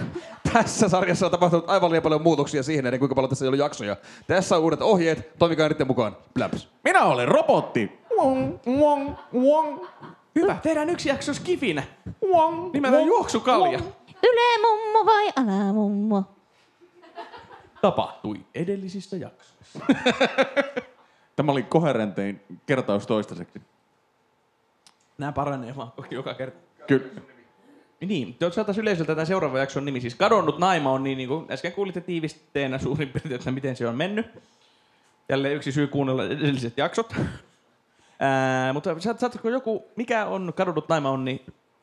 Tässä 0.54 0.90
sarjassa 0.90 1.26
on 1.26 1.32
tapahtunut 1.32 1.70
aivan 1.70 1.92
liian 1.92 2.04
paljon 2.04 2.22
muutoksia 2.22 2.64
siihen 2.64 2.84
nähden, 2.84 3.00
kuinka 3.00 3.16
paljon 3.16 3.30
tässä 3.30 3.46
ei 3.46 3.48
ollut 3.48 3.60
jaksoja. 3.60 3.96
Tässä 4.28 4.56
on 4.58 4.62
uudet 4.64 4.82
ohjeet, 4.82 5.38
toimikaa 5.40 5.70
niiden 5.70 5.88
mukaan. 5.88 6.18
Bläps. 6.34 6.70
Minä 6.84 7.04
olen 7.04 7.28
robotti. 7.28 8.00
Wong, 8.18 8.58
wong, 8.68 9.12
wong. 9.34 9.86
Hyvä, 10.36 10.58
tehdään 10.64 10.90
yksi 10.90 11.10
jakso 11.10 11.34
skifinä. 11.34 11.84
Wong, 12.34 12.74
Nimeltään 12.74 13.02
wong, 13.04 13.08
juoksukalja. 13.08 13.80
wong. 13.80 13.92
Ylämummo 14.24 15.06
vai 15.06 15.32
alamummo? 15.36 16.24
Tapahtui 17.86 18.46
edellisissä 18.56 19.18
jaksoissa. 19.18 19.80
Tämä 21.36 21.52
oli 21.52 21.64
koherentein 21.64 22.42
kertaus 22.66 23.08
toistaiseksi. 23.08 23.62
Nämä 25.18 25.32
paranee 25.32 25.76
vaan 25.76 25.94
joka 26.12 26.34
kerta. 26.34 26.58
Kyllä. 26.88 27.22
Niin, 28.02 28.34
te 28.34 28.52
saataisiin 28.52 28.82
yleisöltä 28.82 29.16
tämän 29.16 29.28
seuraavan 29.28 29.60
jakson 29.60 29.86
nimi. 29.86 30.02
Siis 30.02 30.16
kadonnut 30.16 30.60
naima 30.60 30.92
on 30.92 31.04
niin, 31.04 31.18
niin 31.18 31.30
kuin 31.30 31.52
äsken 31.52 31.72
kuulitte 31.72 32.02
tiivisteenä 32.02 32.78
suurin 32.78 33.10
piirtein, 33.10 33.36
että 33.36 33.52
miten 33.52 33.76
se 33.76 33.88
on 33.88 33.96
mennyt. 33.96 34.26
Jälleen 35.30 35.56
yksi 35.56 35.72
syy 35.72 35.88
kuunnella 35.88 36.24
edelliset 36.24 36.78
jaksot. 36.78 37.16
Ää, 38.20 38.74
mutta 38.74 39.00
saat- 39.00 39.20
saatko 39.20 39.50
joku, 39.50 39.86
mikä 39.96 40.26
on 40.26 40.54
kadonnut 40.56 40.90
naima 40.90 41.10
on, 41.10 41.26
niin 41.26 41.42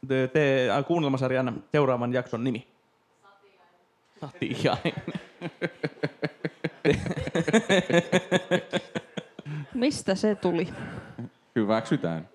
te, 0.09 0.29
te 0.33 0.69
kuunnelmasarjan 0.87 1.65
seuraavan 1.73 2.13
jakson 2.13 2.45
nimi? 2.45 2.72
Satiainen. 4.23 5.03
Mistä 9.75 10.15
se 10.15 10.35
tuli? 10.35 10.69
Hyväksytään. 11.57 12.29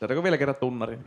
Saadaanko 0.00 0.22
vielä 0.22 0.38
kerran 0.38 0.56
tunnarin? 0.56 1.04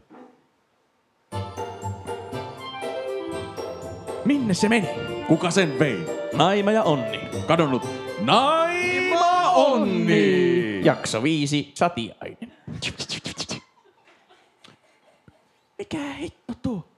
Minne 4.25 4.53
se 4.53 4.69
meni? 4.69 4.89
Kuka 5.27 5.51
sen 5.51 5.79
vei? 5.79 6.05
Naima 6.33 6.71
ja 6.71 6.83
Onni. 6.83 7.19
Kadonnut 7.47 7.83
Naima 8.21 9.51
Onni! 9.51 10.85
Jakso 10.85 11.23
viisi, 11.23 11.71
Satiainen. 11.73 12.51
Mikä 15.77 16.13
hitto 16.13 16.53
tuo? 16.61 16.94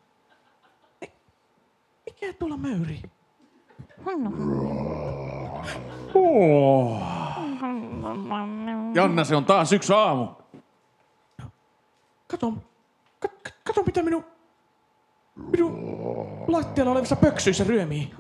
Mi- 2.22 2.28
Mikä 2.28 2.34
tuolla 2.40 2.58
möyrii? 2.58 3.02
Oh. 6.14 7.02
Janna, 8.94 9.24
se 9.24 9.36
on 9.36 9.46
taas 9.46 9.72
yksi 9.74 9.94
aamu. 9.94 10.28
Kato, 12.28 12.54
kat, 13.20 13.32
kat- 13.50 13.54
kato 13.64 13.84
mitä 13.84 14.04
minun, 14.04 14.26
minun 15.36 15.74
lattialla 16.48 16.92
olevissa 16.92 17.16
pöksyissä 17.16 17.64
ryömii. 17.64 18.14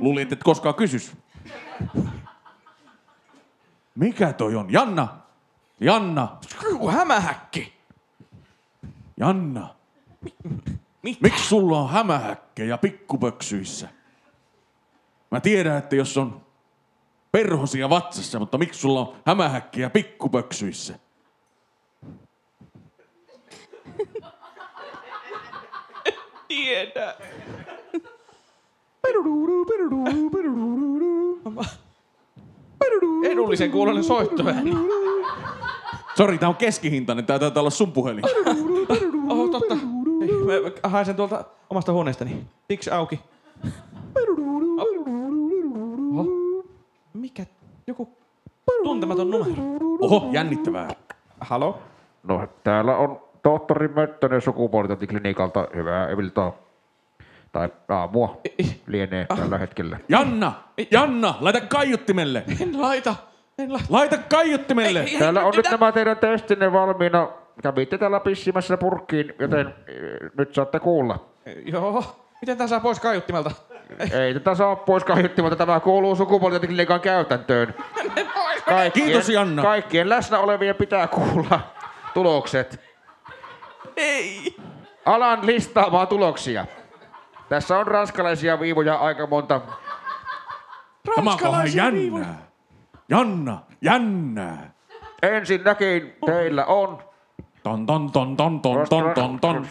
Luulin, 0.00 0.22
että 0.22 0.32
et 0.34 0.42
koskaan 0.42 0.74
kysys. 0.74 1.12
Mikä 3.94 4.32
toi 4.32 4.56
on? 4.56 4.72
Janna! 4.72 5.08
Janna! 5.80 6.38
Hämähäkki. 6.92 7.72
Janna! 9.16 9.74
Mitä? 11.02 11.18
Miksi 11.22 11.48
sulla 11.48 11.78
on 11.78 11.90
hämähäkkejä 11.90 12.78
pikkupöksyissä? 12.78 13.88
Mä 15.30 15.40
tiedän, 15.40 15.78
että 15.78 15.96
jos 15.96 16.18
on 16.18 16.40
perhosia 17.32 17.90
vatsassa, 17.90 18.38
mutta 18.38 18.58
miksi 18.58 18.80
sulla 18.80 19.00
on 19.00 19.16
hämähäkkejä 19.26 19.90
pikkupöksyissä? 19.90 20.98
Tiedä. 26.48 27.14
Edullisen 33.24 33.70
kuulonen 33.70 34.04
soittoääni. 34.04 34.72
Sori, 36.16 36.38
tää 36.38 36.48
on 36.48 36.56
keskihintainen. 36.56 37.26
Tää 37.26 37.38
taitaa 37.38 37.60
olla 37.60 37.70
sun 37.70 37.92
puhelin. 37.92 38.24
Mä 40.82 40.88
haen 40.88 41.06
sen 41.06 41.16
tuolta 41.16 41.44
omasta 41.70 41.92
huoneestani. 41.92 42.46
Tiksi 42.68 42.90
auki. 42.90 43.20
Oho. 46.14 46.26
Mikä? 47.14 47.46
Joku 47.86 48.08
tuntematon 48.84 49.30
numero. 49.30 49.62
Oho, 50.00 50.28
jännittävää. 50.32 50.88
Halo? 51.40 51.78
No, 52.22 52.48
täällä 52.64 52.96
on 52.96 53.20
tohtori 53.42 53.88
Möttönen 53.88 54.40
sukupuolitointiklinikalta. 54.40 55.68
Hyvää 55.74 56.08
iltaa. 56.10 56.52
Tai 57.52 57.68
aamua 57.88 58.40
lienee 58.86 59.26
tällä 59.36 59.58
hetkellä. 59.58 59.98
Janna! 60.08 60.52
Janna, 60.90 61.34
laita 61.40 61.60
kaiuttimelle! 61.60 62.44
En 62.60 62.82
laita. 62.82 63.14
En 63.58 63.72
laita. 63.72 63.86
Laita 63.90 64.18
kaiuttimelle! 64.18 65.00
Ei, 65.00 65.12
ei, 65.12 65.18
Täällä 65.18 65.44
on 65.44 65.54
ei, 65.54 65.56
nyt 65.56 65.70
nämä 65.70 65.92
teidän 65.92 66.16
testinne 66.16 66.72
valmiina. 66.72 67.28
Kävitte 67.62 67.98
täällä 67.98 68.20
pissimässä 68.20 68.76
purkkiin, 68.76 69.34
joten 69.38 69.66
eh, 69.66 70.30
nyt 70.38 70.54
saatte 70.54 70.80
kuulla. 70.80 71.26
Joo. 71.64 72.04
Miten 72.40 72.58
tää 72.58 72.66
saa 72.66 72.80
pois 72.80 73.00
kaiuttimelta? 73.00 73.50
Ei 74.12 74.34
tätä 74.34 74.54
saa 74.54 74.76
pois 74.76 75.04
kaiuttimalta, 75.04 75.56
tämä 75.56 75.80
kuuluu 75.80 76.16
sukupuolitointiklinikan 76.16 77.00
käytäntöön. 77.00 77.74
Kaikkien, 78.64 79.06
Kiitos, 79.06 79.28
Janna. 79.28 79.62
Kaikkien 79.62 80.08
läsnä 80.08 80.38
olevien 80.38 80.74
pitää 80.74 81.06
kuulla 81.06 81.60
tulokset. 82.14 82.80
Ei. 83.96 84.56
Alan 85.06 85.46
listaamaan 85.46 86.08
tuloksia. 86.08 86.66
Tässä 87.48 87.78
on 87.78 87.86
ranskalaisia 87.86 88.60
viivoja 88.60 88.94
aika 88.94 89.26
monta. 89.26 89.60
Tämä 89.60 91.14
on 91.16 91.24
Ranskalaisia 91.26 91.92
viivoja. 91.92 92.24
jännää. 92.24 92.46
Janna, 93.08 93.58
jännää. 93.80 94.72
Ensinnäkin 95.22 96.16
teillä 96.26 96.64
on... 96.64 97.11
Ton 97.62 97.86
ton 97.86 98.12
ton 98.12 98.36
ton 98.36 98.60
ton 98.60 98.88
ton 98.88 99.14
ton 99.14 99.38
ton. 99.40 99.66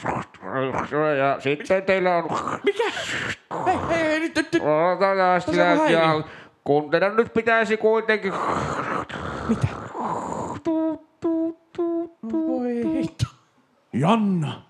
Ja 1.18 1.40
sitten 1.40 1.84
teillä 1.84 2.18
on... 2.18 2.24
Mikä? 2.64 2.84
Hei, 3.66 3.78
hei, 3.90 4.20
nyt, 4.20 4.36
nyt, 4.36 4.54
nyt. 4.54 4.64
Ja, 5.92 6.24
kun 6.64 6.90
teidän 6.90 7.16
nyt 7.16 7.34
pitäisi 7.34 7.78
kuitenkin... 7.78 8.34
Voi 12.32 12.94
hitto. 12.94 13.26
Janna. 13.94 14.62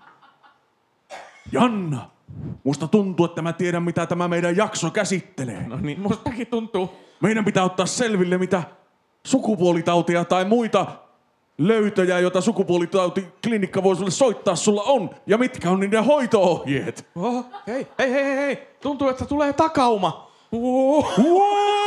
Janna. 1.52 2.10
Musta 2.64 2.88
tuntuu, 2.88 3.26
että 3.26 3.42
mä 3.42 3.52
tiedän, 3.52 3.82
mitä 3.82 4.06
tämä 4.06 4.28
meidän 4.28 4.56
jakso 4.56 4.90
käsittelee. 4.90 5.66
No 5.66 5.76
niin, 5.76 6.00
mustakin 6.00 6.46
tuntuu. 6.46 6.90
Meidän 7.20 7.44
pitää 7.44 7.64
ottaa 7.64 7.86
selville, 7.86 8.38
mitä 8.38 8.62
sukupuolitautia 9.26 10.24
tai 10.24 10.44
muita 10.44 10.86
löytöjä, 11.68 12.18
joita 12.18 12.40
sukupuolitautiklinikka 12.40 13.82
voi 13.82 13.96
sulle 13.96 14.10
soittaa, 14.10 14.56
sulla 14.56 14.82
on. 14.82 15.10
Ja 15.26 15.38
mitkä 15.38 15.70
on 15.70 15.80
niiden 15.80 16.04
hoito-ohjeet. 16.04 17.06
Oh, 17.16 17.44
hei, 17.66 17.86
hei, 17.98 18.12
hei, 18.12 18.24
hei, 18.24 18.36
hei. 18.36 18.68
Tuntuu, 18.80 19.08
että 19.08 19.24
tulee 19.24 19.52
takauma. 19.52 20.32
Oh. 20.52 21.18
Wow! 21.18 21.82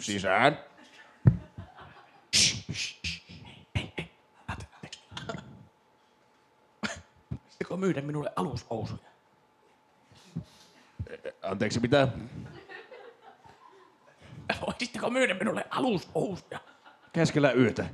Sisään. 0.00 0.58
Voisitteko 7.68 7.86
myydä 7.86 8.02
minulle 8.02 8.32
alushousuja? 8.36 9.08
Anteeksi, 11.42 11.80
mitä? 11.80 12.08
Voisitteko 14.66 15.10
myydä 15.10 15.34
minulle 15.34 15.64
alushousuja? 15.70 16.60
Keskellä 17.12 17.52
yötä. 17.52 17.86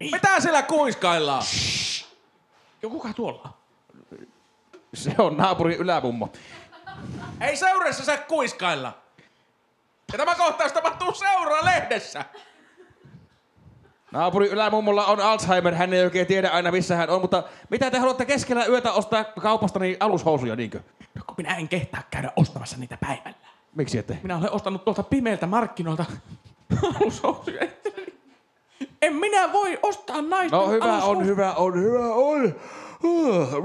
Mitä 0.00 0.40
siellä 0.40 0.62
kuiskaillaan? 0.62 1.42
Jo 2.82 2.90
kuka 2.90 3.12
tuolla? 3.12 3.58
Se 4.94 5.14
on 5.18 5.36
naapurin 5.36 5.78
ylämummo. 5.78 6.32
Ei 7.40 7.56
seurassa 7.56 8.04
saa 8.04 8.18
kuiskailla. 8.18 8.98
Ja 10.12 10.18
tämä 10.18 10.34
kohtaus 10.34 10.72
tapahtuu 10.72 11.14
seuraa 11.14 11.64
Naapurin 14.12 14.50
ylämummolla 14.50 15.06
on 15.06 15.20
Alzheimer, 15.20 15.74
hän 15.74 15.92
ei 15.94 16.04
oikein 16.04 16.26
tiedä 16.26 16.50
aina 16.50 16.70
missä 16.70 16.96
hän 16.96 17.10
on, 17.10 17.20
mutta 17.20 17.42
mitä 17.70 17.90
te 17.90 17.98
haluatte 17.98 18.24
keskellä 18.24 18.66
yötä 18.66 18.92
ostaa 18.92 19.24
kaupasta 19.24 19.78
niin 19.78 19.96
alushousuja, 20.00 20.56
niinkö? 20.56 20.80
No, 21.14 21.22
kun 21.26 21.34
minä 21.38 21.56
en 21.56 21.68
kehtaa 21.68 22.02
käydä 22.10 22.32
ostamassa 22.36 22.76
niitä 22.76 22.98
päivällä. 23.00 23.38
Miksi 23.74 23.98
ette? 23.98 24.18
Minä 24.22 24.36
olen 24.36 24.52
ostanut 24.52 24.84
tuolta 24.84 25.02
pimeiltä 25.02 25.46
markkinoilta 25.46 26.04
alushousuja. 27.00 27.62
En 29.02 29.14
minä 29.14 29.52
voi 29.52 29.78
ostaa 29.82 30.22
naisten 30.22 30.58
No 30.58 30.68
hyvä 30.70 30.84
alushousuja. 30.84 31.18
on, 31.18 31.26
hyvä 31.26 31.52
on, 31.54 31.74
hyvä 31.82 32.14
on. 32.14 32.54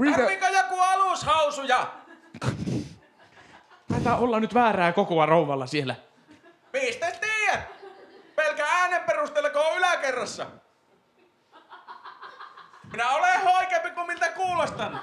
Mikä? 0.00 0.16
Tarviiko 0.16 0.46
joku 0.46 0.74
alushousuja? 0.80 1.86
Taitaa 3.92 4.16
olla 4.16 4.40
nyt 4.40 4.54
väärää 4.54 4.92
kokoa 4.92 5.26
rouvalla 5.26 5.66
siellä. 5.66 5.94
Mistä 6.72 7.06
tiedät? 7.10 7.75
Pelkä 8.56 8.72
äänen 8.72 9.02
perusteella, 9.02 9.50
kun 9.50 9.60
on 9.60 9.76
yläkerrassa. 9.78 10.46
Minä 12.92 13.08
olen 13.10 13.40
hoikeampi 13.42 13.90
kuin 13.90 14.06
miltä 14.06 14.28
kuulostan. 14.28 15.00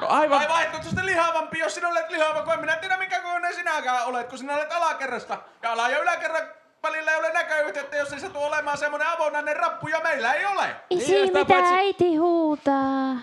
No 0.00 0.06
aivan... 0.08 0.38
Vai 0.40 0.48
vaihtoehto 0.48 0.88
sitten 0.88 1.06
lihavampi, 1.06 1.58
jos 1.58 1.74
sinä 1.74 1.88
olet 1.88 2.10
lihava, 2.10 2.42
kun 2.42 2.52
en 2.52 2.60
minä 2.60 2.76
tiedä 2.76 2.96
minkä 2.96 3.20
kokoinen 3.20 3.54
sinäkään 3.54 4.06
olet, 4.06 4.28
kun 4.28 4.38
sinä 4.38 4.54
olet 4.54 4.72
alakerrasta. 4.72 5.38
Ja 5.62 5.72
ala- 5.72 5.88
ja 5.88 5.98
yläkerran 5.98 6.42
välillä 6.82 7.10
ei 7.10 7.16
ole 7.18 7.32
näköyhteyttä, 7.32 7.96
jos 7.96 8.12
ei 8.12 8.20
satu 8.20 8.42
olemaan 8.42 8.78
semmonen 8.78 9.08
avonainen 9.08 9.56
rappu, 9.56 9.88
ja 9.88 10.00
meillä 10.00 10.32
ei 10.34 10.46
ole. 10.46 10.76
Isi, 10.90 11.06
sitä 11.06 11.38
mitä 11.38 11.44
paitsi- 11.54 11.74
äiti 11.74 12.16
huutaa? 12.16 13.16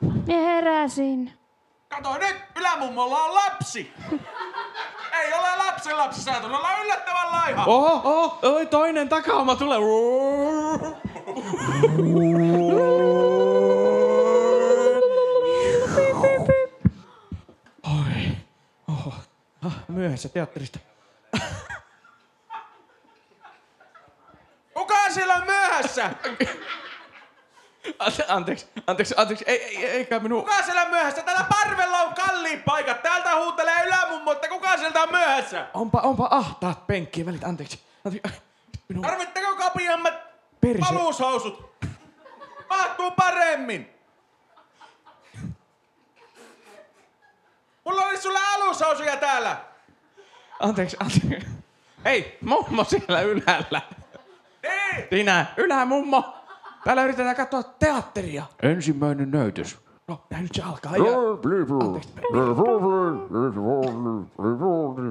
Minä 0.00 0.38
heräsin. 0.42 1.38
Kato 1.88 2.18
nyt, 2.18 2.36
ylämummolla 2.56 3.22
on 3.24 3.34
lapsi. 3.34 3.92
ei 5.12 5.32
ole 5.34 5.56
lapsen 5.78 5.96
lapsi, 5.96 6.22
sä 6.22 6.40
olla 6.44 6.82
yllättävän 6.82 7.30
laiha. 7.32 7.64
Oho, 7.64 8.00
oho, 8.04 8.38
oi 8.42 8.66
toinen 8.66 9.08
takauma 9.08 9.56
tulee. 9.56 9.78
Oi, 17.82 18.36
oho, 18.88 19.12
ah, 19.66 19.76
myöhässä 19.88 20.28
teatterista. 20.28 20.78
Kuka 24.74 25.10
siellä 25.10 25.34
on 25.34 25.44
myöhässä? 25.44 26.10
Ante- 27.86 28.24
Anteeksi, 28.28 28.66
anteeksi, 28.86 29.14
anteeksi, 29.16 29.44
ei, 29.46 29.62
ei, 29.64 29.86
eikä 29.86 30.18
minun... 30.20 30.40
Kuka 30.42 30.62
siellä 30.62 30.82
on 30.82 30.90
myöhässä? 30.90 31.22
Täällä 31.22 31.46
parvella 31.48 31.98
on 32.02 32.14
kalliit 32.14 32.64
paikat. 32.64 33.02
Täältä 33.02 33.36
huutelee 33.36 33.86
ylämummo, 33.86 34.32
että 34.32 34.48
kuka 34.48 34.76
sieltä 34.76 35.02
on 35.02 35.10
myöhässä? 35.10 35.66
Onpa, 35.74 36.00
onpa 36.00 36.28
ahtaat 36.30 36.86
penkkien 36.86 37.26
välit, 37.26 37.44
anteeksi. 37.44 37.80
anteeksi. 38.04 38.32
Minun 38.88 39.02
Tarvitteko 39.04 39.56
kapiammat 39.56 40.14
perse... 40.60 40.84
alushousut? 40.90 41.74
Mahtuu 42.68 43.10
paremmin. 43.10 43.90
Mulla 47.84 48.02
olisi 48.06 48.22
sulle 48.22 48.38
alushousuja 48.54 49.16
täällä. 49.16 49.56
Anteeksi, 50.60 50.96
anteeksi. 51.00 51.48
Hei, 52.04 52.38
mummo 52.40 52.84
siellä 52.84 53.20
ylhäällä. 53.20 53.82
Niin. 54.62 55.06
Sinä, 55.10 55.46
ylämummo. 55.56 56.37
Täällä 56.84 57.04
yritetään 57.04 57.36
katsoa 57.36 57.62
teatteria. 57.62 58.44
Ensimmäinen 58.62 59.30
näytös. 59.30 59.78
No, 60.08 60.20
ja 60.30 60.38
nyt 60.40 60.54
se 60.54 60.62
alkaa. 60.62 60.96
Ja... 60.96 61.18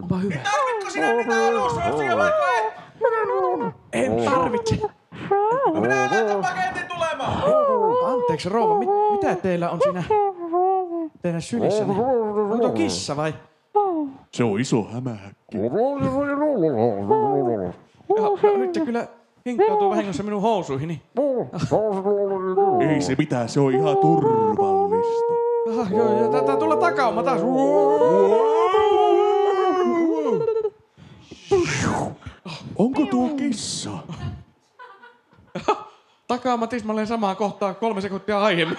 Onpa 0.02 0.18
hyvä. 0.18 0.36
Tarvitko 0.36 0.90
sinä 0.90 1.14
niitä 1.14 1.36
vai? 2.18 2.32
En 3.94 4.26
tarvitse. 4.26 4.80
Minä 5.82 6.10
laitan 6.12 6.42
paketin 6.42 6.88
tulemaan. 6.88 7.44
Anteeksi, 8.14 8.50
rouva, 8.50 8.80
mit, 8.80 8.90
mitä 9.12 9.36
teillä 9.36 9.70
on 9.70 9.82
siinä 9.84 10.04
teidän 11.22 11.42
sylissä? 11.42 11.84
Onko 11.84 12.58
tuo 12.58 12.70
kissa 12.70 13.16
vai? 13.16 13.34
Se 14.34 14.44
on 14.44 14.60
iso 14.60 14.84
hämähäkki. 14.84 15.58
Joo, 15.58 16.00
joo, 18.44 18.58
nyt 18.58 18.74
se 18.74 18.80
kyllä 18.86 19.08
hinkkautuu 19.48 19.90
vahingossa 19.90 20.24
minun 20.24 20.42
housuihini. 20.42 21.02
Ei 22.90 23.02
se 23.02 23.16
mitään, 23.18 23.50
se 23.50 23.60
on 23.60 23.74
ihan 23.74 23.98
turvallista. 23.98 25.34
Aha, 25.70 25.96
joo, 25.96 26.20
joo, 26.20 26.42
tää, 26.42 26.58
tulee 26.58 26.78
takauma 26.78 27.24
taas. 27.24 27.42
Onko 32.76 33.06
tuo 33.12 33.30
kissa? 33.30 33.90
Takauma 36.28 36.68
tismalleen 36.68 37.08
samaa 37.08 37.36
kohtaa 37.36 37.74
kolme 37.74 38.02
sekuntia 38.02 38.42
aiemmin. 38.42 38.78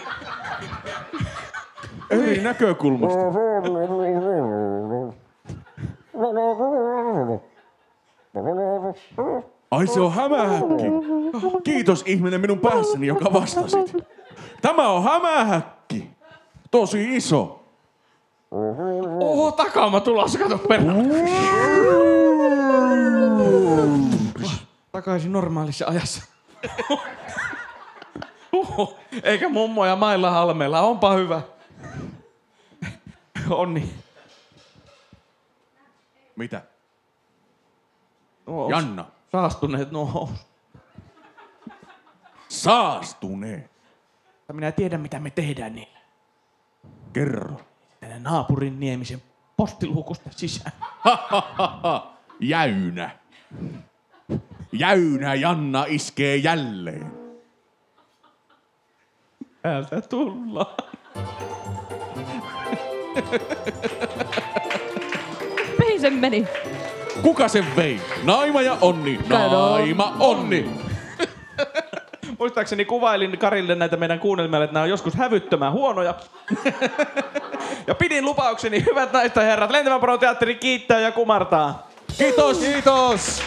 Eri 2.11 2.43
näkökulmasta. 2.43 3.19
Ai 9.71 9.87
se 9.87 10.01
on 10.01 10.13
hämähäkki. 10.13 10.85
Kiitos 11.65 12.03
ihminen 12.07 12.41
minun 12.41 12.59
päässäni, 12.59 13.07
joka 13.07 13.33
vastasit. 13.33 13.97
Tämä 14.63 14.89
on 14.89 15.05
hämähäkki. 15.05 16.11
Tosi 16.71 17.17
iso. 17.17 17.65
Oho, 19.21 19.53
takauma 19.53 20.01
tulossa, 20.01 20.39
kato 20.39 20.59
perä. 20.59 20.83
Takaisin 24.93 25.33
normaalissa 25.33 25.87
ajassa. 25.89 26.23
Huhhuh, 28.53 28.97
Eikä 29.23 29.49
mummo 29.49 29.87
ja 29.87 29.97
mailla 29.97 30.31
halmeella, 30.31 30.81
onpa 30.81 31.13
hyvä. 31.13 31.43
Onni. 33.51 33.95
Mitä? 36.37 36.63
Nuo 38.47 38.71
Janna. 38.71 39.05
Saastuneet 39.33 39.91
nuo 39.91 40.05
housut. 40.05 40.49
Saastuneen. 42.49 43.71
Minä 44.53 44.73
tiedän, 44.73 45.01
mitä 45.01 45.21
me 45.21 45.31
tehdään 45.31 45.75
niillä. 45.75 45.99
Kerro. 47.13 47.61
Tänne 48.01 48.19
naapurin 48.19 48.81
niemisen 48.81 49.23
postiluukusta 49.57 50.31
sisään. 50.37 50.73
Jäynä. 52.41 53.11
Jäynä 54.73 55.35
Janna 55.35 55.85
iskee 55.89 56.37
jälleen. 56.37 57.13
Täältä 59.63 60.01
tullaan. 60.01 60.77
Mihin 65.79 66.01
se 66.01 66.11
meni? 66.11 66.47
Kuka 67.23 67.49
sen 67.49 67.67
vei? 67.77 68.01
Naima 68.23 68.63
ja 68.63 68.77
Onni. 68.81 69.21
Naima 69.29 70.17
Onni. 70.19 70.71
Muistaakseni 72.39 72.85
kuvailin 72.85 73.39
Karille 73.39 73.75
näitä 73.75 73.97
meidän 73.97 74.21
kuunnelmille, 74.21 74.65
että 74.65 74.75
nämä 74.75 74.83
on 74.83 74.91
joskus 74.91 75.15
hävyttömän 75.15 75.73
huonoja. 75.73 76.15
ja 77.87 77.95
pidin 77.95 78.25
lupaukseni, 78.25 78.85
hyvät 78.91 79.13
naiset 79.13 79.37
ja 79.37 79.43
herrat, 79.43 79.71
Lentävän 79.71 80.01
Poron 80.01 80.19
teatteri 80.19 80.55
kiittää 80.55 81.01
ja 81.01 81.13
kumartaa. 81.13 81.89
Kiitos! 82.19 82.59
Kiitos! 82.59 83.43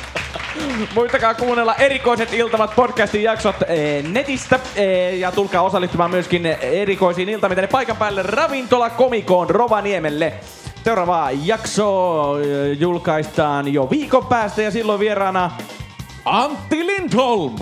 Muistakaa 0.95 1.33
kuunnella 1.33 1.75
erikoiset 1.75 2.33
iltamat 2.33 2.75
podcastin 2.75 3.23
jaksot 3.23 3.55
eh, 3.67 4.03
netistä 4.03 4.59
eh, 4.75 5.19
ja 5.19 5.31
tulkaa 5.31 5.61
osallistumaan 5.61 6.11
myöskin 6.11 6.45
erikoisiin 6.61 7.29
iltamiin 7.29 7.55
tänne 7.55 7.67
paikan 7.67 7.97
päälle 7.97 8.23
Ravintola 8.23 8.89
Komikoon 8.89 9.49
Rovaniemelle. 9.49 10.33
Seuraava 10.83 11.29
jakso 11.43 12.35
julkaistaan 12.79 13.73
jo 13.73 13.89
viikon 13.89 14.25
päästä 14.25 14.61
ja 14.61 14.71
silloin 14.71 14.99
vieraana 14.99 15.51
Antti 16.25 16.87
Lindholm. 16.87 17.55